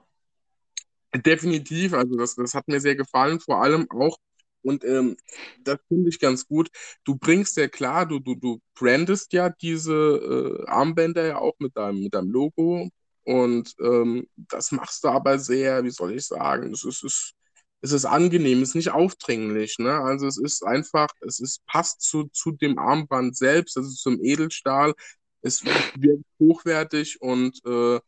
Definitiv, 1.13 1.93
also 1.93 2.17
das, 2.17 2.35
das 2.35 2.53
hat 2.53 2.67
mir 2.67 2.79
sehr 2.79 2.95
gefallen, 2.95 3.39
vor 3.39 3.61
allem 3.61 3.87
auch, 3.89 4.17
und 4.63 4.83
ähm, 4.83 5.15
das 5.63 5.77
finde 5.87 6.09
ich 6.09 6.19
ganz 6.19 6.45
gut, 6.45 6.69
du 7.05 7.15
bringst 7.15 7.55
ja 7.55 7.67
klar, 7.67 8.05
du, 8.05 8.19
du, 8.19 8.35
du 8.35 8.59
brandest 8.73 9.31
ja 9.31 9.49
diese 9.49 9.93
äh, 9.93 10.67
Armbänder 10.67 11.25
ja 11.25 11.37
auch 11.37 11.53
mit 11.59 11.77
deinem, 11.77 12.03
mit 12.03 12.13
deinem 12.13 12.31
Logo 12.31 12.89
und 13.23 13.75
ähm, 13.79 14.27
das 14.35 14.71
machst 14.71 15.03
du 15.03 15.07
aber 15.07 15.39
sehr, 15.39 15.83
wie 15.85 15.91
soll 15.91 16.15
ich 16.15 16.25
sagen, 16.25 16.73
es 16.73 16.83
ist, 16.83 17.03
es 17.03 17.33
es 17.81 17.91
ist 17.91 18.05
angenehm, 18.05 18.61
es 18.61 18.69
ist 18.69 18.75
nicht 18.75 18.91
aufdringlich. 18.91 19.77
Ne? 19.79 19.93
Also 19.93 20.27
es 20.27 20.37
ist 20.37 20.63
einfach, 20.65 21.09
es 21.21 21.39
ist, 21.39 21.65
passt 21.67 22.01
zu, 22.01 22.25
zu 22.33 22.51
dem 22.51 22.79
Armband 22.79 23.37
selbst, 23.37 23.77
also 23.77 23.91
zum 23.91 24.23
Edelstahl. 24.23 24.93
Es 25.41 25.63
wird 25.63 26.23
hochwertig 26.39 27.21
und 27.21 27.59
äh, 27.65 27.99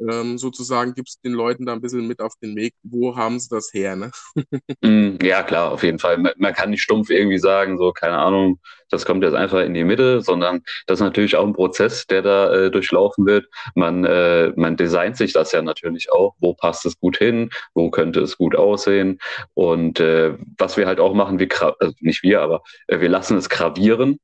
ähm, 0.00 0.38
sozusagen 0.38 0.94
gibt 0.94 1.08
es 1.08 1.20
den 1.20 1.32
Leuten 1.32 1.66
da 1.66 1.72
ein 1.72 1.80
bisschen 1.80 2.06
mit 2.06 2.20
auf 2.20 2.34
den 2.42 2.56
Weg, 2.56 2.74
wo 2.82 3.16
haben 3.16 3.38
sie 3.38 3.48
das 3.48 3.70
her, 3.72 3.96
ne? 3.96 4.10
Mm, 4.82 5.16
ja, 5.22 5.42
klar, 5.42 5.72
auf 5.72 5.82
jeden 5.82 5.98
Fall. 5.98 6.18
Man, 6.18 6.32
man, 6.36 6.54
kann 6.54 6.70
nicht 6.70 6.82
stumpf 6.82 7.10
irgendwie 7.10 7.38
sagen, 7.38 7.78
so, 7.78 7.92
keine 7.92 8.18
Ahnung, 8.18 8.60
das 8.90 9.04
kommt 9.04 9.24
jetzt 9.24 9.34
einfach 9.34 9.60
in 9.60 9.74
die 9.74 9.82
Mitte, 9.82 10.20
sondern 10.20 10.62
das 10.86 10.98
ist 10.98 11.04
natürlich 11.04 11.36
auch 11.36 11.46
ein 11.46 11.52
Prozess, 11.52 12.06
der 12.06 12.22
da 12.22 12.52
äh, 12.52 12.70
durchlaufen 12.70 13.26
wird. 13.26 13.46
Man, 13.74 14.04
äh, 14.04 14.52
man 14.56 14.76
designt 14.76 15.16
sich 15.16 15.32
das 15.32 15.52
ja 15.52 15.62
natürlich 15.62 16.12
auch, 16.12 16.34
wo 16.38 16.54
passt 16.54 16.86
es 16.86 16.98
gut 17.00 17.18
hin, 17.18 17.50
wo 17.74 17.90
könnte 17.90 18.20
es 18.20 18.38
gut 18.38 18.54
aussehen. 18.54 19.18
Und 19.54 20.00
äh, 20.00 20.34
was 20.56 20.76
wir 20.76 20.86
halt 20.86 21.00
auch 21.00 21.14
machen, 21.14 21.38
wir, 21.38 21.48
also 21.80 21.94
nicht 22.00 22.22
wir, 22.22 22.40
aber 22.40 22.62
äh, 22.86 23.00
wir 23.00 23.08
lassen 23.08 23.36
es 23.36 23.48
gravieren 23.48 24.20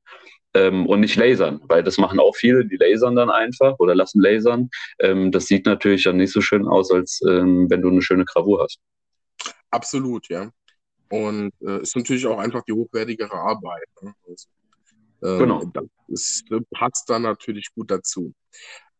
ähm, 0.55 0.87
und 0.87 1.01
nicht 1.01 1.15
lasern, 1.17 1.59
weil 1.67 1.83
das 1.83 1.97
machen 1.97 2.19
auch 2.19 2.35
viele, 2.35 2.65
die 2.65 2.77
lasern 2.77 3.15
dann 3.15 3.29
einfach 3.29 3.75
oder 3.79 3.93
lassen 3.93 4.21
lasern. 4.21 4.69
Ähm, 4.99 5.31
das 5.31 5.45
sieht 5.45 5.65
natürlich 5.65 6.05
dann 6.05 6.17
nicht 6.17 6.31
so 6.31 6.41
schön 6.41 6.67
aus, 6.67 6.91
als 6.91 7.21
ähm, 7.27 7.69
wenn 7.69 7.81
du 7.81 7.89
eine 7.89 8.01
schöne 8.01 8.25
Gravur 8.25 8.63
hast. 8.63 8.79
Absolut, 9.69 10.29
ja. 10.29 10.49
Und 11.09 11.51
äh, 11.61 11.81
ist 11.81 11.95
natürlich 11.95 12.25
auch 12.25 12.39
einfach 12.39 12.63
die 12.63 12.73
hochwertigere 12.73 13.35
Arbeit. 13.35 13.87
Ne? 14.01 14.13
Also, 14.27 14.47
ähm, 15.23 15.39
genau. 15.39 15.71
Das 16.07 16.43
passt 16.71 17.09
dann 17.09 17.23
natürlich 17.23 17.67
gut 17.75 17.91
dazu. 17.91 18.33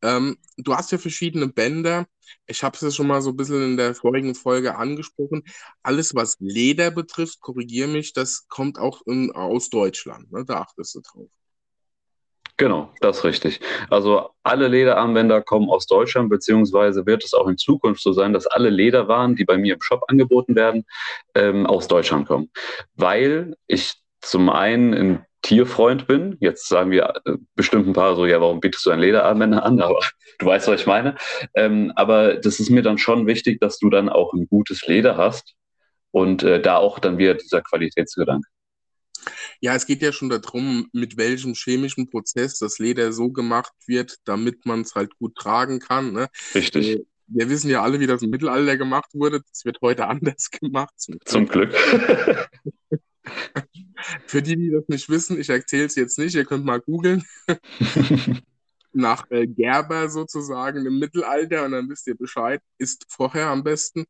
Ähm, 0.01 0.37
du 0.57 0.75
hast 0.75 0.91
ja 0.91 0.97
verschiedene 0.97 1.47
Bänder. 1.47 2.05
Ich 2.47 2.63
habe 2.63 2.75
es 2.75 2.81
ja 2.81 2.91
schon 2.91 3.07
mal 3.07 3.21
so 3.21 3.31
ein 3.31 3.37
bisschen 3.37 3.63
in 3.63 3.77
der 3.77 3.95
vorigen 3.95 4.35
Folge 4.35 4.75
angesprochen. 4.75 5.43
Alles, 5.83 6.13
was 6.13 6.37
Leder 6.39 6.91
betrifft, 6.91 7.39
korrigiere 7.39 7.87
mich, 7.87 8.13
das 8.13 8.47
kommt 8.49 8.77
auch 8.77 9.01
in, 9.05 9.31
aus 9.31 9.69
Deutschland. 9.69 10.31
Ne? 10.31 10.43
Da 10.45 10.59
achtest 10.59 10.95
du 10.95 11.01
drauf. 11.01 11.29
Genau, 12.57 12.93
das 13.01 13.17
ist 13.17 13.23
richtig. 13.25 13.59
Also 13.89 14.29
alle 14.43 14.69
Lederarmbänder 14.69 15.41
kommen 15.41 15.69
aus 15.69 15.87
Deutschland, 15.87 16.29
beziehungsweise 16.29 17.05
wird 17.05 17.23
es 17.23 17.33
auch 17.33 17.47
in 17.47 17.57
Zukunft 17.57 18.01
so 18.01 18.13
sein, 18.13 18.31
dass 18.31 18.47
alle 18.47 18.69
Lederwaren, 18.69 19.35
die 19.35 19.43
bei 19.43 19.57
mir 19.57 19.73
im 19.73 19.81
Shop 19.81 20.03
angeboten 20.07 20.55
werden, 20.55 20.85
ähm, 21.33 21.65
aus 21.65 21.89
Deutschland 21.89 22.27
kommen. 22.27 22.49
Weil 22.95 23.55
ich 23.67 23.95
zum 24.21 24.49
einen 24.49 24.93
ein 24.93 25.25
Tierfreund 25.45 26.07
bin. 26.07 26.37
Jetzt 26.39 26.67
sagen 26.67 26.89
wir 26.91 27.13
äh, 27.25 27.33
bestimmt 27.55 27.87
ein 27.87 27.93
paar 27.93 28.15
so, 28.15 28.25
ja, 28.25 28.41
warum 28.41 28.61
bietest 28.61 28.85
du 28.85 28.89
ein 28.89 28.99
Lederarmbänder 28.99 29.63
an? 29.63 29.79
Aber 29.81 29.99
du 30.39 30.45
weißt, 30.45 30.67
was 30.67 30.81
ich 30.81 30.87
meine. 30.87 31.15
Ähm, 31.53 31.91
aber 31.95 32.35
das 32.35 32.59
ist 32.59 32.69
mir 32.71 32.81
dann 32.81 32.97
schon 32.97 33.27
wichtig, 33.27 33.59
dass 33.59 33.77
du 33.77 33.89
dann 33.89 34.09
auch 34.09 34.33
ein 34.33 34.47
gutes 34.47 34.87
Leder 34.87 35.17
hast 35.17 35.53
und 36.11 36.41
äh, 36.43 36.61
da 36.61 36.77
auch 36.77 36.99
dann 36.99 37.17
wieder 37.17 37.35
dieser 37.35 37.61
Qualitätsgedanke. 37.61 38.47
Ja, 39.61 39.75
es 39.75 39.85
geht 39.85 40.01
ja 40.01 40.11
schon 40.11 40.29
darum, 40.29 40.87
mit 40.93 41.17
welchem 41.17 41.53
chemischen 41.53 42.09
Prozess 42.09 42.59
das 42.59 42.79
Leder 42.79 43.13
so 43.13 43.31
gemacht 43.31 43.73
wird, 43.87 44.17
damit 44.25 44.65
man 44.65 44.81
es 44.81 44.95
halt 44.95 45.17
gut 45.17 45.35
tragen 45.35 45.79
kann. 45.79 46.13
Ne? 46.13 46.27
Richtig. 46.53 46.87
Äh, 46.89 47.05
wir 47.27 47.49
wissen 47.49 47.69
ja 47.69 47.81
alle, 47.81 47.99
wie 47.99 48.07
das 48.07 48.21
im 48.21 48.29
Mittelalter 48.29 48.77
gemacht 48.77 49.13
wurde. 49.13 49.41
Das 49.49 49.65
wird 49.65 49.79
heute 49.81 50.07
anders 50.07 50.49
gemacht. 50.51 50.93
Zum 50.97 51.47
Glück. 51.47 51.73
Für 54.27 54.41
die, 54.41 54.55
die 54.55 54.69
das 54.69 54.87
nicht 54.87 55.09
wissen, 55.09 55.39
ich 55.39 55.49
erzähle 55.49 55.85
es 55.85 55.95
jetzt 55.95 56.19
nicht, 56.19 56.35
ihr 56.35 56.45
könnt 56.45 56.65
mal 56.65 56.79
googeln. 56.79 57.23
Nach 58.93 59.29
äh, 59.31 59.47
Gerber 59.47 60.09
sozusagen 60.09 60.85
im 60.85 60.99
Mittelalter 60.99 61.65
und 61.65 61.71
dann 61.71 61.89
wisst 61.89 62.07
ihr 62.07 62.15
Bescheid, 62.15 62.61
ist 62.77 63.05
vorher 63.09 63.47
am 63.47 63.63
besten. 63.63 64.05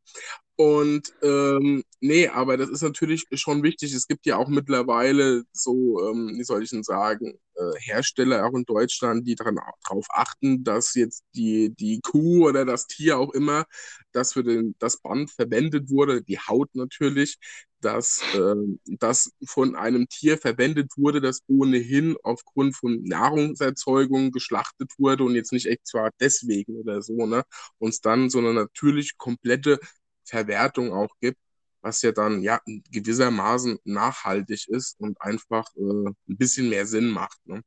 Und 0.58 1.14
ähm, 1.22 1.84
nee, 2.00 2.30
aber 2.30 2.56
das 2.56 2.70
ist 2.70 2.82
natürlich 2.82 3.26
schon 3.34 3.62
wichtig. 3.62 3.94
Es 3.94 4.08
gibt 4.08 4.26
ja 4.26 4.38
auch 4.38 4.48
mittlerweile 4.48 5.44
so, 5.52 6.00
ähm, 6.10 6.36
wie 6.38 6.44
soll 6.46 6.64
ich 6.64 6.70
denn 6.70 6.84
sagen, 6.84 7.38
äh, 7.56 7.72
Hersteller 7.80 8.46
auch 8.46 8.54
in 8.54 8.64
Deutschland, 8.64 9.28
die 9.28 9.36
darauf 9.36 10.06
achten, 10.10 10.64
dass 10.64 10.94
jetzt 10.96 11.24
die, 11.36 11.74
die 11.78 12.00
Kuh 12.02 12.48
oder 12.48 12.64
das 12.66 12.88
Tier 12.88 13.20
auch 13.20 13.34
immer, 13.34 13.66
das 14.14 14.32
für 14.34 14.44
den, 14.46 14.76
das 14.80 15.02
Band 15.02 15.30
verwendet 15.30 15.90
wurde, 15.90 16.22
die 16.24 16.40
Haut 16.40 16.70
natürlich, 16.74 17.38
dass 17.82 18.22
äh, 18.34 18.56
das 19.00 19.32
von 19.46 19.76
einem 19.76 20.08
Tier 20.08 20.38
verwendet 20.38 20.94
wurde, 20.98 21.20
das 21.22 21.42
ohnehin 21.48 22.16
aufgrund 22.24 22.76
von 22.78 23.04
Nahrungserzeugung 23.04 24.32
geschlachtet 24.32 24.92
wurde 24.98 25.24
und 25.26 25.36
jetzt 25.36 25.52
nicht 25.52 25.66
extra 25.68 26.10
deswegen 26.20 26.78
oder 26.78 27.02
so, 27.02 27.26
ne? 27.26 27.44
Uns 27.78 28.00
dann 28.02 28.30
so 28.30 28.40
eine 28.40 28.54
natürlich 28.54 29.18
komplette 29.18 29.80
Verwertung 30.26 30.94
auch 30.94 31.10
gibt, 31.20 31.40
was 31.82 32.02
ja 32.02 32.12
dann 32.12 32.42
ja 32.42 32.60
gewissermaßen 32.92 33.80
nachhaltig 33.84 34.68
ist 34.68 35.00
und 35.00 35.22
einfach 35.22 35.66
äh, 35.76 35.82
ein 35.82 36.16
bisschen 36.26 36.70
mehr 36.70 36.86
Sinn 36.86 37.10
macht. 37.10 37.40
Ne? 37.46 37.62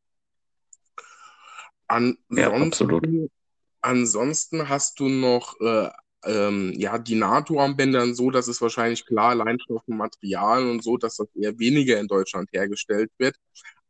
Ansonsten, 1.87 2.37
ja, 2.37 2.53
absolut. 2.53 3.31
ansonsten 3.81 4.69
hast 4.69 5.01
du 5.01 5.09
noch 5.09 5.59
äh, 5.61 5.89
ähm, 6.25 6.73
ja, 6.77 6.99
die 6.99 7.15
NATO-Armbänder 7.15 8.15
so, 8.15 8.31
dass 8.31 8.49
es 8.49 8.61
wahrscheinlich 8.61 9.07
klar 9.07 9.35
Leinstoffen, 9.35 9.97
Materialien 9.97 10.71
und 10.71 10.83
so, 10.83 10.97
dass 10.97 11.17
das 11.17 11.29
eher 11.35 11.59
weniger 11.59 11.99
in 11.99 12.09
Deutschland 12.09 12.51
hergestellt 12.53 13.11
wird. 13.19 13.37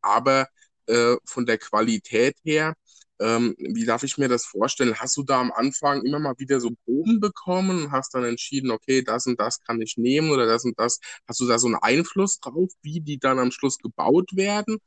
Aber 0.02 0.46
äh, 0.86 1.16
von 1.24 1.46
der 1.46 1.58
Qualität 1.58 2.36
her 2.44 2.74
ähm, 3.20 3.54
wie 3.58 3.84
darf 3.84 4.02
ich 4.02 4.18
mir 4.18 4.28
das 4.28 4.44
vorstellen? 4.44 4.94
Hast 4.96 5.16
du 5.16 5.22
da 5.22 5.40
am 5.40 5.52
Anfang 5.52 6.02
immer 6.04 6.18
mal 6.18 6.34
wieder 6.38 6.60
so 6.60 6.70
Proben 6.84 7.20
bekommen 7.20 7.84
und 7.84 7.92
hast 7.92 8.14
dann 8.14 8.24
entschieden, 8.24 8.70
okay, 8.70 9.02
das 9.02 9.26
und 9.26 9.40
das 9.40 9.62
kann 9.62 9.80
ich 9.80 9.96
nehmen 9.96 10.30
oder 10.30 10.46
das 10.46 10.64
und 10.64 10.78
das? 10.78 11.00
Hast 11.26 11.40
du 11.40 11.46
da 11.46 11.58
so 11.58 11.66
einen 11.66 11.76
Einfluss 11.76 12.40
drauf, 12.40 12.70
wie 12.82 13.00
die 13.00 13.18
dann 13.18 13.38
am 13.38 13.50
Schluss 13.50 13.78
gebaut 13.78 14.36
werden? 14.36 14.78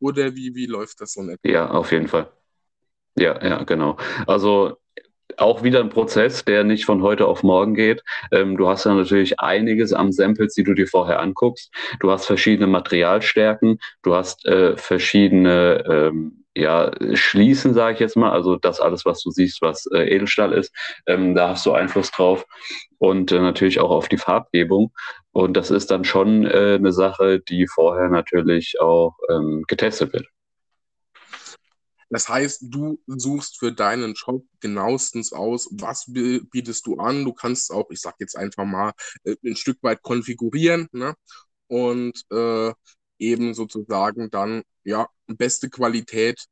Oder 0.00 0.34
wie, 0.34 0.54
wie 0.54 0.66
läuft 0.66 1.00
das 1.00 1.12
so 1.12 1.22
nicht? 1.22 1.38
Ja, 1.44 1.70
auf 1.70 1.92
jeden 1.92 2.08
Fall. 2.08 2.30
Ja, 3.16 3.44
ja, 3.44 3.64
genau. 3.64 3.96
Also 4.26 4.78
auch 5.36 5.62
wieder 5.62 5.80
ein 5.80 5.88
Prozess, 5.88 6.44
der 6.44 6.64
nicht 6.64 6.84
von 6.84 7.02
heute 7.02 7.26
auf 7.26 7.42
morgen 7.42 7.74
geht. 7.74 8.02
Ähm, 8.32 8.56
du 8.56 8.68
hast 8.68 8.84
ja 8.84 8.94
natürlich 8.94 9.40
einiges 9.40 9.92
am 9.92 10.12
Samples, 10.12 10.54
die 10.54 10.64
du 10.64 10.74
dir 10.74 10.86
vorher 10.86 11.20
anguckst. 11.20 11.72
Du 12.00 12.10
hast 12.10 12.26
verschiedene 12.26 12.66
Materialstärken, 12.66 13.78
du 14.02 14.14
hast 14.14 14.44
äh, 14.46 14.76
verschiedene 14.76 15.84
ähm, 15.88 16.39
ja, 16.60 16.92
schließen, 17.14 17.74
sage 17.74 17.94
ich 17.94 18.00
jetzt 18.00 18.16
mal. 18.16 18.30
Also 18.30 18.56
das 18.56 18.80
alles, 18.80 19.04
was 19.04 19.22
du 19.22 19.30
siehst, 19.30 19.62
was 19.62 19.86
äh, 19.86 20.14
Edelstahl 20.14 20.52
ist, 20.52 20.72
ähm, 21.06 21.34
da 21.34 21.50
hast 21.50 21.66
du 21.66 21.72
Einfluss 21.72 22.10
drauf 22.10 22.44
und 22.98 23.32
äh, 23.32 23.40
natürlich 23.40 23.80
auch 23.80 23.90
auf 23.90 24.08
die 24.08 24.18
Farbgebung. 24.18 24.92
Und 25.32 25.54
das 25.56 25.70
ist 25.70 25.90
dann 25.90 26.04
schon 26.04 26.44
äh, 26.44 26.76
eine 26.78 26.92
Sache, 26.92 27.40
die 27.40 27.66
vorher 27.66 28.08
natürlich 28.08 28.80
auch 28.80 29.16
ähm, 29.30 29.64
getestet 29.66 30.12
wird. 30.12 30.26
Das 32.10 32.28
heißt, 32.28 32.64
du 32.68 33.00
suchst 33.06 33.58
für 33.60 33.72
deinen 33.72 34.16
Shop 34.16 34.44
genauestens 34.58 35.32
aus, 35.32 35.68
was 35.70 36.06
bietest 36.08 36.86
du 36.86 36.96
an. 36.98 37.24
Du 37.24 37.32
kannst 37.32 37.70
auch, 37.70 37.88
ich 37.90 38.00
sag 38.00 38.16
jetzt 38.18 38.36
einfach 38.36 38.64
mal, 38.64 38.92
äh, 39.22 39.36
ein 39.44 39.56
Stück 39.56 39.78
weit 39.82 40.02
konfigurieren 40.02 40.88
ne? 40.92 41.14
und 41.68 42.20
äh, 42.32 42.72
eben 43.20 43.54
sozusagen 43.54 44.30
dann 44.30 44.62
ja 44.84 45.08
beste 45.28 45.70
Qualität 45.70 46.46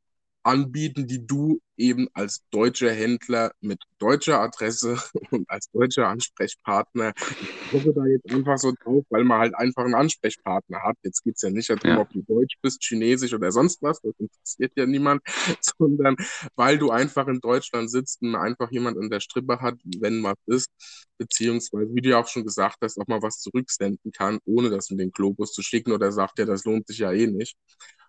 anbieten, 0.48 1.06
die 1.06 1.26
du 1.26 1.60
eben 1.76 2.08
als 2.14 2.42
deutscher 2.50 2.90
Händler 2.90 3.52
mit 3.60 3.82
deutscher 3.98 4.40
Adresse 4.40 4.96
und 5.30 5.48
als 5.48 5.70
deutscher 5.70 6.08
Ansprechpartner, 6.08 7.12
ich 7.18 7.72
hoffe 7.72 7.92
da 7.94 8.06
jetzt 8.06 8.32
einfach 8.32 8.56
so 8.56 8.72
drauf, 8.82 9.04
weil 9.10 9.24
man 9.24 9.40
halt 9.40 9.54
einfach 9.54 9.84
einen 9.84 9.94
Ansprechpartner 9.94 10.82
hat. 10.82 10.96
Jetzt 11.02 11.22
geht 11.22 11.36
es 11.36 11.42
ja 11.42 11.50
nicht 11.50 11.68
darum, 11.68 11.90
ja. 11.90 12.00
ob 12.00 12.10
du 12.10 12.22
Deutsch 12.22 12.56
bist, 12.62 12.82
Chinesisch 12.82 13.34
oder 13.34 13.52
sonst 13.52 13.82
was, 13.82 14.00
das 14.00 14.14
interessiert 14.18 14.72
ja 14.74 14.86
niemand, 14.86 15.22
sondern 15.78 16.16
weil 16.56 16.78
du 16.78 16.90
einfach 16.90 17.28
in 17.28 17.40
Deutschland 17.40 17.90
sitzt 17.90 18.22
und 18.22 18.34
einfach 18.34 18.70
jemand 18.72 18.96
an 18.96 19.10
der 19.10 19.20
Strippe 19.20 19.60
hat, 19.60 19.78
wenn 20.00 20.22
was 20.22 20.38
ist, 20.46 20.70
beziehungsweise, 21.18 21.94
wie 21.94 22.00
du 22.00 22.08
ja 22.08 22.20
auch 22.20 22.28
schon 22.28 22.44
gesagt 22.44 22.78
hast, 22.82 22.98
auch 22.98 23.06
mal 23.06 23.20
was 23.20 23.40
zurücksenden 23.40 24.12
kann, 24.12 24.38
ohne 24.46 24.70
das 24.70 24.88
in 24.88 24.96
den 24.96 25.10
Globus 25.10 25.52
zu 25.52 25.62
schicken 25.62 25.92
oder 25.92 26.10
sagt, 26.10 26.38
ja, 26.38 26.46
das 26.46 26.64
lohnt 26.64 26.86
sich 26.86 26.98
ja 26.98 27.12
eh 27.12 27.26
nicht 27.26 27.54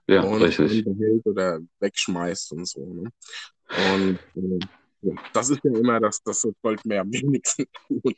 ja, 0.10 0.24
und 0.24 0.42
richtig. 0.42 0.86
behält 0.86 1.26
oder 1.26 1.60
wegschmeißt 1.80 2.52
und 2.54 2.68
so. 2.68 2.86
Ne? 2.86 3.12
Und 3.94 4.20
äh, 4.36 4.66
ja, 5.02 5.14
das 5.34 5.50
ist 5.50 5.64
ja 5.64 5.72
immer 5.72 6.00
das, 6.00 6.22
das 6.24 6.42
sollten 6.42 6.90
wir 6.90 7.02
am 7.02 7.12
wenigsten 7.14 7.66
tun. 7.88 8.16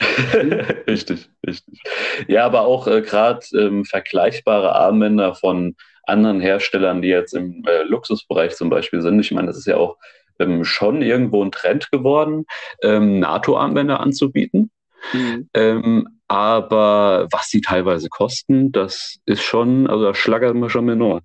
richtig, 0.86 1.30
richtig. 1.46 1.80
Ja, 2.26 2.44
aber 2.44 2.62
auch 2.62 2.86
äh, 2.86 3.02
gerade 3.02 3.46
ähm, 3.54 3.84
vergleichbare 3.84 4.74
Armbänder 4.74 5.34
von 5.34 5.76
anderen 6.04 6.40
Herstellern, 6.40 7.02
die 7.02 7.08
jetzt 7.08 7.34
im 7.34 7.62
äh, 7.66 7.82
Luxusbereich 7.82 8.56
zum 8.56 8.70
Beispiel 8.70 9.02
sind. 9.02 9.20
Ich 9.20 9.30
meine, 9.30 9.46
das 9.46 9.58
ist 9.58 9.66
ja 9.66 9.76
auch 9.76 9.98
ähm, 10.38 10.64
schon 10.64 11.02
irgendwo 11.02 11.44
ein 11.44 11.52
Trend 11.52 11.90
geworden, 11.90 12.46
ähm, 12.82 13.20
NATO-Armbänder 13.20 14.00
anzubieten. 14.00 14.70
Mhm. 15.12 15.48
Ähm, 15.54 16.08
aber 16.28 17.28
was 17.30 17.48
die 17.48 17.60
teilweise 17.60 18.08
kosten, 18.08 18.70
das 18.72 19.18
ist 19.24 19.42
schon, 19.42 19.86
also 19.86 20.04
da 20.04 20.14
schlagert 20.14 20.54
man 20.54 20.68
schon 20.68 20.84
mit 20.84 21.00
Ohren. 21.00 21.22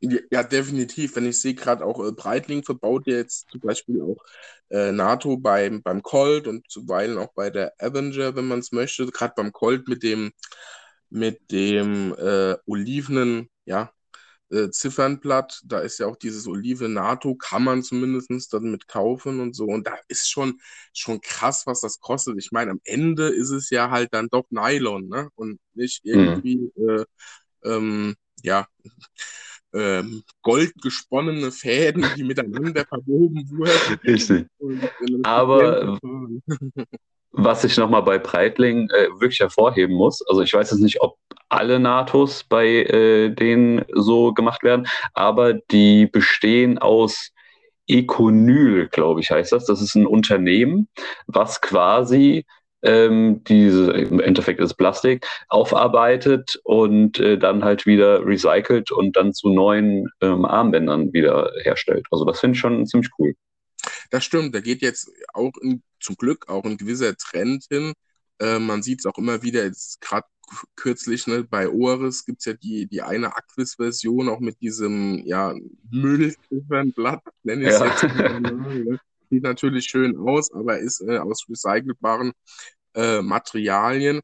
Ja, 0.00 0.42
definitiv. 0.42 1.16
Wenn 1.16 1.26
ich 1.26 1.40
sehe, 1.40 1.54
gerade 1.54 1.84
auch 1.84 2.06
äh, 2.06 2.12
Breitling 2.12 2.62
verbaut 2.62 3.06
jetzt 3.06 3.46
zum 3.50 3.60
Beispiel 3.60 4.02
auch 4.02 4.18
äh, 4.70 4.92
NATO 4.92 5.36
beim, 5.38 5.82
beim 5.82 6.02
Colt 6.02 6.46
und 6.46 6.70
zuweilen 6.70 7.18
auch 7.18 7.32
bei 7.34 7.50
der 7.50 7.72
Avenger, 7.78 8.36
wenn 8.36 8.46
man 8.46 8.58
es 8.58 8.72
möchte. 8.72 9.06
Gerade 9.06 9.34
beim 9.36 9.52
Colt 9.52 9.88
mit 9.88 10.02
dem, 10.02 10.32
mit 11.08 11.50
dem 11.50 12.14
äh, 12.18 12.56
olivenen, 12.66 13.48
ja, 13.64 13.90
äh, 14.50 14.70
Ziffernblatt, 14.70 15.60
da 15.64 15.80
ist 15.80 15.98
ja 15.98 16.06
auch 16.06 16.16
dieses 16.16 16.46
Olive 16.46 16.88
NATO, 16.88 17.34
kann 17.34 17.64
man 17.64 17.82
zumindest 17.82 18.52
dann 18.52 18.70
mit 18.70 18.88
kaufen 18.88 19.40
und 19.40 19.54
so. 19.54 19.64
Und 19.64 19.86
da 19.86 19.96
ist 20.08 20.30
schon, 20.30 20.60
schon 20.92 21.20
krass, 21.20 21.66
was 21.66 21.80
das 21.80 22.00
kostet. 22.00 22.36
Ich 22.38 22.52
meine, 22.52 22.72
am 22.72 22.80
Ende 22.84 23.28
ist 23.28 23.50
es 23.50 23.70
ja 23.70 23.90
halt 23.90 24.14
dann 24.14 24.28
doch 24.28 24.46
Nylon, 24.50 25.08
ne? 25.08 25.28
Und 25.34 25.58
nicht 25.74 26.04
mhm. 26.04 26.12
irgendwie, 26.12 26.72
mhm. 26.76 26.88
äh, 26.88 27.04
ähm, 27.64 28.14
ja, 28.42 28.66
ähm, 29.72 30.22
goldgesponnene 30.42 31.50
Fäden, 31.52 32.06
die 32.16 32.24
miteinander 32.24 32.84
verwoben 32.86 33.48
wurden. 33.50 34.00
Richtig. 34.04 34.46
Aber 35.24 35.98
was 37.36 37.64
ich 37.64 37.76
nochmal 37.76 38.02
bei 38.02 38.18
Breitling 38.18 38.88
äh, 38.90 39.08
wirklich 39.20 39.40
hervorheben 39.40 39.94
muss, 39.94 40.26
also 40.28 40.42
ich 40.42 40.52
weiß 40.52 40.70
jetzt 40.70 40.80
nicht, 40.80 41.00
ob 41.00 41.16
alle 41.48 41.78
NATOs 41.78 42.44
bei 42.44 42.66
äh, 42.66 43.30
denen 43.30 43.84
so 43.92 44.32
gemacht 44.32 44.62
werden, 44.62 44.88
aber 45.14 45.54
die 45.54 46.06
bestehen 46.06 46.78
aus 46.78 47.32
Econyl, 47.88 48.88
glaube 48.88 49.20
ich, 49.20 49.30
heißt 49.30 49.52
das. 49.52 49.66
Das 49.66 49.80
ist 49.80 49.94
ein 49.94 50.06
Unternehmen, 50.06 50.88
was 51.26 51.60
quasi 51.60 52.44
ähm, 52.82 53.42
diese, 53.44 53.92
im 53.92 54.20
Endeffekt 54.20 54.60
ist 54.60 54.74
Plastik, 54.74 55.26
aufarbeitet 55.48 56.60
und 56.64 57.18
äh, 57.20 57.38
dann 57.38 57.64
halt 57.64 57.86
wieder 57.86 58.24
recycelt 58.24 58.90
und 58.90 59.16
dann 59.16 59.32
zu 59.32 59.50
neuen 59.50 60.08
ähm, 60.20 60.44
Armbändern 60.44 61.12
wieder 61.12 61.50
herstellt. 61.62 62.06
Also 62.10 62.24
das 62.24 62.40
finde 62.40 62.54
ich 62.54 62.60
schon 62.60 62.86
ziemlich 62.86 63.10
cool. 63.18 63.34
Das 64.10 64.24
stimmt, 64.24 64.54
da 64.54 64.60
geht 64.60 64.82
jetzt 64.82 65.10
auch 65.32 65.52
in, 65.60 65.82
zum 66.00 66.16
Glück 66.16 66.48
auch 66.48 66.64
ein 66.64 66.76
gewisser 66.76 67.16
Trend 67.16 67.66
hin. 67.70 67.92
Äh, 68.38 68.58
man 68.58 68.82
sieht 68.82 69.00
es 69.00 69.06
auch 69.06 69.18
immer 69.18 69.42
wieder, 69.42 69.70
gerade 70.00 70.26
kürzlich 70.76 71.26
ne, 71.26 71.44
bei 71.44 71.68
Oris 71.68 72.24
gibt 72.24 72.40
es 72.40 72.44
ja 72.44 72.52
die, 72.52 72.86
die 72.86 73.02
eine 73.02 73.36
Aquis-Version 73.36 74.28
auch 74.28 74.40
mit 74.40 74.60
diesem 74.60 75.24
ja, 75.24 75.54
Müllziffernblatt, 75.90 77.22
nenne 77.42 77.62
ich 77.62 77.68
es 77.68 77.80
ja. 77.80 77.86
jetzt. 77.86 78.40
ne? 78.40 79.00
Sieht 79.28 79.42
natürlich 79.42 79.86
schön 79.86 80.16
aus, 80.16 80.52
aber 80.52 80.78
ist 80.78 81.00
äh, 81.00 81.18
aus 81.18 81.46
recycelbaren 81.48 82.32
äh, 82.94 83.22
Materialien. 83.22 84.20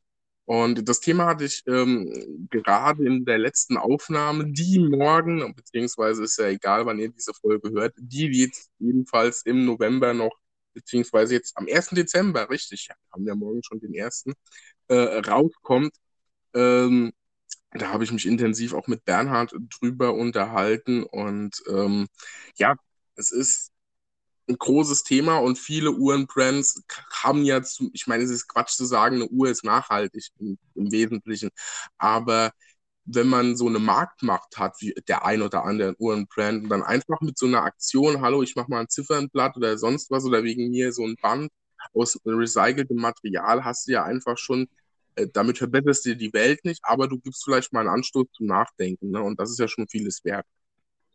Und 0.53 0.87
das 0.87 1.01
Thema 1.01 1.25
hatte 1.29 1.47
ich 1.47 1.63
ähm, 1.67 2.47
gerade 2.51 3.07
in 3.07 3.25
der 3.25 3.39
letzten 3.39 3.79
Aufnahme, 3.79 4.53
die 4.53 4.79
morgen, 4.81 5.55
beziehungsweise 5.55 6.25
ist 6.25 6.39
ja 6.39 6.49
egal, 6.49 6.85
wann 6.85 6.99
ihr 6.99 7.09
diese 7.09 7.33
Folge 7.33 7.71
hört, 7.71 7.95
die 7.97 8.27
jetzt 8.27 8.71
jedenfalls 8.79 9.47
im 9.47 9.65
November 9.65 10.13
noch, 10.13 10.37
beziehungsweise 10.75 11.37
jetzt 11.37 11.57
am 11.57 11.67
1. 11.67 11.95
Dezember, 11.95 12.51
richtig, 12.51 12.91
haben 13.11 13.25
wir 13.25 13.35
morgen 13.35 13.63
schon 13.63 13.81
den 13.81 13.99
1. 13.99 14.27
Äh, 14.89 14.95
rauskommt. 15.21 15.95
Ähm, 16.53 17.13
da 17.71 17.89
habe 17.89 18.05
ich 18.05 18.13
mich 18.13 18.27
intensiv 18.27 18.75
auch 18.75 18.89
mit 18.89 19.07
Bernhard 19.07 19.55
drüber 19.81 20.13
unterhalten 20.13 21.03
und 21.03 21.63
ähm, 21.71 22.09
ja, 22.57 22.77
es 23.17 23.31
ist 23.33 23.72
ein 24.53 24.59
großes 24.59 25.05
Thema 25.05 25.39
und 25.39 25.59
viele 25.59 25.93
Uhrenbrands 25.93 26.83
haben 27.23 27.45
ja, 27.45 27.63
zu, 27.63 27.91
ich 27.93 28.07
meine, 28.07 28.25
es 28.25 28.31
ist 28.31 28.49
Quatsch 28.49 28.77
zu 28.77 28.85
sagen, 28.85 29.17
eine 29.17 29.29
Uhr 29.29 29.49
ist 29.51 29.65
nachhaltig 29.65 30.29
im, 30.39 30.59
im 30.75 30.93
Wesentlichen, 30.93 31.51
aber 31.99 32.53
wenn 33.05 33.29
man 33.29 33.57
so 33.57 33.67
eine 33.69 33.79
Marktmacht 33.81 34.59
hat, 34.59 34.77
wie 34.81 34.95
der 35.09 35.25
ein 35.25 35.43
oder 35.43 35.65
andere 35.65 35.95
Uhrenbrand, 35.99 36.65
und 36.65 36.69
dann 36.69 36.83
einfach 36.83 37.21
mit 37.21 37.39
so 37.39 37.47
einer 37.47 37.63
Aktion, 37.63 38.21
hallo, 38.21 38.43
ich 38.43 38.55
mache 38.57 38.71
mal 38.71 38.81
ein 38.81 38.89
Ziffernblatt 38.89 39.57
oder 39.57 39.77
sonst 39.79 40.11
was 40.11 40.25
oder 40.25 40.45
wegen 40.45 40.71
mir 40.71 40.93
so 40.93 41.05
ein 41.05 41.17
Band 41.21 41.51
aus 41.95 42.19
recyceltem 42.25 42.97
Material, 42.97 43.65
hast 43.65 43.89
du 43.89 43.93
ja 43.93 44.05
einfach 44.05 44.39
schon, 44.39 44.69
äh, 45.17 45.27
damit 45.33 45.59
verbesserst 45.59 46.07
du 46.07 46.17
die 46.17 46.33
Welt 46.33 46.65
nicht, 46.65 46.81
aber 46.85 47.09
du 47.09 47.19
gibst 47.19 47.45
vielleicht 47.45 47.73
mal 47.73 47.81
einen 47.81 47.89
Anstoß 47.91 48.27
zum 48.35 48.47
Nachdenken, 48.47 49.11
ne? 49.11 49.23
und 49.23 49.41
das 49.41 49.51
ist 49.51 49.59
ja 49.59 49.69
schon 49.69 49.89
vieles 49.89 50.25
wert. 50.25 50.47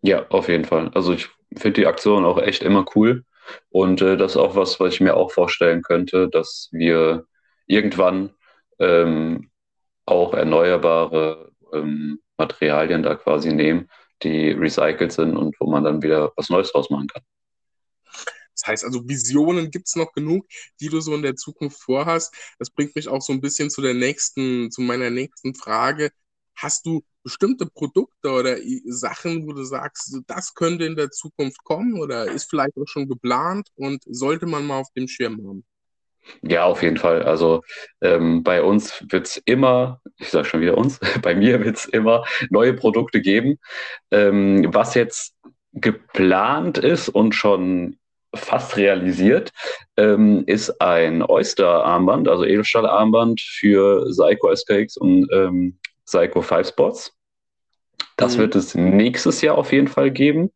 Ja, 0.02 0.28
auf 0.30 0.48
jeden 0.48 0.66
Fall. 0.66 0.92
Also 0.94 1.14
ich 1.14 1.30
finde 1.56 1.82
die 1.82 1.88
Aktion 1.88 2.26
auch 2.26 2.38
echt 2.38 2.64
immer 2.64 2.86
cool. 2.96 3.24
Und 3.70 4.02
äh, 4.02 4.18
das 4.18 4.34
ist 4.34 4.38
auch 4.38 4.56
was, 4.56 4.80
was 4.80 4.94
ich 4.94 5.02
mir 5.02 5.16
auch 5.16 5.32
vorstellen 5.32 5.82
könnte, 5.82 6.30
dass 6.30 6.70
wir 6.72 7.26
irgendwann 7.66 8.32
ähm, 8.80 9.50
auch 10.06 10.34
erneuerbare 10.34 11.52
ähm, 11.74 12.20
Materialien 12.38 13.04
da 13.04 13.16
quasi 13.16 13.54
nehmen, 13.54 13.90
die 14.24 14.52
recycelt 14.52 15.12
sind 15.12 15.36
und 15.36 15.56
wo 15.60 15.70
man 15.70 15.84
dann 15.84 16.02
wieder 16.02 16.32
was 16.36 16.50
Neues 16.50 16.72
draus 16.72 16.90
machen 16.90 17.08
kann. 17.08 17.24
Das 18.54 18.68
heißt 18.68 18.86
also, 18.86 19.08
Visionen 19.08 19.70
gibt 19.70 19.88
es 19.88 19.96
noch 19.96 20.14
genug, 20.14 20.48
die 20.82 20.90
du 20.90 21.00
so 21.00 21.14
in 21.14 21.22
der 21.22 21.36
Zukunft 21.36 21.80
vorhast. 21.80 22.34
Das 22.58 22.72
bringt 22.72 22.96
mich 22.96 23.08
auch 23.08 23.22
so 23.22 23.32
ein 23.32 23.42
bisschen 23.42 23.70
zu 23.70 23.82
der 23.82 23.94
nächsten, 23.94 24.72
zu 24.72 24.82
meiner 24.82 25.12
nächsten 25.12 25.54
Frage. 25.54 26.10
Hast 26.58 26.86
du 26.86 27.04
bestimmte 27.24 27.68
Produkte 27.68 28.32
oder 28.32 28.58
Sachen, 28.86 29.48
wo 29.48 29.54
du 29.54 29.64
sagst, 29.64 30.20
das 30.28 30.54
könnte 30.54 30.86
in 30.86 30.96
der 30.96 31.12
Zukunft 31.12 31.64
kommen 31.64 32.00
oder 32.02 32.26
ist 32.26 32.50
vielleicht 32.50 32.78
auch 32.78 32.88
schon 32.88 33.08
geplant 33.08 33.70
und 33.76 34.04
sollte 34.08 34.46
man 34.46 34.66
mal 34.66 34.80
auf 34.80 34.92
dem 34.96 35.08
Schirm 35.08 35.38
haben? 35.48 35.66
Ja, 36.42 36.66
auf 36.66 36.82
jeden 36.82 36.98
Fall. 36.98 37.24
Also 37.24 37.64
ähm, 38.02 38.44
bei 38.44 38.62
uns 38.62 39.04
wird 39.10 39.28
es 39.28 39.38
immer, 39.46 40.02
ich 40.18 40.30
sage 40.30 40.46
schon 40.46 40.62
wieder 40.62 40.78
uns, 40.78 41.00
bei 41.22 41.36
mir 41.36 41.64
wird 41.64 41.78
es 41.78 41.86
immer 41.86 42.26
neue 42.50 42.74
Produkte 42.74 43.22
geben. 43.22 43.60
Ähm, 44.12 44.68
was 44.74 44.94
jetzt 44.96 45.36
geplant 45.74 46.78
ist 46.78 47.10
und 47.10 47.36
schon 47.36 47.98
fast 48.36 48.78
realisiert, 48.78 49.52
ähm, 49.96 50.44
ist 50.48 50.82
ein 50.82 51.24
Oyster-Armband, 51.24 52.28
also 52.28 52.44
Edelstahl-Armband 52.44 53.42
für 53.42 54.12
Seiko 54.12 54.54
SKX 54.54 54.98
und 54.98 55.28
ähm, 55.32 55.80
Psycho 56.08 56.42
5 56.42 56.68
Spots. 56.70 57.14
Das 58.16 58.36
mhm. 58.36 58.42
wird 58.42 58.56
es 58.56 58.76
nächstes 58.76 59.42
Jahr 59.42 59.58
auf 59.58 59.72
jeden 59.72 59.88
Fall 59.88 60.12
geben. 60.12 60.52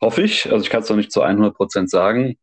Hoffe 0.00 0.22
ich. 0.22 0.50
Also 0.50 0.62
ich 0.62 0.70
kann 0.70 0.82
es 0.82 0.88
noch 0.88 0.96
nicht 0.96 1.12
zu 1.12 1.22
100 1.22 1.54
Prozent 1.54 1.90
sagen. 1.90 2.38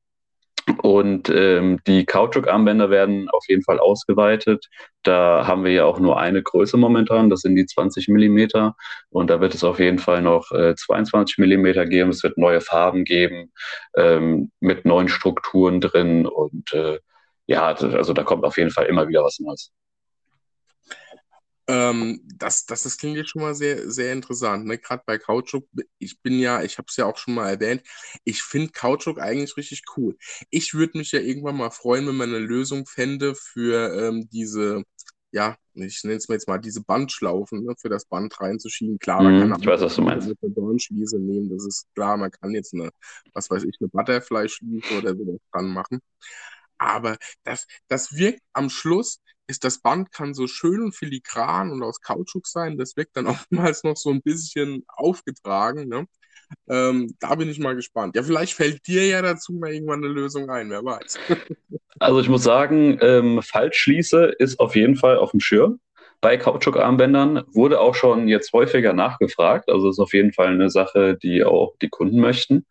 Und 0.81 1.29
ähm, 1.29 1.79
die 1.85 2.05
Kautschuk-Armbänder 2.05 2.89
werden 2.89 3.29
auf 3.29 3.43
jeden 3.47 3.63
Fall 3.63 3.79
ausgeweitet. 3.79 4.67
Da 5.03 5.45
haben 5.45 5.63
wir 5.63 5.71
ja 5.71 5.85
auch 5.85 5.99
nur 5.99 6.19
eine 6.19 6.41
Größe 6.41 6.75
momentan, 6.77 7.29
das 7.29 7.41
sind 7.41 7.55
die 7.55 7.67
20 7.67 8.07
mm. 8.07 8.71
Und 9.09 9.29
da 9.29 9.41
wird 9.41 9.53
es 9.53 9.63
auf 9.63 9.79
jeden 9.79 9.99
Fall 9.99 10.23
noch 10.23 10.51
äh, 10.51 10.73
22 10.75 11.37
mm 11.37 11.87
geben. 11.89 12.09
Es 12.09 12.23
wird 12.23 12.39
neue 12.39 12.61
Farben 12.61 13.03
geben 13.03 13.51
ähm, 13.95 14.51
mit 14.59 14.85
neuen 14.85 15.07
Strukturen 15.07 15.81
drin. 15.81 16.25
Und 16.25 16.73
äh, 16.73 16.99
ja, 17.45 17.67
also 17.67 18.13
da 18.13 18.23
kommt 18.23 18.43
auf 18.43 18.57
jeden 18.57 18.71
Fall 18.71 18.87
immer 18.87 19.07
wieder 19.07 19.23
was 19.23 19.39
Neues. 19.39 19.71
Ähm, 21.67 22.21
das, 22.35 22.65
das, 22.65 22.83
das 22.83 22.97
klingt 22.97 23.17
jetzt 23.17 23.31
schon 23.31 23.41
mal 23.41 23.55
sehr, 23.55 23.89
sehr 23.89 24.13
interessant. 24.13 24.65
Ne? 24.65 24.77
Gerade 24.77 25.03
bei 25.05 25.17
Kautschuk, 25.17 25.67
ich 25.97 26.21
bin 26.21 26.39
ja, 26.39 26.61
ich 26.61 26.77
habe 26.77 26.85
es 26.89 26.95
ja 26.95 27.05
auch 27.05 27.17
schon 27.17 27.33
mal 27.33 27.49
erwähnt, 27.49 27.81
ich 28.23 28.43
finde 28.43 28.71
Kautschuk 28.71 29.19
eigentlich 29.19 29.57
richtig 29.57 29.83
cool. 29.97 30.15
Ich 30.51 30.73
würde 30.75 30.97
mich 30.97 31.11
ja 31.11 31.19
irgendwann 31.19 31.57
mal 31.57 31.71
freuen, 31.71 32.07
wenn 32.07 32.15
man 32.15 32.29
eine 32.29 32.39
Lösung 32.39 32.85
fände 32.85 33.33
für 33.35 33.93
ähm, 33.99 34.29
diese, 34.29 34.83
ja, 35.31 35.57
ich 35.73 36.03
nenne 36.03 36.17
es 36.17 36.29
mal 36.29 36.35
jetzt 36.35 36.47
mal 36.47 36.59
diese 36.59 36.83
Bandschlaufen, 36.83 37.65
ne, 37.65 37.73
für 37.79 37.89
das 37.89 38.05
Band 38.05 38.39
reinzuschieben. 38.39 38.99
Klar, 38.99 39.23
man 39.23 39.35
mm, 39.35 39.51
kann 39.51 39.61
ich 39.61 39.67
weiß, 39.67 39.81
was 39.81 39.95
du 39.95 40.03
meinst. 40.03 40.27
eine 40.27 40.51
Dornschließe 40.53 41.19
nehmen, 41.19 41.49
das 41.49 41.65
ist 41.65 41.87
klar, 41.95 42.15
man 42.15 42.31
kann 42.31 42.51
jetzt 42.51 42.73
eine, 42.73 42.91
was 43.33 43.49
weiß 43.49 43.63
ich, 43.63 43.75
eine 43.79 43.89
Butterfly-Schließe 43.89 44.97
oder 44.99 45.15
sowas 45.15 45.39
dran 45.51 45.67
machen. 45.73 45.99
Aber 46.77 47.17
das, 47.43 47.67
das 47.87 48.15
wirkt 48.15 48.41
am 48.53 48.69
Schluss, 48.69 49.19
ist 49.47 49.63
das 49.63 49.79
Band 49.79 50.11
kann 50.11 50.33
so 50.33 50.47
schön 50.47 50.81
und 50.81 50.95
filigran 50.95 51.71
und 51.71 51.83
aus 51.83 52.01
Kautschuk 52.01 52.47
sein. 52.47 52.77
Das 52.77 52.95
wirkt 52.97 53.15
dann 53.17 53.27
oftmals 53.27 53.83
noch 53.83 53.97
so 53.97 54.09
ein 54.09 54.21
bisschen 54.21 54.83
aufgetragen. 54.87 55.87
Ne? 55.87 56.07
Ähm, 56.69 57.15
da 57.19 57.35
bin 57.35 57.49
ich 57.49 57.59
mal 57.59 57.75
gespannt. 57.75 58.15
Ja, 58.15 58.23
vielleicht 58.23 58.53
fällt 58.53 58.87
dir 58.87 59.05
ja 59.05 59.21
dazu 59.21 59.53
mal 59.53 59.73
irgendwann 59.73 60.03
eine 60.03 60.13
Lösung 60.13 60.49
ein, 60.49 60.69
wer 60.69 60.83
weiß. 60.83 61.17
also 61.99 62.19
ich 62.19 62.29
muss 62.29 62.43
sagen, 62.43 62.97
ähm, 63.01 63.41
Faltschließe 63.41 64.35
ist 64.39 64.59
auf 64.59 64.75
jeden 64.75 64.95
Fall 64.95 65.17
auf 65.17 65.31
dem 65.31 65.39
Schirm. 65.39 65.79
Bei 66.21 66.37
Kautschukarmbändern 66.37 67.43
wurde 67.53 67.79
auch 67.79 67.93
schon 67.93 68.27
jetzt 68.27 68.51
häufiger 68.53 68.93
nachgefragt. 68.93 69.69
Also 69.69 69.89
ist 69.89 69.99
auf 69.99 70.13
jeden 70.13 70.33
Fall 70.33 70.47
eine 70.47 70.69
Sache, 70.69 71.17
die 71.21 71.43
auch 71.43 71.75
die 71.81 71.89
Kunden 71.89 72.19
möchten. 72.19 72.65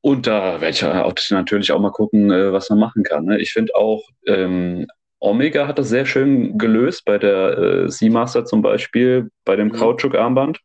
Und 0.00 0.26
da 0.26 0.60
werde 0.60 1.14
ich 1.14 1.30
natürlich 1.30 1.72
auch 1.72 1.80
mal 1.80 1.92
gucken, 1.92 2.30
äh, 2.30 2.52
was 2.52 2.70
man 2.70 2.78
machen 2.78 3.02
kann. 3.02 3.26
Ne? 3.26 3.38
Ich 3.38 3.52
finde 3.52 3.74
auch, 3.74 4.02
ähm, 4.26 4.86
Omega 5.20 5.68
hat 5.68 5.78
das 5.78 5.90
sehr 5.90 6.06
schön 6.06 6.56
gelöst 6.56 7.04
bei 7.04 7.18
der 7.18 7.58
äh, 7.58 7.90
Seamaster 7.90 8.46
zum 8.46 8.62
Beispiel, 8.62 9.30
bei 9.44 9.54
dem 9.54 9.68
mhm. 9.68 9.72
Kautschuk-Armband. 9.72 10.60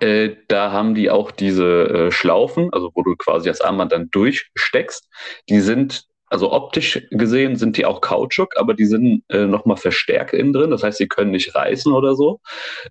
Äh, 0.00 0.36
da 0.48 0.72
haben 0.72 0.94
die 0.94 1.10
auch 1.10 1.30
diese 1.30 1.88
äh, 1.88 2.12
Schlaufen, 2.12 2.72
also 2.72 2.90
wo 2.94 3.02
du 3.02 3.16
quasi 3.16 3.48
das 3.48 3.60
Armband 3.60 3.92
dann 3.92 4.10
durchsteckst. 4.10 5.08
Die 5.48 5.60
sind, 5.60 6.04
also 6.26 6.52
optisch 6.52 7.06
gesehen 7.12 7.56
sind 7.56 7.76
die 7.76 7.86
auch 7.86 8.00
Kautschuk, 8.00 8.56
aber 8.56 8.74
die 8.74 8.84
sind 8.84 9.22
äh, 9.28 9.46
nochmal 9.46 9.76
verstärkt 9.76 10.34
innen 10.34 10.52
drin. 10.52 10.70
Das 10.70 10.82
heißt, 10.82 10.98
sie 10.98 11.08
können 11.08 11.30
nicht 11.30 11.54
reißen 11.54 11.92
oder 11.92 12.14
so. 12.14 12.40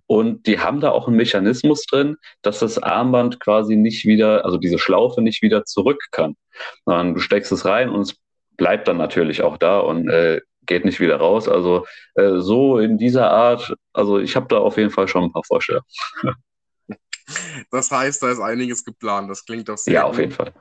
Und 0.07 0.47
die 0.47 0.59
haben 0.59 0.79
da 0.79 0.91
auch 0.91 1.07
einen 1.07 1.17
Mechanismus 1.17 1.85
drin, 1.85 2.15
dass 2.41 2.59
das 2.59 2.81
Armband 2.81 3.39
quasi 3.39 3.75
nicht 3.75 4.05
wieder, 4.05 4.45
also 4.45 4.57
diese 4.57 4.79
Schlaufe 4.79 5.21
nicht 5.21 5.41
wieder 5.41 5.65
zurück 5.65 6.01
kann. 6.11 6.35
Sondern 6.85 7.13
du 7.13 7.19
steckst 7.19 7.51
es 7.51 7.65
rein 7.65 7.89
und 7.89 8.01
es 8.01 8.15
bleibt 8.57 8.87
dann 8.87 8.97
natürlich 8.97 9.41
auch 9.43 9.57
da 9.57 9.79
und 9.79 10.07
äh, 10.09 10.39
geht 10.65 10.85
nicht 10.85 10.99
wieder 10.99 11.17
raus. 11.17 11.47
Also 11.47 11.85
äh, 12.15 12.39
so 12.39 12.79
in 12.79 12.97
dieser 12.97 13.31
Art, 13.31 13.75
also 13.93 14.19
ich 14.19 14.35
habe 14.35 14.47
da 14.47 14.57
auf 14.57 14.77
jeden 14.77 14.91
Fall 14.91 15.07
schon 15.07 15.25
ein 15.25 15.31
paar 15.31 15.43
Vorstellungen. 15.43 15.85
Das 17.71 17.89
heißt, 17.89 18.21
da 18.21 18.31
ist 18.31 18.39
einiges 18.39 18.85
geplant. 18.85 19.31
Das 19.31 19.43
klingt 19.43 19.67
doch 19.67 19.79
sehr. 19.79 19.95
Ja, 19.95 20.01
gut. 20.03 20.11
auf 20.11 20.19
jeden 20.19 20.31
Fall. 20.31 20.53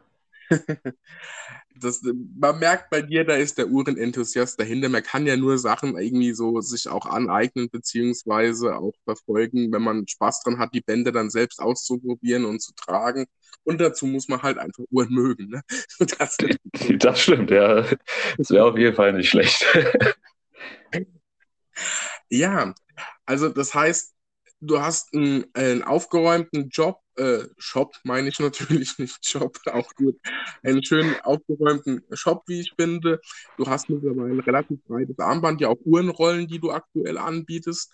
Das, 1.76 2.02
man 2.38 2.60
merkt 2.60 2.88
bei 2.90 3.02
dir, 3.02 3.24
da 3.24 3.34
ist 3.34 3.58
der 3.58 3.66
Uhrenenthusiast 3.66 4.60
dahinter. 4.60 4.88
Man 4.88 5.02
kann 5.02 5.26
ja 5.26 5.36
nur 5.36 5.58
Sachen 5.58 5.98
irgendwie 5.98 6.32
so 6.32 6.60
sich 6.60 6.88
auch 6.88 7.04
aneignen, 7.04 7.68
beziehungsweise 7.68 8.76
auch 8.76 8.94
verfolgen, 9.02 9.72
wenn 9.72 9.82
man 9.82 10.06
Spaß 10.06 10.44
dran 10.44 10.58
hat, 10.58 10.72
die 10.72 10.82
Bänder 10.82 11.10
dann 11.10 11.30
selbst 11.30 11.58
auszuprobieren 11.60 12.44
und 12.44 12.60
zu 12.60 12.72
tragen. 12.74 13.26
Und 13.64 13.80
dazu 13.80 14.06
muss 14.06 14.28
man 14.28 14.42
halt 14.42 14.58
einfach 14.58 14.84
Uhren 14.90 15.12
mögen. 15.12 15.48
Ne? 15.48 15.62
Das, 16.18 16.36
das 16.98 17.20
stimmt, 17.20 17.50
ja. 17.50 17.84
Das 18.36 18.50
wäre 18.50 18.64
auf 18.64 18.76
jeden 18.76 18.94
Fall 18.94 19.12
nicht 19.12 19.30
schlecht. 19.30 19.64
ja, 22.30 22.74
also 23.26 23.48
das 23.48 23.74
heißt, 23.74 24.14
du 24.60 24.80
hast 24.80 25.14
einen, 25.14 25.46
einen 25.54 25.82
aufgeräumten 25.82 26.68
Job, 26.68 27.00
äh, 27.16 27.44
Shop 27.58 27.94
meine 28.04 28.28
ich 28.28 28.38
natürlich 28.38 28.98
nicht 28.98 29.18
Job, 29.22 29.58
auch 29.66 29.94
gut, 29.94 30.16
einen 30.62 30.84
schönen 30.84 31.14
aufgeräumten 31.22 32.02
Shop, 32.12 32.42
wie 32.46 32.60
ich 32.60 32.72
finde. 32.78 33.20
Du 33.56 33.66
hast 33.66 33.88
mittlerweile 33.88 34.34
ein 34.34 34.40
relativ 34.40 34.82
breites 34.84 35.18
Armband, 35.18 35.60
ja 35.60 35.68
auch 35.68 35.78
Uhrenrollen, 35.84 36.48
die 36.48 36.58
du 36.58 36.70
aktuell 36.70 37.18
anbietest. 37.18 37.92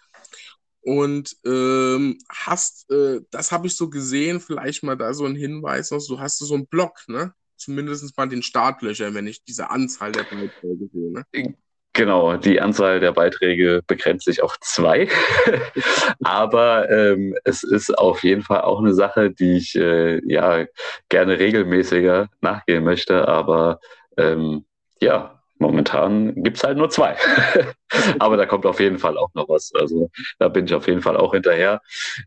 Und 0.83 1.37
ähm, 1.45 2.19
hast, 2.29 2.91
äh, 2.91 3.21
das 3.31 3.53
habe 3.53 3.67
ich 3.67 3.77
so 3.77 3.91
gesehen, 3.91 4.41
vielleicht 4.41 4.83
mal 4.83 4.97
da 4.97 5.13
so 5.13 5.27
ein 5.27 5.35
Hinweis, 5.35 5.93
also 5.93 6.17
du 6.17 6.21
hast 6.21 6.39
so 6.39 6.55
einen 6.55 6.67
Blog, 6.67 7.05
ne? 7.09 7.35
Zumindest 7.57 8.17
mal 8.17 8.27
den 8.27 8.43
Startlöcher, 8.43 9.13
wenn 9.13 9.27
ich 9.27 9.45
diese 9.45 9.69
Anzahl 9.69 10.13
der 10.13 10.23
Beiträge 10.23 10.89
sehe. 10.91 11.13
Ne? 11.13 11.55
Genau, 11.93 12.37
die 12.37 12.61
Anzahl 12.61 13.01
der 13.01 13.13
Beiträge 13.13 13.83
begrenzt 13.87 14.25
sich 14.25 14.43
auf 14.43 14.59
zwei. 14.61 15.09
Aber 16.25 16.89
ähm, 16.89 17.35
es 17.45 17.63
ist 17.65 17.99
auf 17.99 18.23
jeden 18.23 18.43
Fall 18.43 18.63
auch 18.63 18.79
eine 18.79 18.95
Sache, 18.95 19.31
die 19.31 19.59
ich 19.59 19.75
äh, 19.75 20.21
ja 20.25 20.65
gerne 21.09 21.39
regelmäßiger 21.39 22.29
nachgehen 22.41 22.85
möchte. 22.85 23.27
Aber 23.29 23.81
ähm, 24.17 24.65
ja, 25.01 25.40
momentan 25.61 26.35
gibt 26.43 26.57
es 26.57 26.65
halt 26.65 26.79
nur 26.79 26.91
zwei. 26.91 27.17
Aber 28.19 28.37
da 28.37 28.47
kommt 28.47 28.67
auf 28.67 28.81
jeden 28.81 28.99
Fall 28.99 29.17
auch 29.19 29.31
noch 29.35 29.49
was. 29.49 29.73
Also 29.75 30.11
da 30.39 30.49
bin 30.49 30.65
ich 30.65 30.75
auf 30.75 30.87
jeden 30.87 31.03
Fall 31.03 31.17
auch 31.17 31.33
hinterher. 31.33 31.81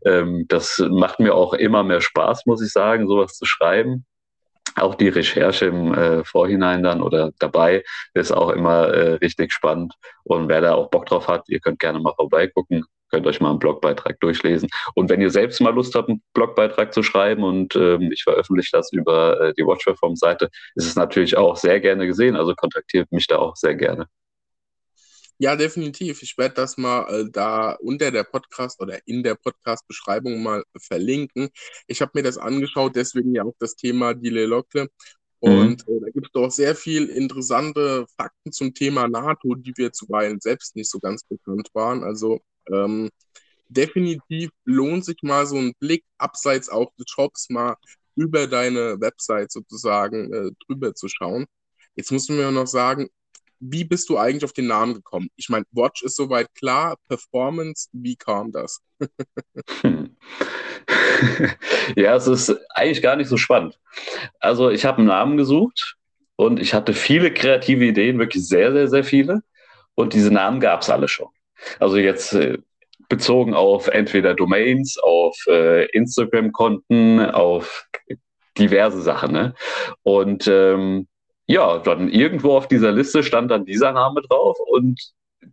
Ähm, 0.04 0.46
das 0.48 0.78
macht 0.78 1.20
mir 1.20 1.34
auch 1.34 1.54
immer 1.54 1.82
mehr 1.82 2.00
Spaß, 2.00 2.46
muss 2.46 2.62
ich 2.62 2.72
sagen, 2.72 3.08
sowas 3.08 3.34
zu 3.34 3.44
schreiben 3.44 4.06
auch 4.76 4.94
die 4.94 5.08
Recherche 5.08 5.66
im 5.66 5.94
äh, 5.94 6.24
Vorhinein 6.24 6.82
dann 6.82 7.02
oder 7.02 7.30
dabei 7.38 7.84
ist 8.12 8.32
auch 8.32 8.50
immer 8.50 8.88
äh, 8.88 9.12
richtig 9.14 9.52
spannend. 9.52 9.94
Und 10.24 10.48
wer 10.48 10.60
da 10.60 10.74
auch 10.74 10.90
Bock 10.90 11.06
drauf 11.06 11.28
hat, 11.28 11.48
ihr 11.48 11.60
könnt 11.60 11.78
gerne 11.78 12.00
mal 12.00 12.14
vorbeigucken, 12.14 12.84
könnt 13.14 13.28
euch 13.28 13.40
mal 13.40 13.50
einen 13.50 13.60
Blogbeitrag 13.60 14.18
durchlesen. 14.18 14.68
Und 14.94 15.08
wenn 15.08 15.20
ihr 15.20 15.30
selbst 15.30 15.60
mal 15.60 15.72
Lust 15.72 15.94
habt, 15.94 16.08
einen 16.08 16.20
Blogbeitrag 16.32 16.92
zu 16.92 17.04
schreiben 17.04 17.44
und 17.44 17.76
ähm, 17.76 18.10
ich 18.10 18.24
veröffentliche 18.24 18.70
das 18.72 18.92
über 18.92 19.40
äh, 19.40 19.54
die 19.56 19.64
Watchperform-Seite, 19.64 20.50
ist 20.74 20.86
es 20.86 20.96
natürlich 20.96 21.36
auch 21.36 21.56
sehr 21.56 21.78
gerne 21.78 22.08
gesehen. 22.08 22.34
Also 22.34 22.54
kontaktiert 22.56 23.12
mich 23.12 23.28
da 23.28 23.38
auch 23.38 23.54
sehr 23.54 23.76
gerne. 23.76 24.08
Ja, 25.38 25.54
definitiv. 25.54 26.22
Ich 26.22 26.36
werde 26.38 26.56
das 26.56 26.76
mal 26.76 27.06
äh, 27.08 27.30
da 27.30 27.72
unter 27.74 28.10
der 28.10 28.24
Podcast 28.24 28.80
oder 28.80 28.98
in 29.06 29.22
der 29.22 29.36
Podcast-Beschreibung 29.36 30.42
mal 30.42 30.64
verlinken. 30.76 31.50
Ich 31.86 32.00
habe 32.00 32.12
mir 32.14 32.22
das 32.24 32.36
angeschaut, 32.36 32.96
deswegen 32.96 33.32
ja 33.32 33.44
auch 33.44 33.54
das 33.60 33.76
Thema 33.76 34.14
Dile 34.14 34.46
Lockle. 34.46 34.88
Mhm. 35.40 35.50
Und 35.52 35.88
mhm. 35.88 35.94
äh, 35.94 36.00
da 36.00 36.06
gibt 36.10 36.26
es 36.26 36.32
doch 36.32 36.50
sehr 36.50 36.74
viel 36.74 37.06
interessante 37.06 38.06
Fakten 38.16 38.50
zum 38.50 38.74
Thema 38.74 39.06
NATO, 39.06 39.54
die 39.54 39.72
wir 39.76 39.92
zuweilen 39.92 40.40
selbst 40.40 40.74
nicht 40.74 40.90
so 40.90 40.98
ganz 40.98 41.22
bekannt 41.22 41.68
waren. 41.74 42.02
Also 42.02 42.40
ähm, 42.72 43.10
definitiv 43.68 44.50
lohnt 44.64 45.04
sich 45.04 45.18
mal 45.22 45.46
so 45.46 45.56
ein 45.56 45.74
Blick 45.80 46.04
abseits 46.18 46.68
auch 46.68 46.92
des 46.98 47.06
Shops 47.08 47.50
mal 47.50 47.76
über 48.16 48.46
deine 48.46 49.00
Website 49.00 49.50
sozusagen 49.50 50.32
äh, 50.32 50.50
drüber 50.66 50.94
zu 50.94 51.08
schauen. 51.08 51.46
Jetzt 51.96 52.12
musst 52.12 52.28
du 52.28 52.34
mir 52.34 52.50
noch 52.50 52.66
sagen, 52.66 53.08
wie 53.60 53.84
bist 53.84 54.08
du 54.08 54.18
eigentlich 54.18 54.44
auf 54.44 54.52
den 54.52 54.66
Namen 54.66 54.94
gekommen? 54.94 55.28
Ich 55.36 55.48
meine, 55.48 55.64
Watch 55.72 56.02
ist 56.02 56.16
soweit 56.16 56.54
klar, 56.54 56.96
Performance, 57.08 57.88
wie 57.92 58.16
kam 58.16 58.52
das? 58.52 58.82
ja, 61.96 62.14
es 62.14 62.26
ist 62.26 62.54
eigentlich 62.70 63.02
gar 63.02 63.16
nicht 63.16 63.28
so 63.28 63.36
spannend. 63.36 63.78
Also 64.40 64.70
ich 64.70 64.84
habe 64.84 64.98
einen 64.98 65.06
Namen 65.06 65.36
gesucht 65.36 65.96
und 66.36 66.60
ich 66.60 66.74
hatte 66.74 66.92
viele 66.92 67.32
kreative 67.32 67.84
Ideen, 67.84 68.18
wirklich 68.18 68.46
sehr, 68.46 68.72
sehr, 68.72 68.88
sehr 68.88 69.04
viele. 69.04 69.42
Und 69.94 70.12
diese 70.12 70.30
Namen 70.32 70.60
gab 70.60 70.82
es 70.82 70.90
alle 70.90 71.08
schon. 71.08 71.28
Also 71.78 71.96
jetzt 71.96 72.32
äh, 72.34 72.58
bezogen 73.08 73.54
auf 73.54 73.88
entweder 73.88 74.34
Domains, 74.34 74.98
auf 74.98 75.36
äh, 75.46 75.86
Instagram-Konten, 75.90 77.20
auf 77.30 77.86
diverse 78.58 79.00
Sachen. 79.02 79.32
Ne? 79.32 79.54
Und 80.02 80.48
ähm, 80.48 81.06
ja, 81.46 81.78
dann 81.78 82.08
irgendwo 82.08 82.56
auf 82.56 82.68
dieser 82.68 82.92
Liste 82.92 83.22
stand 83.22 83.50
dann 83.50 83.66
dieser 83.66 83.92
Name 83.92 84.22
drauf 84.22 84.56
und 84.58 84.98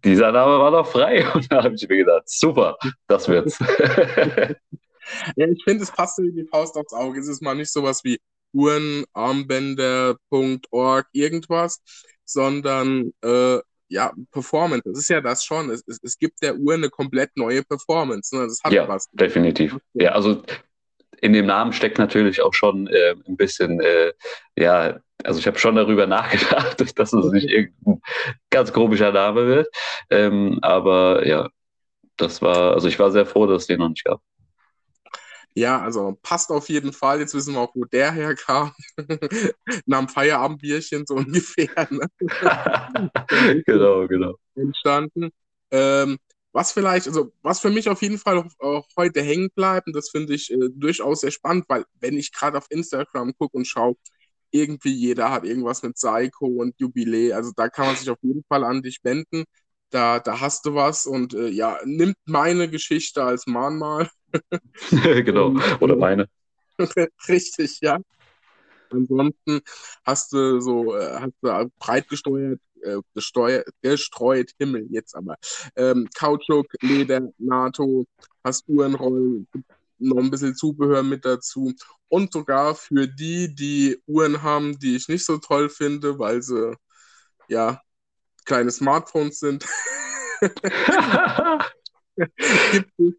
dieser 0.05 0.31
Name 0.31 0.57
war 0.59 0.71
noch 0.71 0.87
frei. 0.87 1.29
Und 1.33 1.51
da 1.51 1.63
habe 1.63 1.75
ich 1.75 1.85
mir 1.87 1.97
gedacht, 1.97 2.29
super, 2.29 2.77
das 3.07 3.27
wird's. 3.27 3.59
ja, 5.35 5.47
ich 5.47 5.63
finde, 5.63 5.83
es 5.83 5.91
passt 5.91 6.17
wie 6.19 6.31
die 6.31 6.45
Faust 6.45 6.77
aufs 6.77 6.93
Auge. 6.93 7.19
Es 7.19 7.27
ist 7.27 7.41
mal 7.41 7.55
nicht 7.55 7.73
sowas 7.73 8.05
wie 8.05 8.21
uhrenarmbänder.org 8.53 11.07
irgendwas, 11.11 11.81
sondern 12.25 13.11
äh, 13.21 13.59
ja, 13.91 14.13
Performance. 14.31 14.83
Das 14.85 14.97
ist 14.97 15.09
ja 15.09 15.21
das 15.21 15.43
schon. 15.43 15.69
Es, 15.69 15.83
es, 15.85 15.99
es 16.01 16.17
gibt 16.17 16.41
der 16.41 16.55
Uhr 16.55 16.73
eine 16.73 16.89
komplett 16.89 17.31
neue 17.35 17.61
Performance. 17.63 18.35
Ne? 18.35 18.47
Das 18.47 18.59
hat 18.63 18.71
ja, 18.71 18.87
was. 18.87 19.09
Definitiv. 19.11 19.77
Ja, 19.93 20.13
also 20.13 20.41
in 21.19 21.33
dem 21.33 21.45
Namen 21.45 21.73
steckt 21.73 21.97
natürlich 21.97 22.41
auch 22.41 22.53
schon 22.53 22.87
äh, 22.87 23.15
ein 23.27 23.35
bisschen, 23.35 23.79
äh, 23.81 24.13
ja, 24.57 24.99
also 25.23 25.39
ich 25.39 25.45
habe 25.45 25.59
schon 25.59 25.75
darüber 25.75 26.07
nachgedacht, 26.07 26.79
dass 26.97 27.13
es 27.13 27.31
nicht 27.31 27.49
irgendein 27.49 28.01
ganz 28.49 28.71
komischer 28.71 29.11
Name 29.11 29.45
wird. 29.45 29.67
Ähm, 30.09 30.59
aber 30.61 31.27
ja, 31.27 31.49
das 32.15 32.41
war, 32.41 32.73
also 32.73 32.87
ich 32.87 32.97
war 32.97 33.11
sehr 33.11 33.25
froh, 33.25 33.45
dass 33.45 33.63
es 33.63 33.67
den 33.67 33.79
noch 33.79 33.89
nicht 33.89 34.05
gab. 34.05 34.21
Ja, 35.53 35.81
also 35.81 36.17
passt 36.21 36.49
auf 36.49 36.69
jeden 36.69 36.93
Fall. 36.93 37.19
Jetzt 37.19 37.33
wissen 37.33 37.53
wir 37.53 37.59
auch, 37.59 37.75
wo 37.75 37.83
der 37.85 38.11
herkam. 38.11 38.71
Nach 39.85 39.99
dem 39.99 40.07
Feierabendbierchen 40.07 41.05
so 41.05 41.15
ungefähr. 41.17 41.87
Ne? 41.89 42.07
genau, 43.65 44.07
genau. 44.07 44.35
Entstanden. 44.55 45.29
Ähm, 45.71 46.17
was 46.53 46.71
vielleicht, 46.71 47.07
also 47.07 47.31
was 47.41 47.59
für 47.61 47.69
mich 47.69 47.89
auf 47.89 48.01
jeden 48.01 48.17
Fall 48.17 48.45
auch 48.59 48.87
heute 48.97 49.21
hängen 49.21 49.49
bleibt, 49.55 49.87
und 49.87 49.95
das 49.95 50.09
finde 50.09 50.33
ich 50.33 50.51
äh, 50.51 50.69
durchaus 50.73 51.21
sehr 51.21 51.31
spannend, 51.31 51.65
weil 51.69 51.85
wenn 51.99 52.17
ich 52.17 52.31
gerade 52.33 52.57
auf 52.57 52.67
Instagram 52.69 53.33
gucke 53.37 53.57
und 53.57 53.65
schaue, 53.65 53.95
irgendwie 54.51 54.91
jeder 54.93 55.31
hat 55.31 55.45
irgendwas 55.45 55.81
mit 55.83 55.95
Psycho 55.95 56.45
und 56.45 56.75
Jubiläe, 56.79 57.33
also 57.35 57.51
da 57.55 57.69
kann 57.69 57.87
man 57.87 57.95
sich 57.95 58.09
auf 58.09 58.17
jeden 58.21 58.43
Fall 58.47 58.63
an 58.63 58.81
dich 58.81 58.99
wenden. 59.03 59.45
Da, 59.91 60.19
da 60.19 60.39
hast 60.39 60.65
du 60.65 60.75
was 60.75 61.05
und 61.05 61.33
äh, 61.33 61.47
ja, 61.49 61.79
nimmt 61.85 62.15
meine 62.25 62.69
Geschichte 62.69 63.23
als 63.23 63.47
Mahnmal. 63.47 64.09
genau, 65.25 65.55
oder 65.79 65.95
meine. 65.95 66.27
Richtig, 67.27 67.79
ja. 67.81 67.99
Ansonsten 68.89 69.61
hast 70.03 70.33
du 70.33 70.59
so, 70.59 70.95
äh, 70.95 71.19
hast 71.19 71.33
du 71.41 71.71
breit 71.79 72.07
gesteuert 72.09 72.59
äh, 72.83 72.97
gesteuert, 73.13 73.67
gestreut, 73.81 74.51
Himmel 74.57 74.87
jetzt 74.89 75.15
aber. 75.15 75.37
Ähm, 75.75 76.09
Kautschuk, 76.17 76.67
Leder, 76.81 77.21
NATO, 77.37 78.05
hast 78.43 78.67
Uhrenrollen, 78.67 79.47
noch 79.99 80.17
ein 80.17 80.31
bisschen 80.31 80.55
Zubehör 80.55 81.03
mit 81.03 81.25
dazu. 81.25 81.73
Und 82.09 82.33
sogar 82.33 82.75
für 82.75 83.07
die, 83.07 83.53
die 83.53 84.01
Uhren 84.07 84.41
haben, 84.41 84.77
die 84.79 84.95
ich 84.95 85.07
nicht 85.07 85.25
so 85.25 85.37
toll 85.37 85.69
finde, 85.69 86.19
weil 86.19 86.41
sie 86.41 86.75
ja 87.47 87.81
kleine 88.45 88.71
Smartphones 88.71 89.39
sind. 89.39 89.65
gibt, 92.71 92.91
es, 92.99 93.13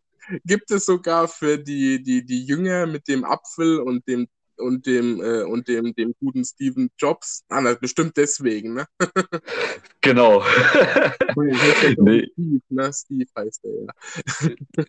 gibt 0.44 0.70
es 0.70 0.86
sogar 0.86 1.28
für 1.28 1.58
die, 1.58 2.02
die, 2.02 2.24
die 2.24 2.44
Jünger 2.44 2.86
mit 2.86 3.08
dem 3.08 3.24
Apfel 3.24 3.80
und 3.80 4.06
dem 4.08 4.28
und 4.56 4.86
dem 4.86 5.20
äh, 5.20 5.42
und 5.42 5.68
dem, 5.68 5.94
dem 5.94 6.14
guten 6.20 6.44
Steven 6.44 6.90
Jobs. 6.98 7.44
Ah, 7.48 7.60
na, 7.60 7.74
bestimmt 7.74 8.16
deswegen, 8.16 8.74
ne? 8.74 8.86
genau. 10.00 10.42
nee. 11.98 12.28
Steve, 12.32 12.60
ne? 12.68 12.92
Steve 12.92 13.30
heißt 13.36 13.64
er 13.64 13.86
ja. 14.76 14.84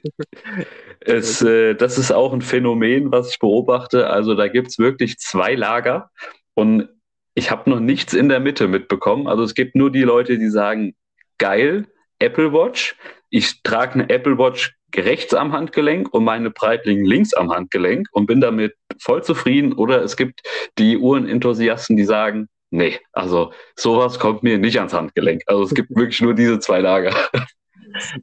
es, 1.00 1.42
äh, 1.42 1.74
das 1.76 1.98
ist 1.98 2.12
auch 2.12 2.34
ein 2.34 2.42
Phänomen, 2.42 3.12
was 3.12 3.32
ich 3.32 3.40
beobachte. 3.40 4.10
Also 4.10 4.36
da 4.36 4.48
gibt 4.48 4.70
es 4.70 4.80
wirklich 4.80 5.18
zwei 5.18 5.56
Lager 5.56 6.12
und 6.54 6.90
ich 7.36 7.50
habe 7.50 7.70
noch 7.70 7.80
nichts 7.80 8.14
in 8.14 8.30
der 8.30 8.40
Mitte 8.40 8.68
mitbekommen. 8.68 9.28
Also 9.28 9.44
es 9.44 9.56
gibt 9.56 9.76
nur 9.76 9.92
die 9.92 10.04
Leute, 10.04 10.38
die 10.38 10.50
sagen, 10.50 10.96
geil, 11.40 11.88
Apple 12.20 12.54
Watch. 12.54 12.96
Ich 13.30 13.64
trage 13.64 13.96
eine 13.96 14.10
Apple 14.10 14.38
Watch 14.38 14.76
rechts 14.96 15.34
am 15.34 15.52
Handgelenk 15.52 16.14
und 16.14 16.24
meine 16.24 16.52
Breitling 16.52 17.06
links 17.06 17.34
am 17.34 17.52
Handgelenk 17.52 18.08
und 18.12 18.26
bin 18.26 18.42
damit 18.42 18.76
voll 19.00 19.24
zufrieden. 19.24 19.74
Oder 19.74 20.04
es 20.04 20.18
gibt 20.18 20.42
die 20.78 20.98
Uhrenenthusiasten, 20.98 21.98
die 21.98 22.06
sagen, 22.06 22.48
nee, 22.70 23.00
also 23.12 23.54
sowas 23.76 24.20
kommt 24.20 24.44
mir 24.44 24.58
nicht 24.58 24.78
ans 24.78 24.94
Handgelenk. 24.94 25.42
Also 25.48 25.64
es 25.64 25.74
gibt 25.74 25.90
wirklich 25.96 26.22
nur 26.22 26.34
diese 26.34 26.60
zwei 26.60 26.80
Lager. 26.80 27.16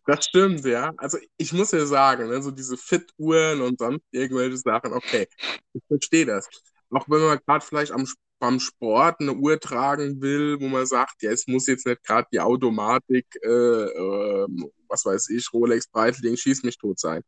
Das 0.06 0.24
stimmt, 0.24 0.64
ja. 0.64 0.92
Also 0.96 1.18
ich 1.36 1.52
muss 1.52 1.70
ja 1.70 1.86
sagen, 1.86 2.28
ne, 2.28 2.42
so 2.42 2.50
diese 2.50 2.76
Fit-Uhren 2.76 3.60
und 3.60 3.78
sonst 3.78 4.02
irgendwelche 4.10 4.56
Sachen, 4.56 4.92
okay, 4.92 5.28
ich 5.72 5.82
verstehe 5.86 6.26
das. 6.26 6.48
Auch 6.90 7.08
wenn 7.08 7.20
man 7.20 7.38
gerade 7.46 7.64
vielleicht 7.64 7.92
am 7.92 8.04
beim 8.40 8.58
Sport 8.58 9.20
eine 9.20 9.34
Uhr 9.34 9.60
tragen 9.60 10.20
will, 10.20 10.60
wo 10.60 10.68
man 10.68 10.86
sagt, 10.86 11.22
ja, 11.22 11.30
es 11.30 11.46
muss 11.46 11.66
jetzt 11.68 11.86
nicht 11.86 12.02
gerade 12.04 12.26
die 12.32 12.40
Automatik, 12.40 13.26
äh, 13.42 13.48
äh, 13.48 14.46
was 14.88 15.04
weiß 15.04 15.28
ich, 15.30 15.52
Rolex 15.52 15.86
Breitling, 15.88 16.36
schieß 16.36 16.64
mich 16.64 16.78
tot 16.78 16.98
sein. 16.98 17.22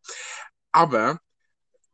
Aber 0.73 1.21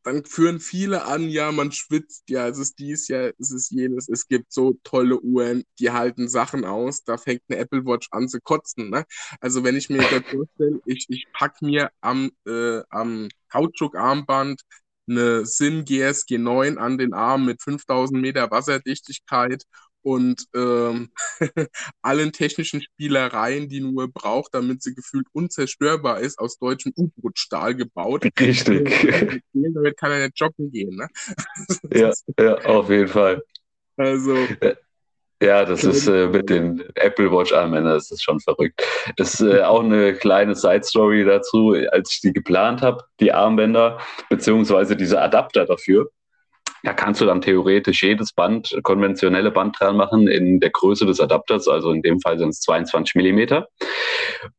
dann 0.04 0.24
führen 0.24 0.60
viele 0.60 1.04
an, 1.04 1.28
ja, 1.28 1.52
man 1.52 1.72
schwitzt, 1.72 2.24
ja, 2.30 2.48
es 2.48 2.58
ist 2.58 2.78
dies, 2.78 3.08
ja, 3.08 3.28
es 3.38 3.50
ist 3.50 3.70
jenes, 3.70 4.08
es 4.08 4.26
gibt 4.28 4.52
so 4.52 4.78
tolle 4.84 5.20
Uhren, 5.20 5.64
die 5.78 5.90
halten 5.90 6.28
Sachen 6.28 6.64
aus, 6.64 7.04
da 7.04 7.18
fängt 7.18 7.42
eine 7.48 7.58
Apple 7.58 7.84
Watch 7.84 8.08
an 8.12 8.28
zu 8.28 8.40
kotzen, 8.40 8.90
ne? 8.90 9.04
Also 9.40 9.64
wenn 9.64 9.76
ich 9.76 9.90
mir 9.90 9.98
das 9.98 10.22
vorstelle, 10.30 10.80
ich, 10.86 11.06
ich 11.10 11.26
pack 11.32 11.60
mir 11.60 11.90
am, 12.00 12.30
äh, 12.46 12.80
am 12.90 13.28
Kautschukarmband 13.50 14.62
eine 15.08 15.46
Sin 15.46 15.84
GSG 15.84 16.38
9 16.38 16.78
an 16.78 16.98
den 16.98 17.14
Arm 17.14 17.44
mit 17.44 17.62
5000 17.62 18.20
Meter 18.20 18.50
Wasserdichtigkeit 18.50 19.64
und 20.02 20.46
ähm, 20.54 21.10
allen 22.02 22.32
technischen 22.32 22.82
Spielereien, 22.82 23.68
die 23.68 23.80
nur 23.80 24.08
braucht, 24.10 24.54
damit 24.54 24.82
sie 24.82 24.94
gefühlt 24.94 25.26
unzerstörbar 25.32 26.20
ist, 26.20 26.38
aus 26.38 26.58
deutschem 26.58 26.92
U-Boot-Stahl 26.96 27.74
gebaut. 27.74 28.24
Richtig. 28.38 29.44
Damit 29.52 29.96
kann 29.96 30.12
er 30.12 30.26
nicht 30.26 30.40
joggen 30.40 30.70
gehen. 30.70 30.96
Ne? 30.96 31.08
ja, 31.92 32.12
ja, 32.38 32.54
auf 32.64 32.88
jeden 32.88 33.08
Fall. 33.08 33.42
Also, 33.96 34.46
Ja, 35.40 35.64
das 35.64 35.84
ist 35.84 36.08
äh, 36.08 36.26
mit 36.26 36.50
den 36.50 36.82
Apple 36.96 37.30
Watch 37.30 37.52
Armbändern, 37.52 37.94
das 37.94 38.10
ist 38.10 38.24
schon 38.24 38.40
verrückt. 38.40 38.82
Ist 39.16 39.40
äh, 39.40 39.62
auch 39.62 39.84
eine 39.84 40.14
kleine 40.14 40.56
Side 40.56 40.82
Story 40.82 41.24
dazu, 41.24 41.76
als 41.92 42.12
ich 42.12 42.20
die 42.20 42.32
geplant 42.32 42.82
habe, 42.82 43.04
die 43.20 43.32
Armbänder, 43.32 43.98
beziehungsweise 44.28 44.96
diese 44.96 45.20
Adapter 45.22 45.64
dafür. 45.64 46.10
Da 46.84 46.92
kannst 46.92 47.20
du 47.20 47.26
dann 47.26 47.40
theoretisch 47.40 48.02
jedes 48.02 48.32
Band, 48.32 48.78
konventionelle 48.82 49.50
Band 49.50 49.78
dran 49.78 49.96
machen 49.96 50.28
in 50.28 50.60
der 50.60 50.70
Größe 50.70 51.06
des 51.06 51.20
Adapters, 51.20 51.66
also 51.68 51.90
in 51.90 52.02
dem 52.02 52.20
Fall 52.20 52.38
sind 52.38 52.50
es 52.50 52.60
22 52.60 53.14
Millimeter. 53.16 53.68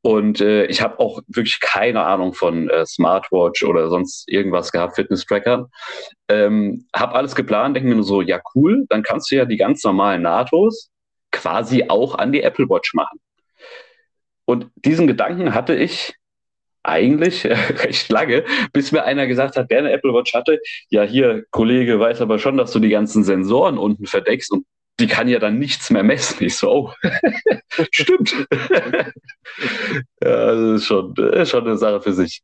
Und 0.02 0.42
äh, 0.42 0.66
ich 0.66 0.82
habe 0.82 1.00
auch 1.00 1.22
wirklich 1.28 1.60
keine 1.60 2.04
Ahnung 2.04 2.34
von 2.34 2.70
äh, 2.70 2.86
Smartwatch 2.86 3.64
oder 3.64 3.90
sonst 3.90 4.28
irgendwas 4.28 4.72
gehabt, 4.72 4.96
Fitness-Trackern. 4.96 5.68
Ähm, 6.28 6.86
habe 6.94 7.16
alles 7.16 7.36
geplant, 7.36 7.76
denke 7.76 7.90
mir 7.90 7.96
nur 7.96 8.04
so, 8.04 8.22
ja 8.22 8.40
cool, 8.54 8.86
dann 8.90 9.04
kannst 9.04 9.32
du 9.32 9.36
ja 9.36 9.46
die 9.46 9.58
ganz 9.58 9.84
normalen 9.84 10.24
NATOs 10.24 10.90
quasi 11.32 11.86
auch 11.88 12.16
an 12.16 12.32
die 12.32 12.44
Apple 12.44 12.70
Watch 12.70 12.94
machen. 12.94 13.20
Und 14.46 14.68
diesen 14.76 15.08
Gedanken 15.08 15.54
hatte 15.54 15.76
ich 15.76 16.16
eigentlich 16.90 17.46
recht 17.46 18.10
lange, 18.10 18.44
bis 18.74 18.92
mir 18.92 19.04
einer 19.04 19.28
gesagt 19.28 19.56
hat, 19.56 19.72
der 19.72 19.80
eine 19.80 19.92
Apple 19.92 20.14
Watch 20.14 20.34
hatte, 20.34 20.60
ja 20.90 21.04
hier, 21.04 21.46
Kollege, 21.52 22.00
weiß 22.00 22.22
aber 22.22 22.40
schon, 22.40 22.58
dass 22.58 22.72
du 22.72 22.80
die 22.80 22.90
ganzen 22.90 23.24
Sensoren 23.24 23.78
unten 23.78 24.06
verdeckst 24.06 24.52
und 24.52 24.66
die 25.00 25.08
kann 25.08 25.30
ja 25.30 25.40
dann 25.40 25.58
nichts 25.58 25.90
mehr 25.90 26.04
messen. 26.04 26.44
Ich 26.44 26.58
so, 26.58 26.70
oh, 26.70 26.94
stimmt. 27.92 28.32
ja, 28.52 29.14
das 30.22 30.82
ist 30.82 30.86
schon, 30.86 31.16
ist 31.16 31.50
schon 31.50 31.66
eine 31.66 31.78
Sache 31.78 32.02
für 32.02 32.14
sich. 32.14 32.44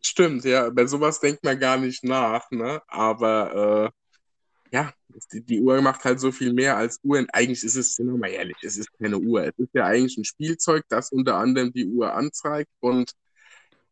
Stimmt, 0.00 0.44
ja, 0.44 0.70
bei 0.70 0.86
sowas 0.86 1.20
denkt 1.20 1.44
man 1.44 1.58
gar 1.58 1.76
nicht 1.76 2.04
nach, 2.04 2.50
ne? 2.50 2.80
Aber 2.86 3.92
äh, 3.92 4.74
ja, 4.74 4.92
die, 5.32 5.44
die, 5.44 5.60
Uhr 5.60 5.80
macht 5.82 6.04
halt 6.04 6.20
so 6.20 6.30
viel 6.30 6.52
mehr 6.52 6.76
als 6.76 7.00
Uhren. 7.02 7.26
Eigentlich 7.32 7.64
ist 7.64 7.76
es, 7.76 7.94
sind 7.94 8.06
wir 8.06 8.16
mal 8.16 8.30
ehrlich, 8.30 8.56
es 8.62 8.76
ist 8.76 8.88
keine 8.98 9.18
Uhr. 9.18 9.44
Es 9.44 9.58
ist 9.58 9.74
ja 9.74 9.86
eigentlich 9.86 10.16
ein 10.16 10.24
Spielzeug, 10.24 10.84
das 10.88 11.10
unter 11.10 11.36
anderem 11.36 11.72
die 11.72 11.86
Uhr 11.86 12.14
anzeigt 12.14 12.70
und 12.80 13.12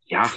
ja, 0.07 0.31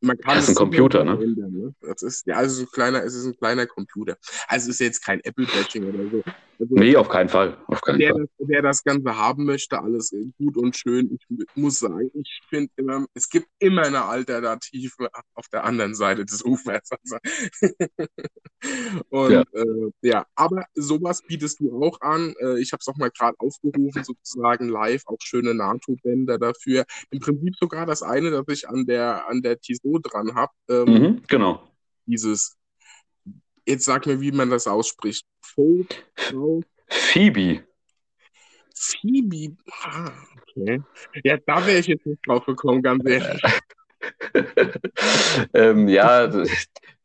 man 0.00 0.18
kann 0.18 0.36
das 0.36 0.48
ist 0.48 0.50
ein 0.50 0.54
Computer, 0.56 1.04
ne? 1.04 1.12
Ändern, 1.12 1.52
ne? 1.52 1.74
Das 1.80 2.02
ist, 2.02 2.26
ja, 2.26 2.36
also 2.36 2.62
ein 2.62 2.70
kleiner, 2.70 3.04
es 3.04 3.14
ist 3.14 3.26
ein 3.26 3.36
kleiner 3.36 3.66
Computer. 3.66 4.16
Also 4.48 4.70
es 4.70 4.76
ist 4.76 4.80
jetzt 4.80 5.04
kein 5.04 5.20
Apple-Batching 5.20 5.84
oder 5.84 6.10
so. 6.10 6.22
Also, 6.60 6.74
nee, 6.74 6.94
auf 6.94 7.08
keinen 7.08 7.28
Fall. 7.28 7.56
Auf 7.68 7.80
keinen 7.80 7.98
wer, 7.98 8.12
Fall. 8.12 8.28
Das, 8.38 8.48
wer 8.48 8.62
das 8.62 8.84
Ganze 8.84 9.16
haben 9.16 9.44
möchte, 9.44 9.80
alles 9.80 10.14
gut 10.36 10.56
und 10.56 10.76
schön. 10.76 11.18
Ich 11.28 11.46
muss 11.54 11.78
sagen, 11.78 12.10
ich 12.14 12.40
finde 12.48 12.70
immer, 12.76 13.06
es 13.14 13.28
gibt 13.28 13.48
immer 13.58 13.82
eine 13.82 14.04
Alternative 14.04 15.08
auf 15.34 15.48
der 15.48 15.64
anderen 15.64 15.94
Seite 15.94 16.24
des 16.24 16.44
Ufers. 16.44 16.90
Und 19.08 19.32
ja. 19.32 19.42
Äh, 19.54 19.90
ja. 20.02 20.26
aber 20.34 20.64
sowas 20.74 21.22
bietest 21.26 21.60
du 21.60 21.82
auch 21.82 21.98
an. 22.02 22.34
Äh, 22.40 22.60
ich 22.60 22.72
habe 22.72 22.80
es 22.80 22.88
auch 22.88 22.96
mal 22.96 23.10
gerade 23.10 23.34
aufgerufen, 23.38 24.04
sozusagen 24.04 24.68
live, 24.68 25.02
auch 25.06 25.16
schöne 25.22 25.54
NATO-Bänder 25.54 26.38
dafür. 26.38 26.84
Im 27.10 27.20
Prinzip 27.20 27.54
sogar 27.58 27.86
das 27.86 28.02
eine, 28.02 28.30
das 28.30 28.44
ich 28.48 28.68
an 28.68 28.84
der, 28.84 29.26
an 29.28 29.40
der 29.40 29.60
Tissot 29.90 30.12
dran 30.12 30.34
habe. 30.34 30.52
Ähm, 30.68 30.84
mhm, 30.84 31.22
genau. 31.28 31.62
Dieses, 32.06 32.56
jetzt 33.66 33.84
sag 33.84 34.06
mir, 34.06 34.20
wie 34.20 34.32
man 34.32 34.50
das 34.50 34.66
ausspricht. 34.66 35.26
Fo, 35.42 35.84
Phoebe. 36.88 37.64
Phoebe. 38.74 39.56
Ah, 39.82 40.12
okay. 40.40 40.82
Ja, 41.24 41.36
da 41.46 41.66
wäre 41.66 41.78
ich 41.78 41.86
jetzt 41.86 42.06
nicht 42.06 42.26
drauf 42.26 42.44
gekommen, 42.46 42.82
ganz 42.82 43.04
ehrlich. 43.06 43.42
ähm, 45.54 45.86
ja, 45.88 46.26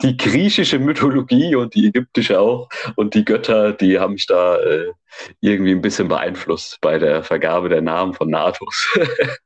die 0.02 0.16
griechische 0.16 0.80
Mythologie 0.80 1.56
und 1.56 1.76
die 1.76 1.88
ägyptische 1.88 2.40
auch 2.40 2.70
und 2.96 3.14
die 3.14 3.26
Götter, 3.26 3.74
die 3.74 4.00
haben 4.00 4.14
mich 4.14 4.28
da 4.28 4.58
äh, 4.60 4.94
irgendwie 5.42 5.72
ein 5.72 5.82
bisschen 5.82 6.08
beeinflusst 6.08 6.80
bei 6.80 6.98
der 6.98 7.24
Vergabe 7.24 7.68
der 7.68 7.82
Namen 7.82 8.14
von 8.14 8.30
Natos. 8.30 8.98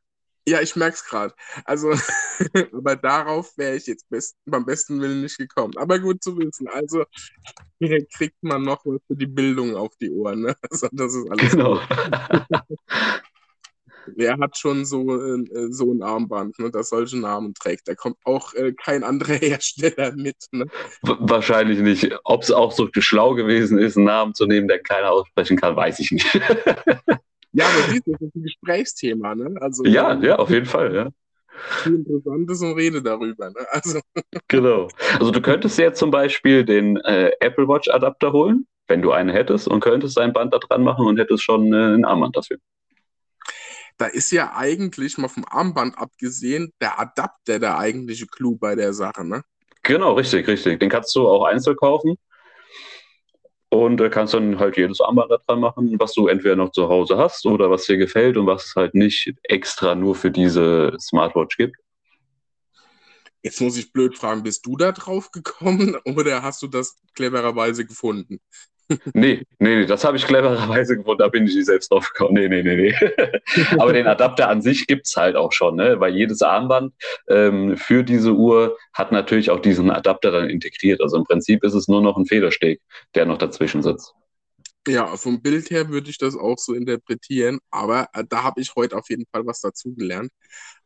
Ja, 0.49 0.61
ich 0.61 0.75
merke 0.75 0.95
es 0.95 1.05
gerade. 1.05 1.31
Also, 1.63 1.93
aber 2.73 2.95
darauf 2.95 3.55
wäre 3.55 3.75
ich 3.75 3.85
jetzt 3.85 4.09
best, 4.09 4.35
beim 4.45 4.65
besten 4.65 4.99
Willen 4.99 5.21
nicht 5.21 5.37
gekommen. 5.37 5.77
Aber 5.77 5.99
gut 5.99 6.23
zu 6.23 6.35
wissen. 6.39 6.67
Also, 6.67 7.03
hier 7.77 8.03
kriegt 8.07 8.41
man 8.41 8.63
noch 8.63 8.83
was 8.83 8.99
für 9.05 9.15
die 9.15 9.27
Bildung 9.27 9.75
auf 9.75 9.95
die 10.01 10.09
Ohren. 10.09 10.41
Ne? 10.41 10.55
Also, 10.71 10.87
das 10.91 11.13
ist 11.13 11.29
alles. 11.29 11.51
Genau. 11.51 11.79
Wer 14.15 14.39
hat 14.39 14.57
schon 14.57 14.85
so, 14.85 15.21
äh, 15.21 15.67
so 15.69 15.93
ein 15.93 16.01
Armband, 16.01 16.57
ne, 16.57 16.71
das 16.71 16.89
solche 16.89 17.19
Namen 17.19 17.53
trägt? 17.53 17.87
Da 17.87 17.93
kommt 17.93 18.17
auch 18.23 18.55
äh, 18.55 18.73
kein 18.73 19.03
anderer 19.03 19.35
Hersteller 19.35 20.13
mit. 20.15 20.47
Ne? 20.51 20.65
Wahrscheinlich 21.03 21.77
nicht. 21.77 22.11
Ob 22.23 22.41
es 22.41 22.49
auch 22.49 22.71
so 22.71 22.89
schlau 22.91 23.35
gewesen 23.35 23.77
ist, 23.77 23.97
einen 23.97 24.07
Namen 24.07 24.33
zu 24.33 24.47
nehmen, 24.47 24.67
der 24.67 24.81
keiner 24.81 25.11
aussprechen 25.11 25.57
kann, 25.57 25.75
weiß 25.75 25.99
ich 25.99 26.11
nicht. 26.11 26.25
Ja, 27.51 27.65
aber 27.65 27.91
siehst 27.91 28.07
du, 28.07 28.11
das 28.11 28.21
ist 28.21 28.35
ein 28.35 28.43
Gesprächsthema, 28.43 29.35
ne? 29.35 29.55
Also, 29.59 29.83
ja, 29.85 30.13
ja, 30.21 30.35
auf 30.37 30.49
jeden 30.49 30.65
Fall, 30.65 30.93
ja. 30.93 31.09
Viel 31.83 31.95
Interessantes 31.95 32.61
und 32.61 32.73
rede 32.73 33.01
darüber, 33.01 33.49
ne? 33.49 33.65
Also. 33.71 33.99
Genau. 34.47 34.87
Also 35.19 35.31
du 35.31 35.41
könntest 35.41 35.77
jetzt 35.77 35.99
zum 35.99 36.09
Beispiel 36.09 36.63
den 36.63 36.97
äh, 36.97 37.31
Apple 37.39 37.67
Watch 37.67 37.87
Adapter 37.89 38.31
holen, 38.31 38.65
wenn 38.87 39.01
du 39.01 39.11
einen 39.11 39.29
hättest, 39.29 39.67
und 39.67 39.79
könntest 39.81 40.17
ein 40.17 40.33
Band 40.33 40.53
da 40.53 40.57
dran 40.57 40.83
machen 40.83 41.05
und 41.05 41.19
hättest 41.19 41.43
schon 41.43 41.71
äh, 41.73 41.93
ein 41.93 42.05
Armband 42.05 42.35
dafür. 42.35 42.57
Da 43.97 44.05
ist 44.07 44.31
ja 44.31 44.53
eigentlich 44.55 45.17
mal 45.17 45.27
vom 45.27 45.45
Armband 45.47 45.97
abgesehen 45.97 46.71
der 46.81 46.99
Adapter 46.99 47.59
der 47.59 47.77
eigentliche 47.77 48.27
Clou 48.27 48.55
bei 48.55 48.75
der 48.75 48.93
Sache, 48.93 49.25
ne? 49.25 49.43
Genau, 49.83 50.13
richtig, 50.13 50.47
richtig. 50.47 50.79
Den 50.79 50.89
kannst 50.89 51.15
du 51.15 51.27
auch 51.27 51.45
einzeln 51.45 51.75
kaufen. 51.75 52.15
Und 53.69 54.01
äh, 54.01 54.09
kannst 54.09 54.33
dann 54.33 54.59
halt 54.59 54.77
jedes 54.77 54.99
Armband 54.99 55.31
dran 55.47 55.59
machen, 55.59 55.95
was 55.99 56.13
du 56.13 56.27
entweder 56.27 56.55
noch 56.55 56.71
zu 56.71 56.89
Hause 56.89 57.17
hast 57.17 57.45
oder 57.45 57.69
was 57.69 57.85
dir 57.85 57.97
gefällt 57.97 58.35
und 58.35 58.47
was 58.47 58.65
es 58.65 58.75
halt 58.75 58.95
nicht 58.95 59.33
extra 59.43 59.93
nur 59.93 60.15
für 60.15 60.31
diese 60.31 60.95
Smartwatch 60.99 61.55
gibt. 61.57 61.75
Jetzt 63.41 63.61
muss 63.61 63.77
ich 63.77 63.93
blöd 63.93 64.17
fragen, 64.17 64.43
bist 64.43 64.65
du 64.65 64.75
da 64.75 64.91
drauf 64.91 65.31
gekommen 65.31 65.95
oder 66.05 66.41
hast 66.41 66.61
du 66.61 66.67
das 66.67 66.97
clevererweise 67.13 67.85
gefunden? 67.85 68.41
Nee, 69.13 69.43
nee, 69.59 69.75
nee, 69.75 69.85
das 69.85 70.03
habe 70.03 70.17
ich 70.17 70.25
clevererweise 70.25 70.97
gefunden, 70.97 71.19
da 71.19 71.27
bin 71.27 71.45
ich 71.45 71.55
nicht 71.55 71.67
selbst 71.67 71.91
drauf 71.91 72.11
gekommen. 72.11 72.33
Nee, 72.33 72.49
nee, 72.49 72.63
nee, 72.63 72.75
nee. 72.75 73.39
Aber 73.79 73.93
den 73.93 74.07
Adapter 74.07 74.49
an 74.49 74.61
sich 74.61 74.87
gibt 74.87 75.07
es 75.07 75.15
halt 75.15 75.35
auch 75.35 75.51
schon, 75.51 75.75
ne? 75.75 75.99
weil 75.99 76.15
jedes 76.15 76.41
Armband 76.41 76.93
ähm, 77.27 77.77
für 77.77 78.03
diese 78.03 78.33
Uhr 78.33 78.77
hat 78.93 79.11
natürlich 79.11 79.51
auch 79.51 79.59
diesen 79.59 79.91
Adapter 79.91 80.31
dann 80.31 80.49
integriert. 80.49 81.01
Also 81.01 81.17
im 81.17 81.23
Prinzip 81.23 81.63
ist 81.63 81.75
es 81.75 81.87
nur 81.87 82.01
noch 82.01 82.17
ein 82.17 82.25
Federsteg, 82.25 82.81
der 83.13 83.25
noch 83.25 83.37
dazwischen 83.37 83.83
sitzt. 83.83 84.15
Ja, 84.87 85.15
vom 85.17 85.41
Bild 85.41 85.69
her 85.69 85.89
würde 85.89 86.09
ich 86.09 86.17
das 86.17 86.35
auch 86.35 86.57
so 86.57 86.73
interpretieren, 86.73 87.59
aber 87.69 88.07
äh, 88.13 88.23
da 88.27 88.43
habe 88.43 88.61
ich 88.61 88.73
heute 88.75 88.97
auf 88.97 89.09
jeden 89.09 89.25
Fall 89.31 89.45
was 89.45 89.59
dazugelernt. 89.61 90.31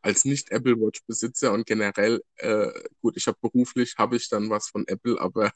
Als 0.02 0.26
Nicht-Apple 0.26 0.76
Watch-Besitzer 0.78 1.54
und 1.54 1.66
generell, 1.66 2.22
äh, 2.38 2.68
gut, 3.02 3.16
ich 3.16 3.28
habe 3.28 3.38
beruflich, 3.42 3.94
habe 3.98 4.18
ich 4.18 4.28
dann 4.30 4.50
was 4.50 4.68
von 4.68 4.84
Apple, 4.88 5.22
aber 5.22 5.52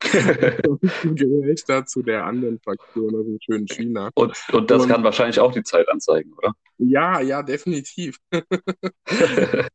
gehöre 0.00 1.48
ich 1.48 1.64
da 1.64 1.84
zu 1.84 2.02
der 2.02 2.24
anderen 2.24 2.58
Fraktion, 2.60 3.14
also 3.14 3.36
schön 3.40 3.66
China. 3.66 4.10
Und, 4.14 4.36
und 4.52 4.70
das 4.70 4.82
und, 4.82 4.88
kann 4.88 5.04
wahrscheinlich 5.04 5.38
auch 5.40 5.52
die 5.52 5.62
Zeit 5.62 5.88
anzeigen, 5.88 6.32
oder? 6.34 6.52
Ja, 6.78 7.20
ja, 7.20 7.42
definitiv. 7.42 8.18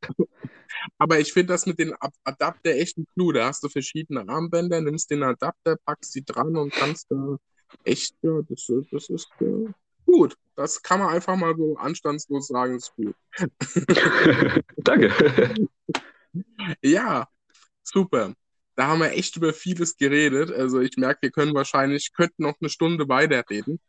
Aber 0.98 1.20
ich 1.20 1.34
finde 1.34 1.54
das 1.54 1.66
mit 1.66 1.80
den 1.80 1.93
Adapter 2.24 2.72
echt 2.72 2.98
ein 2.98 3.06
Clou. 3.14 3.32
Da 3.32 3.48
hast 3.48 3.64
du 3.64 3.70
verschiedene 3.70 4.28
Armbänder, 4.28 4.82
nimmst 4.82 5.12
den 5.12 5.24
Adapter, 5.24 5.78
packst 5.86 6.14
sie 6.14 6.24
dran 6.24 6.56
und 6.56 6.72
kannst 6.72 7.12
da 7.12 7.38
echt, 7.84 8.16
ja, 8.22 8.41
das, 8.48 8.72
das 8.91 9.10
ist 9.10 9.30
äh, 9.39 9.72
gut. 10.06 10.36
Das 10.56 10.82
kann 10.82 11.00
man 11.00 11.10
einfach 11.14 11.36
mal 11.36 11.56
so 11.56 11.76
anstandslos 11.78 12.48
sagen, 12.48 12.76
ist 12.76 12.96
gut. 12.96 13.16
Danke. 14.78 15.12
ja, 16.82 17.28
super. 17.84 18.34
Da 18.76 18.88
haben 18.88 18.99
wir 18.99 19.11
echt 19.11 19.38
über 19.38 19.53
vieles 19.53 19.95
geredet. 19.97 20.51
Also 20.51 20.82
ich 20.82 20.97
merke, 20.97 21.23
wir 21.23 21.32
können 21.32 21.53
wahrscheinlich, 21.53 22.13
könnten 22.13 22.43
noch 22.43 22.55
eine 22.59 22.69
Stunde 22.69 23.07
weiterreden. 23.07 23.80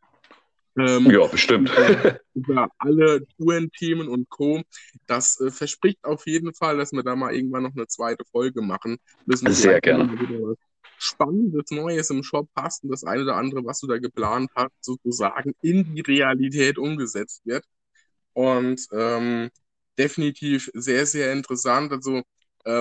Ähm, 0.79 1.11
ja, 1.11 1.27
bestimmt. 1.27 1.71
Über, 1.71 2.21
über 2.35 2.69
alle 2.79 3.27
Tourenthemen 3.39 4.09
und 4.09 4.29
Co. 4.29 4.63
Das 5.07 5.41
äh, 5.41 5.51
verspricht 5.51 6.05
auf 6.05 6.27
jeden 6.27 6.53
Fall, 6.53 6.77
dass 6.77 6.93
wir 6.93 7.03
da 7.03 7.17
mal 7.17 7.35
irgendwann 7.35 7.63
noch 7.63 7.75
eine 7.75 7.87
zweite 7.87 8.25
Folge 8.31 8.61
machen. 8.61 8.99
Müssen 9.25 9.51
Sehr 9.53 9.81
gerne. 9.81 10.57
Spannendes 10.99 11.71
Neues 11.71 12.11
im 12.11 12.23
Shop 12.23 12.49
hast 12.55 12.85
und 12.85 12.91
das 12.91 13.05
eine 13.05 13.23
oder 13.23 13.37
andere, 13.37 13.65
was 13.65 13.81
du 13.81 13.87
da 13.87 13.99
geplant 13.99 14.51
hast, 14.55 14.73
sozusagen 14.81 15.53
in 15.61 15.95
die 15.95 16.01
Realität 16.01 16.79
umgesetzt 16.79 17.43
wird. 17.45 17.65
Und 18.33 18.87
ähm, 18.93 19.51
definitiv 19.99 20.71
sehr, 20.75 21.07
sehr 21.07 21.33
interessant. 21.33 21.93
Also 21.93 22.23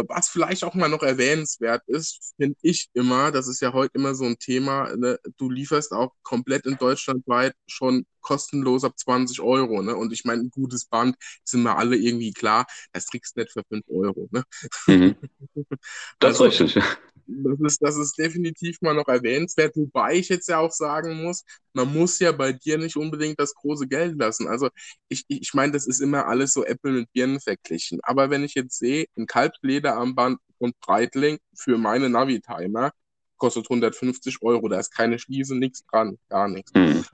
was 0.08 0.30
vielleicht 0.30 0.64
auch 0.64 0.74
mal 0.74 0.90
noch 0.90 1.04
erwähnenswert 1.04 1.84
ist, 1.88 2.34
finde 2.38 2.58
ich 2.62 2.90
immer, 2.94 3.32
das 3.32 3.48
ist 3.48 3.62
ja 3.62 3.72
heute 3.74 3.92
immer 3.94 4.16
so 4.16 4.26
ein 4.26 4.38
Thema, 4.40 4.96
ne? 4.96 5.20
du 5.38 5.50
lieferst 5.50 5.92
auch 5.92 6.12
komplett 6.24 6.66
in 6.66 6.78
Deutschland 6.78 7.28
weit 7.28 7.54
schon 7.68 8.06
kostenlos 8.22 8.84
ab 8.84 8.98
20 8.98 9.40
Euro. 9.42 9.84
Ne? 9.84 9.96
Und 9.96 10.12
ich 10.12 10.26
meine, 10.26 10.42
ein 10.42 10.50
gutes 10.50 10.86
Band 10.86 11.16
sind 11.44 11.62
wir 11.62 11.78
alle 11.78 11.96
irgendwie 11.96 12.34
klar, 12.34 12.66
das 12.92 13.08
kriegst 13.08 13.36
du 13.38 13.42
nicht 13.42 13.54
für 13.54 13.64
5 13.70 13.86
Euro. 13.88 14.28
Ne? 14.32 14.44
Mhm. 14.88 15.16
Das 16.20 16.42
also, 16.42 16.46
ist 16.46 16.62
richtig. 16.62 16.84
Das 17.28 17.60
ist, 17.60 17.82
das 17.82 17.98
ist 17.98 18.18
definitiv 18.18 18.82
mal 18.82 18.94
noch 18.94 19.08
erwähnenswert, 19.08 19.76
wobei 19.76 20.16
ich 20.16 20.30
jetzt 20.30 20.48
ja 20.48 20.60
auch 20.60 20.72
sagen 20.72 21.24
muss, 21.24 21.44
man 21.74 21.92
muss 21.92 22.20
ja 22.20 22.32
bei 22.32 22.54
dir 22.54 22.78
nicht 22.78 22.96
unbedingt 22.96 23.40
das 23.40 23.54
große 23.56 23.88
Geld 23.88 24.18
lassen. 24.18 24.48
Also 24.48 24.70
ich, 25.10 25.26
ich 25.28 25.54
meine, 25.54 25.74
das 25.74 25.88
ist 25.88 26.02
immer 26.02 26.28
alles 26.28 26.54
so 26.54 26.64
Äpfel 26.64 26.92
mit 26.92 27.12
Birnen 27.14 27.40
verglichen. 27.40 28.00
Aber 28.04 28.30
wenn 28.30 28.44
ich 28.44 28.54
jetzt 28.54 28.78
sehe, 28.78 29.06
ein 29.18 29.26
Kalbslederarmband 29.26 30.40
und 30.60 30.80
Breitling 30.80 31.40
für 31.56 31.78
meine 31.78 32.10
Navi-Timer 32.10 32.92
kostet 33.38 33.66
150 33.70 34.42
Euro, 34.42 34.70
da 34.70 34.80
ist 34.80 34.94
keine 34.94 35.20
Schließe, 35.20 35.56
nichts 35.56 35.84
dran, 35.86 36.18
gar 36.30 36.48
nichts. 36.48 36.72
Mhm. 36.74 37.06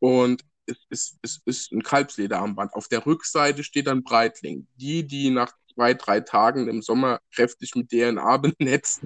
Und 0.00 0.44
es 0.66 0.76
ist, 0.90 1.18
es 1.22 1.40
ist 1.44 1.72
ein 1.72 1.82
Kalbslederarmband. 1.82 2.74
Auf 2.74 2.88
der 2.88 3.06
Rückseite 3.06 3.64
steht 3.64 3.86
dann 3.86 4.02
Breitling. 4.02 4.66
Die, 4.76 5.06
die 5.06 5.30
nach 5.30 5.52
zwei, 5.78 5.94
drei 5.94 6.20
Tagen 6.20 6.68
im 6.68 6.82
Sommer 6.82 7.20
kräftig 7.32 7.76
mit 7.76 7.90
DNA 7.90 8.36
benetzt 8.58 9.02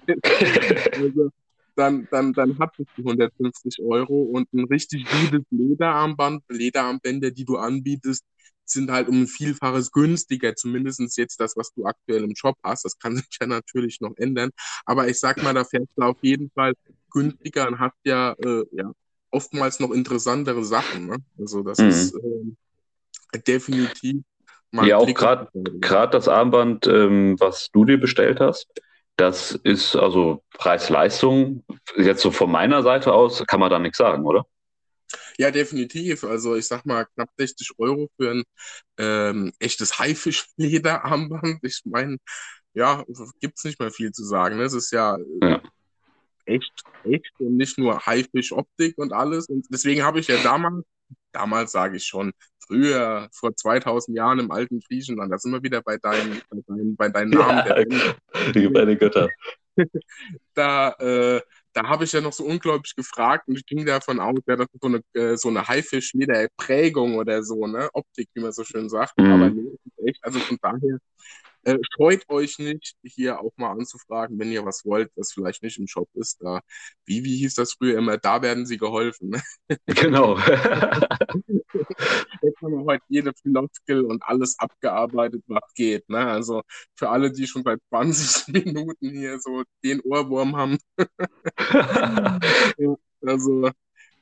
also, 0.93 1.31
dann, 1.77 2.09
dann, 2.11 2.33
dann 2.33 2.59
hat 2.59 2.71
es 2.79 2.87
die 2.97 3.03
150 3.03 3.81
Euro 3.83 4.23
und 4.23 4.53
ein 4.53 4.65
richtig 4.65 5.05
gutes 5.05 5.45
Lederarmband, 5.51 6.43
Lederarmbänder, 6.49 7.31
die 7.31 7.45
du 7.45 7.57
anbietest, 7.57 8.25
sind 8.65 8.91
halt 8.91 9.09
um 9.09 9.23
ein 9.23 9.27
Vielfaches 9.27 9.91
günstiger, 9.93 10.55
zumindest 10.55 11.01
jetzt 11.19 11.41
das, 11.41 11.57
was 11.57 11.73
du 11.75 11.85
aktuell 11.85 12.25
im 12.25 12.35
Shop 12.35 12.57
hast. 12.63 12.85
Das 12.85 12.99
kann 12.99 13.17
sich 13.17 13.39
ja 13.41 13.47
natürlich 13.47 14.01
noch 14.01 14.17
ändern. 14.17 14.51
Aber 14.85 15.09
ich 15.09 15.19
sag 15.21 15.43
mal, 15.43 15.55
da 15.55 15.65
fährst 15.65 15.91
du 15.97 16.03
auf 16.03 16.19
jeden 16.23 16.51
Fall 16.51 16.75
günstiger 17.11 17.69
und 17.69 17.79
hast 17.79 17.97
ja, 18.05 18.35
äh, 18.45 18.65
ja 18.73 18.93
oftmals 19.31 19.81
noch 19.81 19.91
interessantere 19.91 20.65
Sachen. 20.65 21.07
Ne? 21.07 21.17
Also 21.39 21.63
das 21.63 21.79
mhm. 21.79 21.89
ist 21.89 22.15
äh, 22.15 23.39
definitiv. 23.41 24.23
Ja, 24.73 24.97
auch 24.97 25.07
gerade 25.07 26.11
das 26.11 26.29
Armband, 26.29 26.87
ähm, 26.87 27.37
was 27.39 27.71
du 27.73 27.85
dir 27.85 27.99
bestellt 27.99 28.41
hast, 28.41 28.69
das 29.17 29.53
ist 29.53 29.95
also 29.97 30.43
Preis-Leistung. 30.55 31.65
Jetzt 31.97 32.23
so 32.23 32.31
von 32.31 32.51
meiner 32.51 32.83
Seite 32.83 33.13
aus 33.13 33.45
kann 33.47 33.61
man 33.61 33.71
da 33.71 33.79
nichts 33.79 33.99
sagen, 33.99 34.25
oder? 34.25 34.47
Ja, 35.37 35.51
definitiv. 35.51 36.25
Also 36.25 36.57
ich 36.57 36.67
sag 36.67 36.87
mal 36.87 37.07
knapp 37.15 37.29
60 37.37 37.73
Euro 37.79 38.09
für 38.17 38.31
ein 38.31 38.43
ähm, 38.99 39.53
echtes 39.59 39.99
Haifischlederarmband. 39.99 41.59
Ich 41.63 41.83
meine, 41.85 42.17
ja, 42.75 43.05
gibt 43.41 43.59
es 43.59 43.65
nicht 43.65 43.81
mehr 43.81 43.91
viel 43.91 44.13
zu 44.13 44.25
sagen. 44.25 44.61
Es 44.61 44.73
ist 44.73 44.91
ja, 44.93 45.19
ja 45.43 45.61
echt, 46.47 46.73
echt 47.05 47.33
und 47.39 47.57
nicht 47.57 47.79
nur 47.79 48.05
Haifisch-Optik 48.07 48.99
und 48.99 49.13
alles. 49.13 49.47
Und 49.49 49.67
deswegen 49.71 50.03
habe 50.03 50.21
ich 50.21 50.29
ja 50.29 50.43
damals, 50.43 50.85
damals 51.33 51.73
sage 51.73 51.97
ich 51.97 52.05
schon, 52.05 52.33
früher, 52.67 53.29
vor 53.33 53.55
2000 53.55 54.17
Jahren 54.17 54.39
im 54.39 54.51
alten 54.51 54.81
Griechenland, 54.81 55.33
da 55.33 55.39
sind 55.39 55.53
wir 55.53 55.63
wieder 55.63 55.83
bei 55.83 55.97
deinen, 55.99 56.41
bei 56.51 56.63
bei 56.97 57.09
deinen 57.09 57.31
Namen. 57.31 57.63
Ja, 57.67 58.53
die 58.53 58.69
meine 58.69 58.97
Götter. 58.97 59.29
da, 60.55 60.91
äh, 60.99 61.41
da 61.73 61.89
habe 61.89 62.05
ich 62.05 62.13
ja 62.13 62.21
noch 62.21 62.33
so 62.33 62.45
unglaublich 62.45 62.95
gefragt 62.95 63.49
und 63.49 63.57
ich 63.57 63.67
ging 63.67 63.85
davon 63.87 64.21
aus, 64.21 64.39
ja, 64.47 64.57
das 64.57 64.67
ist 64.73 64.83
so 64.83 64.89
eine, 64.89 65.01
äh, 65.15 65.37
so 65.37 65.49
eine 65.49 65.67
Haifisch-Prägung 65.67 67.17
oder 67.17 67.43
so, 67.43 67.67
ne? 67.67 67.89
Optik, 67.93 68.29
wie 68.35 68.41
man 68.41 68.53
so 68.53 68.65
schön 68.65 68.89
sagt. 68.89 69.19
Mhm. 69.19 69.33
Aber 69.33 69.51
nee, 69.51 69.71
echt, 70.05 70.23
also 70.23 70.39
von 70.39 70.59
daher 70.61 70.99
äh, 71.65 71.79
scheut 71.97 72.29
euch 72.29 72.59
nicht, 72.59 72.97
hier 73.03 73.41
auch 73.41 73.53
mal 73.57 73.73
anzufragen, 73.73 74.39
wenn 74.39 74.53
ihr 74.53 74.65
was 74.65 74.85
wollt, 74.85 75.11
was 75.17 75.33
vielleicht 75.33 75.63
nicht 75.63 75.79
im 75.79 75.87
Shop 75.87 76.09
ist. 76.15 76.43
Da, 76.43 76.61
wie, 77.05 77.25
wie 77.25 77.37
hieß 77.39 77.55
das 77.55 77.75
früher 77.75 77.99
immer? 77.99 78.19
Da 78.19 78.43
werden 78.43 78.67
sie 78.67 78.79
geholfen. 78.79 79.41
Genau. 79.87 80.39
Jetzt 82.43 82.61
haben 82.63 82.73
wir 82.73 82.85
heute 82.85 83.05
jede 83.09 83.33
Floskel 83.35 84.05
und 84.05 84.23
alles 84.25 84.59
abgearbeitet, 84.59 85.43
was 85.47 85.63
geht. 85.75 86.09
Ne? 86.09 86.19
Also 86.19 86.63
für 86.95 87.09
alle, 87.09 87.33
die 87.33 87.47
schon 87.47 87.63
seit 87.63 87.81
20 87.89 88.49
Minuten 88.49 89.11
hier 89.11 89.39
so 89.41 89.63
den 89.85 90.01
Ohrwurm 90.01 90.57
haben. 90.57 90.79
also 93.23 93.71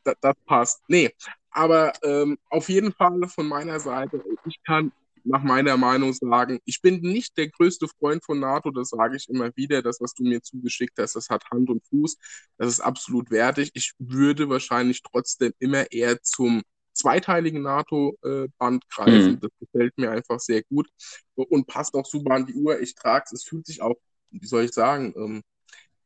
das, 0.04 0.14
das 0.20 0.34
passt. 0.46 0.82
Nee, 0.88 1.10
aber 1.50 1.92
ähm, 2.02 2.38
auf 2.48 2.68
jeden 2.68 2.92
Fall 2.92 3.28
von 3.28 3.46
meiner 3.46 3.80
Seite, 3.80 4.22
ich 4.46 4.62
kann 4.64 4.92
nach 5.24 5.42
meiner 5.42 5.76
Meinung 5.76 6.12
sagen, 6.12 6.60
ich 6.64 6.80
bin 6.82 7.00
nicht 7.00 7.36
der 7.36 7.48
größte 7.48 7.88
Freund 7.88 8.24
von 8.24 8.40
NATO, 8.40 8.70
das 8.70 8.90
sage 8.90 9.16
ich 9.16 9.28
immer 9.28 9.50
wieder. 9.56 9.82
Das, 9.82 10.00
was 10.00 10.14
du 10.14 10.24
mir 10.24 10.42
zugeschickt 10.42 10.98
hast, 10.98 11.16
das 11.16 11.28
hat 11.28 11.44
Hand 11.50 11.70
und 11.70 11.84
Fuß, 11.88 12.16
das 12.58 12.68
ist 12.68 12.80
absolut 12.80 13.30
wertig. 13.30 13.70
Ich 13.74 13.92
würde 13.98 14.48
wahrscheinlich 14.48 15.02
trotzdem 15.02 15.52
immer 15.58 15.90
eher 15.92 16.22
zum 16.22 16.62
zweiteiligen 16.92 17.62
NATO-Band 17.62 18.88
greifen. 18.88 19.32
Mhm. 19.32 19.40
Das 19.40 19.50
gefällt 19.58 19.96
mir 19.98 20.10
einfach 20.10 20.40
sehr 20.40 20.62
gut 20.64 20.88
und 21.34 21.66
passt 21.66 21.94
auch 21.94 22.06
super 22.06 22.34
an 22.34 22.46
die 22.46 22.54
Uhr. 22.54 22.80
Ich 22.80 22.94
trage 22.94 23.24
es, 23.26 23.32
es 23.32 23.44
fühlt 23.44 23.66
sich 23.66 23.82
auch, 23.82 23.96
wie 24.30 24.46
soll 24.46 24.64
ich 24.64 24.72
sagen, 24.72 25.14
ähm, 25.16 25.42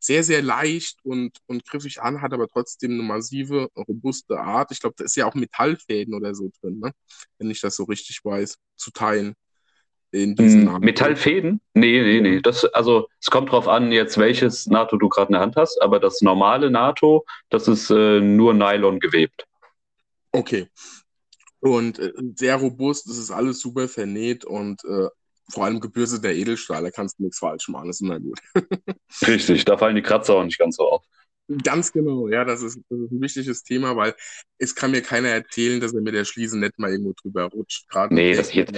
sehr, 0.04 0.22
sehr 0.22 0.42
leicht 0.42 0.98
und, 1.02 1.38
und 1.46 1.64
griffig 1.64 2.02
an, 2.02 2.20
hat 2.20 2.34
aber 2.34 2.46
trotzdem 2.46 2.92
eine 2.92 3.02
massive, 3.02 3.70
robuste 3.74 4.38
Art. 4.38 4.70
Ich 4.70 4.80
glaube, 4.80 4.94
da 4.98 5.04
ist 5.04 5.16
ja 5.16 5.24
auch 5.24 5.34
Metallfäden 5.34 6.12
oder 6.12 6.34
so 6.34 6.50
drin, 6.60 6.78
ne? 6.78 6.92
wenn 7.38 7.50
ich 7.50 7.62
das 7.62 7.76
so 7.76 7.84
richtig 7.84 8.22
weiß, 8.22 8.58
zu 8.76 8.90
teilen. 8.90 9.34
In 10.10 10.36
diesen 10.36 10.66
mm, 10.66 10.78
Metallfäden? 10.80 11.60
Nee, 11.72 12.02
nee, 12.02 12.20
nee. 12.20 12.40
Das, 12.40 12.66
also 12.66 13.08
es 13.18 13.30
kommt 13.30 13.50
drauf 13.50 13.66
an, 13.66 13.90
jetzt 13.92 14.18
welches 14.18 14.66
NATO 14.66 14.98
du 14.98 15.08
gerade 15.08 15.28
in 15.28 15.32
der 15.32 15.40
Hand 15.40 15.56
hast, 15.56 15.80
aber 15.80 15.98
das 15.98 16.20
normale 16.20 16.70
NATO, 16.70 17.24
das 17.48 17.66
ist 17.66 17.90
äh, 17.90 18.20
nur 18.20 18.52
Nylon 18.52 19.00
gewebt. 19.00 19.46
Okay. 20.32 20.68
Und 21.60 21.98
äh, 21.98 22.12
sehr 22.36 22.56
robust, 22.56 23.08
es 23.08 23.16
ist 23.16 23.30
alles 23.30 23.58
super 23.58 23.88
vernäht 23.88 24.44
und 24.44 24.84
äh, 24.84 25.08
vor 25.50 25.64
allem 25.64 25.80
gebürsteter 25.80 26.32
Edelstahl, 26.32 26.82
da 26.82 26.90
kannst 26.90 27.18
du 27.18 27.24
nichts 27.24 27.38
falsch 27.38 27.68
machen, 27.68 27.88
das 27.88 28.00
ist 28.00 28.06
immer 28.06 28.20
gut. 28.20 28.38
Richtig, 29.26 29.64
da 29.64 29.76
fallen 29.76 29.96
die 29.96 30.02
Kratzer 30.02 30.34
auch 30.34 30.44
nicht 30.44 30.58
ganz 30.58 30.76
so 30.76 30.88
auf. 30.88 31.04
Ganz 31.62 31.92
genau, 31.92 32.28
ja, 32.28 32.44
das 32.44 32.62
ist, 32.62 32.78
das 32.88 32.98
ist, 32.98 33.12
ein 33.12 33.20
wichtiges 33.20 33.62
Thema, 33.62 33.96
weil 33.96 34.14
es 34.58 34.74
kann 34.74 34.92
mir 34.92 35.02
keiner 35.02 35.28
erzählen, 35.28 35.78
dass 35.78 35.92
er 35.92 36.00
mit 36.00 36.14
der 36.14 36.24
Schließe 36.24 36.58
nicht 36.58 36.78
mal 36.78 36.90
irgendwo 36.90 37.12
drüber 37.20 37.44
rutscht. 37.44 37.86
Gerade 37.90 38.14
nee, 38.14 38.34
das, 38.34 38.50
geht, 38.50 38.72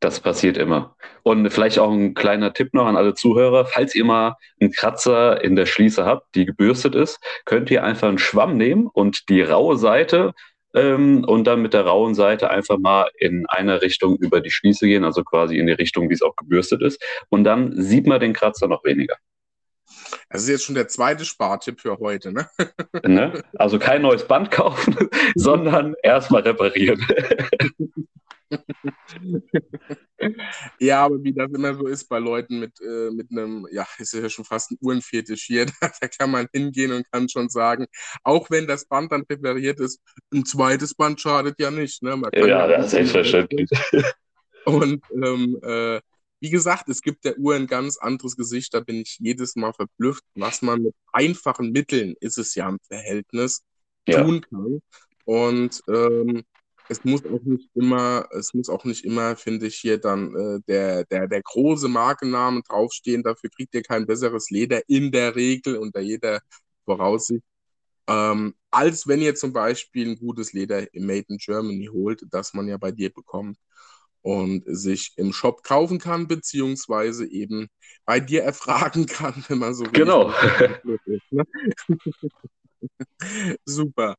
das 0.00 0.20
passiert 0.20 0.58
immer. 0.58 0.96
Und 1.22 1.48
vielleicht 1.50 1.78
auch 1.78 1.90
ein 1.90 2.12
kleiner 2.12 2.52
Tipp 2.52 2.74
noch 2.74 2.86
an 2.86 2.96
alle 2.96 3.14
Zuhörer, 3.14 3.64
falls 3.64 3.94
ihr 3.94 4.04
mal 4.04 4.36
einen 4.60 4.72
Kratzer 4.72 5.42
in 5.42 5.56
der 5.56 5.64
Schließe 5.64 6.04
habt, 6.04 6.34
die 6.34 6.44
gebürstet 6.44 6.94
ist, 6.94 7.20
könnt 7.46 7.70
ihr 7.70 7.84
einfach 7.84 8.08
einen 8.08 8.18
Schwamm 8.18 8.58
nehmen 8.58 8.86
und 8.86 9.30
die 9.30 9.40
raue 9.40 9.78
Seite 9.78 10.34
ähm, 10.74 11.24
und 11.24 11.46
dann 11.46 11.62
mit 11.62 11.74
der 11.74 11.86
rauen 11.86 12.14
Seite 12.14 12.50
einfach 12.50 12.78
mal 12.78 13.10
in 13.18 13.46
eine 13.48 13.82
Richtung 13.82 14.16
über 14.16 14.40
die 14.40 14.50
Schließe 14.50 14.86
gehen, 14.86 15.04
also 15.04 15.24
quasi 15.24 15.58
in 15.58 15.66
die 15.66 15.72
Richtung, 15.72 16.08
wie 16.10 16.14
es 16.14 16.22
auch 16.22 16.36
gebürstet 16.36 16.82
ist. 16.82 17.02
Und 17.28 17.44
dann 17.44 17.80
sieht 17.80 18.06
man 18.06 18.20
den 18.20 18.32
Kratzer 18.32 18.68
noch 18.68 18.84
weniger. 18.84 19.16
Das 20.28 20.42
ist 20.42 20.48
jetzt 20.48 20.64
schon 20.64 20.74
der 20.74 20.88
zweite 20.88 21.24
Spartipp 21.24 21.80
für 21.80 21.98
heute, 21.98 22.32
ne? 22.32 22.48
ne? 23.04 23.42
Also 23.54 23.78
kein 23.78 24.02
neues 24.02 24.26
Band 24.26 24.50
kaufen, 24.50 24.96
sondern 25.34 25.94
erstmal 26.02 26.42
reparieren. 26.42 27.04
ja, 30.78 31.04
aber 31.04 31.22
wie 31.22 31.32
das 31.32 31.50
immer 31.52 31.74
so 31.74 31.86
ist 31.86 32.08
bei 32.08 32.18
Leuten 32.18 32.60
mit, 32.60 32.80
äh, 32.80 33.10
mit 33.10 33.30
einem, 33.30 33.66
ja, 33.70 33.86
ist 33.98 34.12
ja 34.12 34.28
schon 34.28 34.44
fast 34.44 34.72
ein 34.72 34.78
Uhrenfetisch 34.80 35.44
hier, 35.44 35.66
da, 35.80 35.90
da 36.00 36.08
kann 36.08 36.30
man 36.30 36.48
hingehen 36.52 36.92
und 36.92 37.10
kann 37.10 37.28
schon 37.28 37.48
sagen, 37.48 37.86
auch 38.24 38.50
wenn 38.50 38.66
das 38.66 38.86
Band 38.86 39.12
dann 39.12 39.24
repariert 39.30 39.78
ist, 39.80 40.00
ein 40.32 40.44
zweites 40.44 40.94
Band 40.94 41.20
schadet 41.20 41.58
ja 41.58 41.70
nicht. 41.70 42.02
Ne? 42.02 42.20
ja, 42.32 42.46
ja, 42.46 42.66
das 42.66 42.86
ist 42.86 42.90
selbstverständlich. 42.92 43.70
Und 44.66 45.02
ähm, 45.10 45.58
äh, 45.62 46.00
wie 46.40 46.50
gesagt, 46.50 46.88
es 46.88 47.02
gibt 47.02 47.24
der 47.24 47.38
Uhr 47.38 47.54
ein 47.54 47.66
ganz 47.66 47.98
anderes 47.98 48.36
Gesicht, 48.36 48.72
da 48.74 48.80
bin 48.80 48.96
ich 48.96 49.18
jedes 49.20 49.56
Mal 49.56 49.72
verblüfft, 49.72 50.24
was 50.34 50.62
man 50.62 50.82
mit 50.82 50.94
einfachen 51.12 51.70
Mitteln, 51.70 52.14
ist 52.20 52.38
es 52.38 52.54
ja 52.54 52.68
im 52.68 52.78
Verhältnis, 52.88 53.62
ja. 54.08 54.24
tun 54.24 54.40
kann. 54.40 54.80
Und 55.26 55.82
ähm, 55.88 56.42
es 56.88 57.04
muss 57.04 57.24
auch 57.26 57.42
nicht 57.42 57.70
immer, 57.74 58.26
es 58.32 58.54
muss 58.54 58.68
auch 58.70 58.84
nicht 58.84 59.04
immer, 59.04 59.36
finde 59.36 59.66
ich, 59.66 59.76
hier 59.76 59.98
dann 59.98 60.34
äh, 60.34 60.60
der, 60.66 61.04
der, 61.04 61.28
der 61.28 61.42
große 61.42 61.88
Markennamen 61.88 62.62
draufstehen. 62.62 63.22
Dafür 63.22 63.50
kriegt 63.50 63.74
ihr 63.74 63.82
kein 63.82 64.06
besseres 64.06 64.50
Leder 64.50 64.80
in 64.88 65.12
der 65.12 65.36
Regel 65.36 65.76
unter 65.76 66.00
jeder 66.00 66.40
Voraussicht. 66.86 67.44
Ähm, 68.08 68.54
als 68.70 69.06
wenn 69.06 69.20
ihr 69.20 69.34
zum 69.34 69.52
Beispiel 69.52 70.08
ein 70.08 70.18
gutes 70.18 70.52
Leder 70.52 70.86
Made 70.94 71.26
in 71.28 71.36
Germany 71.36 71.90
holt, 71.92 72.24
das 72.30 72.54
man 72.54 72.66
ja 72.66 72.76
bei 72.78 72.90
dir 72.90 73.12
bekommt 73.12 73.58
und 74.22 74.62
sich 74.66 75.12
im 75.16 75.32
Shop 75.32 75.62
kaufen 75.62 75.98
kann, 75.98 76.28
beziehungsweise 76.28 77.26
eben 77.26 77.68
bei 78.04 78.20
dir 78.20 78.42
erfragen 78.42 79.06
kann, 79.06 79.34
wenn 79.48 79.58
man 79.58 79.74
so 79.74 79.84
will. 79.84 79.92
Genau. 79.92 80.32
Ne? 81.30 81.44
Super. 83.64 84.16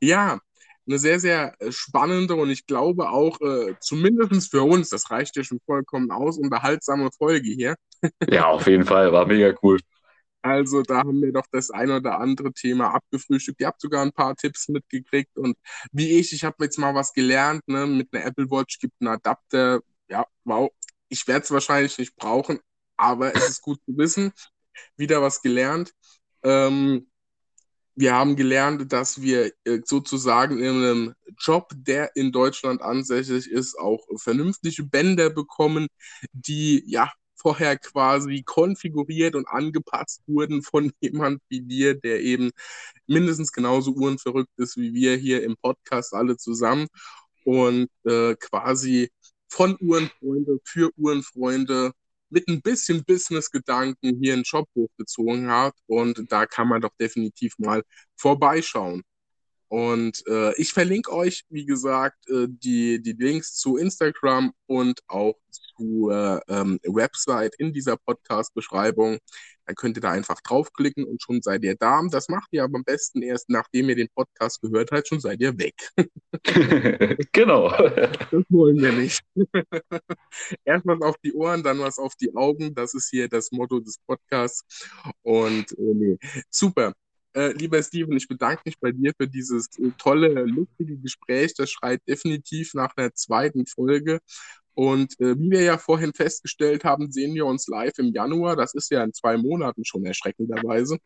Ja, 0.00 0.38
eine 0.86 0.98
sehr, 0.98 1.18
sehr 1.18 1.54
äh, 1.60 1.72
spannende 1.72 2.34
und 2.34 2.50
ich 2.50 2.66
glaube 2.66 3.08
auch, 3.08 3.40
äh, 3.40 3.74
zumindest 3.80 4.50
für 4.50 4.62
uns, 4.62 4.90
das 4.90 5.10
reicht 5.10 5.36
ja 5.36 5.44
schon 5.44 5.60
vollkommen 5.64 6.10
aus, 6.10 6.38
unterhaltsame 6.38 7.10
Folge 7.16 7.50
hier. 7.50 7.74
ja, 8.28 8.46
auf 8.46 8.66
jeden 8.66 8.84
Fall, 8.84 9.12
war 9.12 9.26
mega 9.26 9.54
cool. 9.62 9.80
Also 10.44 10.82
da 10.82 10.98
haben 10.98 11.22
wir 11.22 11.32
doch 11.32 11.46
das 11.50 11.70
ein 11.70 11.90
oder 11.90 12.20
andere 12.20 12.52
Thema 12.52 12.92
abgefrühstückt. 12.94 13.62
Ihr 13.62 13.66
habt 13.66 13.80
sogar 13.80 14.02
ein 14.02 14.12
paar 14.12 14.36
Tipps 14.36 14.68
mitgekriegt 14.68 15.38
und 15.38 15.56
wie 15.90 16.18
ich, 16.18 16.34
ich 16.34 16.44
habe 16.44 16.64
jetzt 16.64 16.78
mal 16.78 16.94
was 16.94 17.14
gelernt, 17.14 17.66
ne? 17.66 17.86
mit 17.86 18.12
einer 18.12 18.26
Apple 18.26 18.50
Watch 18.50 18.78
gibt 18.78 18.94
einen 19.00 19.08
Adapter. 19.08 19.80
Ja, 20.06 20.26
wow, 20.44 20.70
ich 21.08 21.26
werde 21.26 21.44
es 21.44 21.50
wahrscheinlich 21.50 21.96
nicht 21.96 22.14
brauchen, 22.16 22.60
aber 22.98 23.34
es 23.34 23.48
ist 23.48 23.62
gut 23.62 23.78
zu 23.86 23.96
wissen. 23.96 24.32
Wieder 24.98 25.22
was 25.22 25.40
gelernt. 25.40 25.94
Ähm, 26.42 27.10
wir 27.94 28.14
haben 28.14 28.36
gelernt, 28.36 28.92
dass 28.92 29.22
wir 29.22 29.50
äh, 29.64 29.80
sozusagen 29.82 30.58
in 30.58 30.76
einem 30.76 31.14
Job, 31.38 31.72
der 31.74 32.14
in 32.16 32.32
Deutschland 32.32 32.82
ansässig 32.82 33.50
ist, 33.50 33.78
auch 33.78 34.04
vernünftige 34.18 34.84
Bänder 34.84 35.30
bekommen, 35.30 35.86
die 36.32 36.84
ja 36.86 37.10
vorher 37.44 37.78
quasi 37.78 38.42
konfiguriert 38.42 39.34
und 39.36 39.46
angepasst 39.48 40.22
wurden 40.26 40.62
von 40.62 40.92
jemand 41.00 41.42
wie 41.48 41.60
dir, 41.62 41.94
der 41.94 42.20
eben 42.22 42.50
mindestens 43.06 43.52
genauso 43.52 43.92
uhrenverrückt 43.92 44.52
ist 44.58 44.76
wie 44.76 44.94
wir 44.94 45.16
hier 45.16 45.42
im 45.44 45.56
Podcast 45.56 46.14
alle 46.14 46.36
zusammen 46.36 46.88
und 47.44 47.88
äh, 48.04 48.34
quasi 48.36 49.10
von 49.48 49.76
Uhrenfreunde 49.80 50.58
für 50.64 50.90
Uhrenfreunde 50.96 51.92
mit 52.30 52.48
ein 52.48 52.62
bisschen 52.62 53.04
Business-Gedanken 53.04 54.18
hier 54.20 54.34
einen 54.34 54.42
Job 54.42 54.68
hochgezogen 54.74 55.50
hat. 55.50 55.74
Und 55.86 56.30
da 56.32 56.46
kann 56.46 56.68
man 56.68 56.80
doch 56.80 56.94
definitiv 56.98 57.54
mal 57.58 57.82
vorbeischauen. 58.16 59.02
Und 59.74 60.22
äh, 60.28 60.54
ich 60.54 60.72
verlinke 60.72 61.12
euch, 61.12 61.42
wie 61.48 61.66
gesagt, 61.66 62.30
äh, 62.30 62.46
die, 62.48 63.02
die 63.02 63.16
Links 63.18 63.56
zu 63.56 63.76
Instagram 63.76 64.52
und 64.66 65.00
auch 65.08 65.34
zur 65.76 66.40
ähm, 66.46 66.78
Website 66.84 67.56
in 67.58 67.72
dieser 67.72 67.96
Podcast-Beschreibung. 67.96 69.18
Dann 69.66 69.74
könnt 69.74 69.96
ihr 69.98 70.00
da 70.00 70.12
einfach 70.12 70.40
draufklicken 70.42 71.02
und 71.02 71.20
schon 71.20 71.42
seid 71.42 71.64
ihr 71.64 71.74
da. 71.74 72.00
Das 72.08 72.28
macht 72.28 72.50
ihr 72.52 72.62
aber 72.62 72.76
am 72.76 72.84
besten 72.84 73.20
erst, 73.22 73.50
nachdem 73.50 73.88
ihr 73.88 73.96
den 73.96 74.10
Podcast 74.14 74.62
gehört 74.62 74.92
habt, 74.92 75.08
schon 75.08 75.18
seid 75.18 75.40
ihr 75.40 75.58
weg. 75.58 75.74
genau. 77.32 77.68
Das 77.70 78.44
wollen 78.50 78.80
wir 78.80 78.92
nicht. 78.92 79.24
erst 80.64 80.86
was 80.86 81.02
auf 81.02 81.16
die 81.24 81.32
Ohren, 81.32 81.64
dann 81.64 81.80
was 81.80 81.98
auf 81.98 82.14
die 82.14 82.32
Augen. 82.36 82.76
Das 82.76 82.94
ist 82.94 83.10
hier 83.10 83.28
das 83.28 83.50
Motto 83.50 83.80
des 83.80 83.98
Podcasts. 84.06 84.62
Und 85.22 85.72
äh, 85.72 85.94
nee, 85.94 86.18
super. 86.48 86.94
Äh, 87.34 87.52
lieber 87.52 87.82
Steven, 87.82 88.16
ich 88.16 88.28
bedanke 88.28 88.62
mich 88.64 88.78
bei 88.78 88.92
dir 88.92 89.12
für 89.18 89.26
dieses 89.26 89.68
äh, 89.78 89.90
tolle, 89.98 90.44
lustige 90.44 90.96
Gespräch. 90.96 91.54
Das 91.54 91.70
schreit 91.70 92.00
definitiv 92.08 92.74
nach 92.74 92.96
einer 92.96 93.12
zweiten 93.12 93.66
Folge. 93.66 94.20
Und 94.74 95.18
äh, 95.20 95.38
wie 95.38 95.50
wir 95.50 95.62
ja 95.62 95.78
vorhin 95.78 96.12
festgestellt 96.14 96.84
haben, 96.84 97.10
sehen 97.12 97.34
wir 97.34 97.46
uns 97.46 97.68
live 97.68 97.98
im 97.98 98.12
Januar. 98.12 98.56
Das 98.56 98.74
ist 98.74 98.90
ja 98.90 99.02
in 99.04 99.12
zwei 99.12 99.36
Monaten 99.36 99.84
schon 99.84 100.04
erschreckenderweise. 100.04 100.98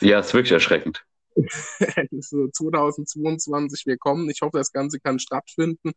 Ja, 0.00 0.20
ist 0.20 0.34
wirklich 0.34 0.52
erschreckend. 0.52 1.04
2022, 2.20 3.86
wir 3.86 3.96
kommen. 3.96 4.28
Ich 4.28 4.42
hoffe, 4.42 4.58
das 4.58 4.72
Ganze 4.72 5.00
kann 5.00 5.18
stattfinden. 5.18 5.92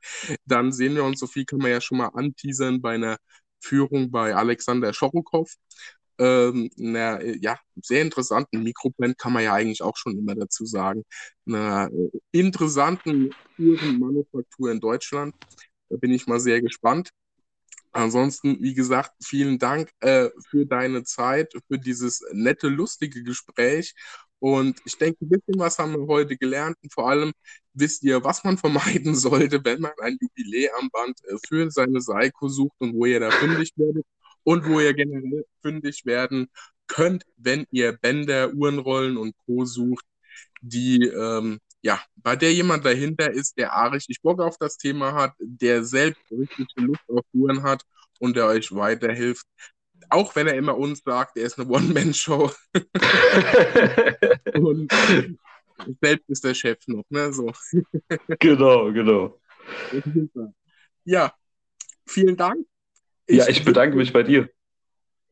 Dann 0.46 0.72
sehen 0.72 0.96
wir 0.96 1.04
uns, 1.04 1.20
so 1.20 1.28
viel 1.28 1.46
kann 1.46 1.60
man 1.60 1.72
ja 1.72 1.82
schon 1.82 1.98
mal 1.98 2.10
anteasern 2.14 2.82
bei 2.82 2.96
einer 2.96 3.18
Führung 3.60 4.12
bei 4.12 4.36
Alexander 4.36 4.94
Schorokow. 4.94 5.52
Ähm, 6.18 6.70
einer 6.80 7.24
ja, 7.41 7.57
sehr 7.82 8.01
interessanten 8.01 8.63
Mikroband 8.63 9.18
kann 9.18 9.34
man 9.34 9.43
ja 9.43 9.53
eigentlich 9.53 9.82
auch 9.82 9.97
schon 9.97 10.18
immer 10.18 10.36
dazu 10.36 10.66
sagen. 10.66 11.03
Einer 11.45 11.89
äh, 11.91 12.09
interessanten 12.32 13.32
Uhrenmanufaktur 13.57 14.72
in 14.72 14.80
Deutschland. 14.80 15.36
Da 15.89 15.97
bin 15.97 16.11
ich 16.11 16.28
mal 16.28 16.39
sehr 16.39 16.61
gespannt. 16.61 17.09
Ansonsten, 17.91 18.61
wie 18.61 18.74
gesagt, 18.74 19.11
vielen 19.24 19.57
Dank 19.57 19.89
äh, 20.01 20.30
für 20.49 20.66
deine 20.66 21.03
Zeit, 21.03 21.53
für 21.68 21.80
dieses 21.80 22.22
nette, 22.34 22.68
lustige 22.68 23.24
Gespräch. 23.24 23.93
Und 24.39 24.82
ich 24.86 24.97
denke, 24.97 25.26
ein 25.26 25.30
bisschen 25.30 25.59
was 25.59 25.80
haben 25.80 25.93
wir 25.93 26.07
heute 26.07 26.38
gelernt. 26.38 26.78
Und 26.84 26.93
vor 26.93 27.09
allem 27.09 27.32
wisst 27.74 28.03
ihr, 28.03 28.24
was 28.24 28.43
man 28.43 28.57
vermeiden 28.57 29.16
sollte, 29.16 29.63
wenn 29.63 29.82
man 29.82 29.93
ein 30.01 30.18
Jubiläarmband 30.20 31.24
äh, 31.26 31.38
für 31.47 31.72
seine 31.72 32.01
Seiko 32.01 32.47
sucht 32.49 32.76
und 32.80 32.93
wo 32.95 33.05
ihr 33.05 33.20
da 33.20 33.32
fündig 33.32 33.72
werdet 33.78 34.05
und 34.46 34.66
wo 34.66 34.80
ihr 34.80 34.93
generell 34.93 35.46
fündig 35.62 36.06
werden 36.06 36.48
könnt, 36.88 37.26
wenn 37.36 37.66
ihr 37.72 37.93
Bänder, 37.93 38.54
Uhrenrollen 38.54 39.18
und 39.18 39.36
Co. 39.46 39.66
sucht, 39.66 40.06
die 40.62 41.04
ähm, 41.08 41.60
ja, 41.82 42.02
bei 42.16 42.36
der 42.36 42.52
jemand 42.52 42.84
dahinter 42.84 43.30
ist, 43.32 43.58
der 43.60 43.74
A 43.76 43.88
richtig 43.88 44.22
Bock 44.24 44.41
auf 44.41 44.58
das 44.58 44.78
Thema 44.78 45.14
hat, 45.14 45.34
der 45.39 45.84
selbst 45.84 46.22
richtig 46.32 46.68
Lust 46.78 47.04
auf 47.08 47.24
Touren 47.32 47.62
hat 47.62 47.84
und 48.20 48.36
der 48.36 48.48
euch 48.48 48.74
weiterhilft. 48.74 49.46
Auch 50.10 50.36
wenn 50.36 50.48
er 50.48 50.56
immer 50.56 50.76
uns 50.76 51.04
sagt, 51.04 51.38
er 51.38 51.46
ist 51.46 51.60
eine 51.60 51.70
One-Man-Show. 51.70 52.52
und 54.56 54.91
selbst 56.02 56.28
ist 56.30 56.43
der 56.43 56.56
Chef 56.56 56.80
noch, 56.88 57.04
ne? 57.10 57.32
So. 57.32 57.52
genau, 58.39 58.91
genau. 58.91 59.39
Ja, 61.04 61.34
vielen 62.08 62.36
Dank. 62.36 62.66
Ich 63.28 63.38
ja, 63.38 63.48
ich 63.48 63.64
bedanke 63.64 63.98
mich 63.98 64.14
bei 64.14 64.24
dir. 64.24 64.50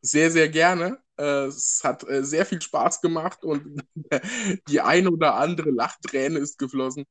Sehr, 0.02 0.32
sehr 0.32 0.50
gerne. 0.50 0.98
Äh, 1.18 1.46
es 1.46 1.82
hat 1.84 2.08
äh, 2.10 2.24
sehr 2.24 2.46
viel 2.46 2.62
Spaß 2.62 3.02
gemacht 3.02 3.44
und 3.44 3.84
die 4.68 4.82
eine 4.82 5.12
oder 5.12 5.36
andere 5.36 5.70
Lachträne 5.70 6.40
ist 6.40 6.58
geflossen. 6.58 7.06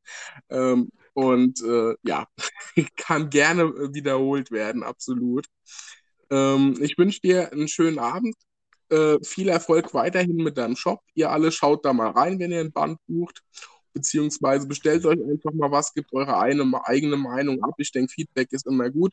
Ähm, 0.50 0.90
und 1.14 1.62
äh, 1.62 1.94
ja, 2.02 2.26
kann 2.96 3.30
gerne 3.30 3.72
wiederholt 3.94 4.50
werden, 4.50 4.82
absolut. 4.82 5.46
Ähm, 6.30 6.76
ich 6.80 6.98
wünsche 6.98 7.20
dir 7.20 7.52
einen 7.52 7.68
schönen 7.68 7.98
Abend. 7.98 8.34
viel 9.24 9.48
Erfolg 9.48 9.94
weiterhin 9.94 10.36
mit 10.36 10.58
deinem 10.58 10.76
Shop. 10.76 11.00
Ihr 11.14 11.30
alle 11.30 11.50
schaut 11.50 11.84
da 11.86 11.94
mal 11.94 12.10
rein, 12.10 12.38
wenn 12.38 12.52
ihr 12.52 12.60
ein 12.60 12.72
Band 12.72 12.98
bucht. 13.06 13.40
Beziehungsweise 13.94 14.66
bestellt 14.68 15.06
euch 15.06 15.18
einfach 15.18 15.52
mal 15.54 15.70
was, 15.70 15.94
gebt 15.94 16.12
eure 16.12 16.38
eigene 16.38 17.16
Meinung 17.16 17.62
ab. 17.64 17.74
Ich 17.78 17.90
denke, 17.92 18.12
Feedback 18.12 18.52
ist 18.52 18.66
immer 18.66 18.90
gut. 18.90 19.12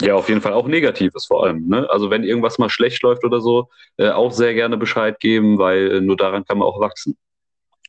Ja, 0.00 0.14
auf 0.14 0.28
jeden 0.28 0.40
Fall 0.40 0.52
auch 0.52 0.66
Negatives 0.66 1.26
vor 1.26 1.44
allem. 1.44 1.66
Ne? 1.66 1.88
Also 1.90 2.10
wenn 2.10 2.24
irgendwas 2.24 2.58
mal 2.58 2.70
schlecht 2.70 3.02
läuft 3.02 3.24
oder 3.24 3.40
so, 3.40 3.68
äh, 3.96 4.10
auch 4.10 4.32
sehr 4.32 4.54
gerne 4.54 4.76
Bescheid 4.76 5.20
geben, 5.20 5.58
weil 5.58 5.92
äh, 5.92 6.00
nur 6.00 6.16
daran 6.16 6.44
kann 6.44 6.58
man 6.58 6.68
auch 6.68 6.80
wachsen. 6.80 7.16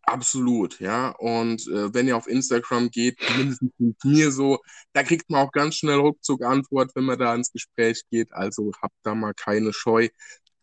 Absolut, 0.04 0.80
ja. 0.80 1.12
Und 1.20 1.62
äh, 1.68 1.94
wenn 1.94 2.08
ihr 2.08 2.18
auf 2.18 2.28
Instagram 2.28 2.90
geht, 2.90 3.18
mindestens 3.38 3.72
mit 3.78 4.04
mir 4.04 4.32
so, 4.32 4.60
da 4.94 5.04
kriegt 5.04 5.30
man 5.30 5.46
auch 5.46 5.52
ganz 5.52 5.76
schnell 5.76 6.00
ruckzuck 6.00 6.44
Antwort, 6.44 6.92
wenn 6.96 7.06
man 7.06 7.20
da 7.20 7.34
ins 7.36 7.52
Gespräch 7.52 8.02
geht. 8.10 8.34
Also 8.34 8.72
habt 8.82 8.96
da 9.04 9.16
mal 9.16 9.34
keine 9.34 9.72
Scheu. 9.74 10.10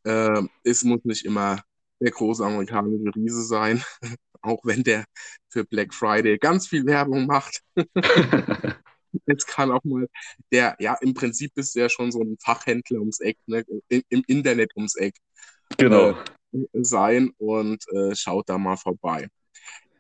Äh, 0.05 0.43
es 0.65 0.85
muss 0.85 1.05
nicht 1.05 1.25
immer 1.25 1.63
der 2.01 2.11
große 2.11 2.45
amerikanische 2.45 3.15
Riese 3.15 3.43
sein, 3.45 3.83
auch 4.43 4.61
wenn 4.65 4.83
der 4.83 5.05
für 5.49 5.65
Black 5.65 5.95
Friday 5.95 6.39
ganz 6.39 6.67
viel 6.69 6.85
Werbung 6.85 7.27
macht. 7.27 7.63
Jetzt 9.27 9.47
kann 9.47 9.71
auch 9.71 9.85
mal 9.85 10.09
der, 10.53 10.77
ja, 10.79 10.97
im 11.01 11.15
Prinzip 11.15 11.53
ist 11.57 11.75
der 11.75 11.89
schon 11.89 12.13
so 12.13 12.21
ein 12.21 12.37
Fachhändler 12.41 13.01
ums 13.01 13.21
Eck, 13.21 13.39
ne, 13.47 13.65
im, 13.89 14.03
im 14.09 14.23
Internet 14.27 14.77
ums 14.77 14.97
Eck. 14.97 15.15
Genau. 15.77 16.11
Äh, 16.11 16.15
sein 16.73 17.31
und 17.39 17.85
äh, 17.93 18.15
schaut 18.15 18.49
da 18.49 18.57
mal 18.59 18.77
vorbei. 18.77 19.29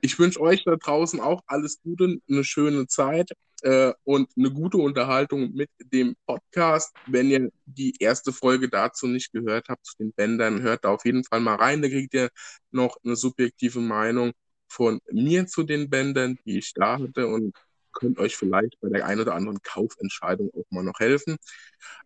Ich 0.00 0.18
wünsche 0.18 0.40
euch 0.40 0.64
da 0.64 0.76
draußen 0.76 1.20
auch 1.20 1.42
alles 1.46 1.80
Gute, 1.82 2.18
eine 2.28 2.44
schöne 2.44 2.86
Zeit 2.86 3.32
äh, 3.62 3.92
und 4.04 4.30
eine 4.36 4.50
gute 4.50 4.78
Unterhaltung 4.78 5.52
mit 5.52 5.70
dem 5.92 6.14
Podcast. 6.26 6.94
Wenn 7.06 7.30
ihr 7.30 7.50
die 7.66 7.94
erste 7.98 8.32
Folge 8.32 8.68
dazu 8.68 9.09
nicht 9.09 9.32
gehört 9.32 9.68
habt, 9.68 9.84
zu 9.86 9.96
den 9.98 10.12
Bändern, 10.12 10.62
hört 10.62 10.84
da 10.84 10.90
auf 10.90 11.04
jeden 11.04 11.24
Fall 11.24 11.40
mal 11.40 11.56
rein. 11.56 11.82
Da 11.82 11.88
kriegt 11.88 12.14
ihr 12.14 12.30
noch 12.70 12.96
eine 13.04 13.16
subjektive 13.16 13.80
Meinung 13.80 14.32
von 14.68 15.00
mir 15.11 15.46
zu 15.46 15.64
den 15.64 15.90
Bändern, 15.90 16.38
die 16.44 16.59
ich 16.59 16.72
da 16.74 16.98
hatte 16.98 17.26
und 17.26 17.56
könnt 17.99 18.18
euch 18.18 18.36
vielleicht 18.36 18.80
bei 18.80 18.88
der 18.88 19.07
einen 19.07 19.20
oder 19.20 19.34
anderen 19.34 19.61
Kaufentscheidung 19.62 20.51
auch 20.55 20.64
mal 20.70 20.84
noch 20.84 21.01
helfen. 21.01 21.36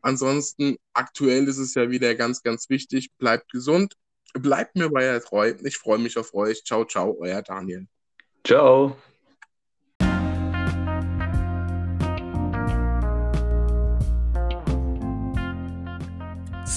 Ansonsten, 0.01 0.77
aktuell 0.95 1.47
ist 1.49 1.59
es 1.59 1.75
ja 1.75 1.91
wieder 1.91 2.15
ganz, 2.15 2.43
ganz 2.43 2.71
wichtig, 2.71 3.11
bleibt 3.19 3.53
gesund, 3.53 3.95
bleibt 4.33 4.75
mir 4.77 4.91
weiter 4.93 5.21
treu. 5.21 5.55
Ich 5.63 5.77
freue 5.77 5.99
mich 5.99 6.17
auf 6.19 6.35
euch. 6.35 6.65
Ciao, 6.65 6.85
ciao, 6.85 7.17
euer 7.21 7.43
Daniel. 7.43 7.87
Ciao. 8.45 8.97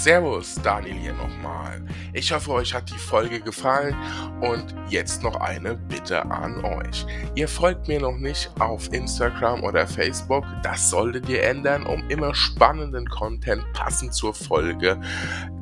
Servus, 0.03 0.55
Daniel 0.61 0.95
hier 0.95 1.13
nochmal. 1.13 1.81
Ich 2.13 2.31
hoffe, 2.31 2.51
euch 2.51 2.73
hat 2.73 2.89
die 2.91 2.97
Folge 2.97 3.39
gefallen 3.39 3.95
und 4.41 4.75
jetzt 4.89 5.23
noch 5.23 5.37
eine 5.37 5.75
Bitte 5.75 6.23
an 6.25 6.63
euch. 6.63 7.05
Ihr 7.33 7.47
folgt 7.47 7.87
mir 7.87 7.99
noch 7.99 8.17
nicht 8.17 8.51
auf 8.59 8.91
Instagram 8.93 9.63
oder 9.63 9.87
Facebook, 9.87 10.45
das 10.63 10.89
solltet 10.89 11.27
ihr 11.29 11.43
ändern, 11.43 11.85
um 11.85 12.07
immer 12.09 12.35
spannenden 12.35 13.07
Content 13.09 13.63
passend 13.73 14.13
zur 14.13 14.33
Folge 14.33 14.99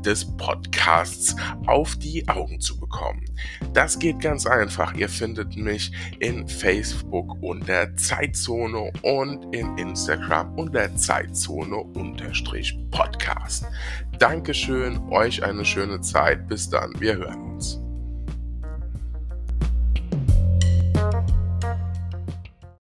des 0.04 0.26
Podcasts 0.38 1.36
auf 1.66 1.96
die 1.96 2.28
Augen 2.28 2.60
zu 2.60 2.80
bekommen. 2.80 3.26
Das 3.74 3.98
geht 3.98 4.20
ganz 4.20 4.46
einfach. 4.46 4.94
Ihr 4.94 5.10
findet 5.10 5.56
mich 5.56 5.92
in 6.20 6.48
Facebook 6.48 7.42
unter 7.42 7.96
Zeitzone 7.96 8.92
und 9.02 9.56
in 9.56 9.76
Instagram 9.78 10.54
unter 10.56 10.96
Zeitzone-Podcast. 10.96 13.66
Dankeschön, 14.24 15.02
euch 15.10 15.44
eine 15.44 15.66
schöne 15.66 16.00
Zeit. 16.00 16.48
Bis 16.48 16.70
dann, 16.70 16.94
wir 16.98 17.18
hören 17.18 17.42
uns. 17.42 17.83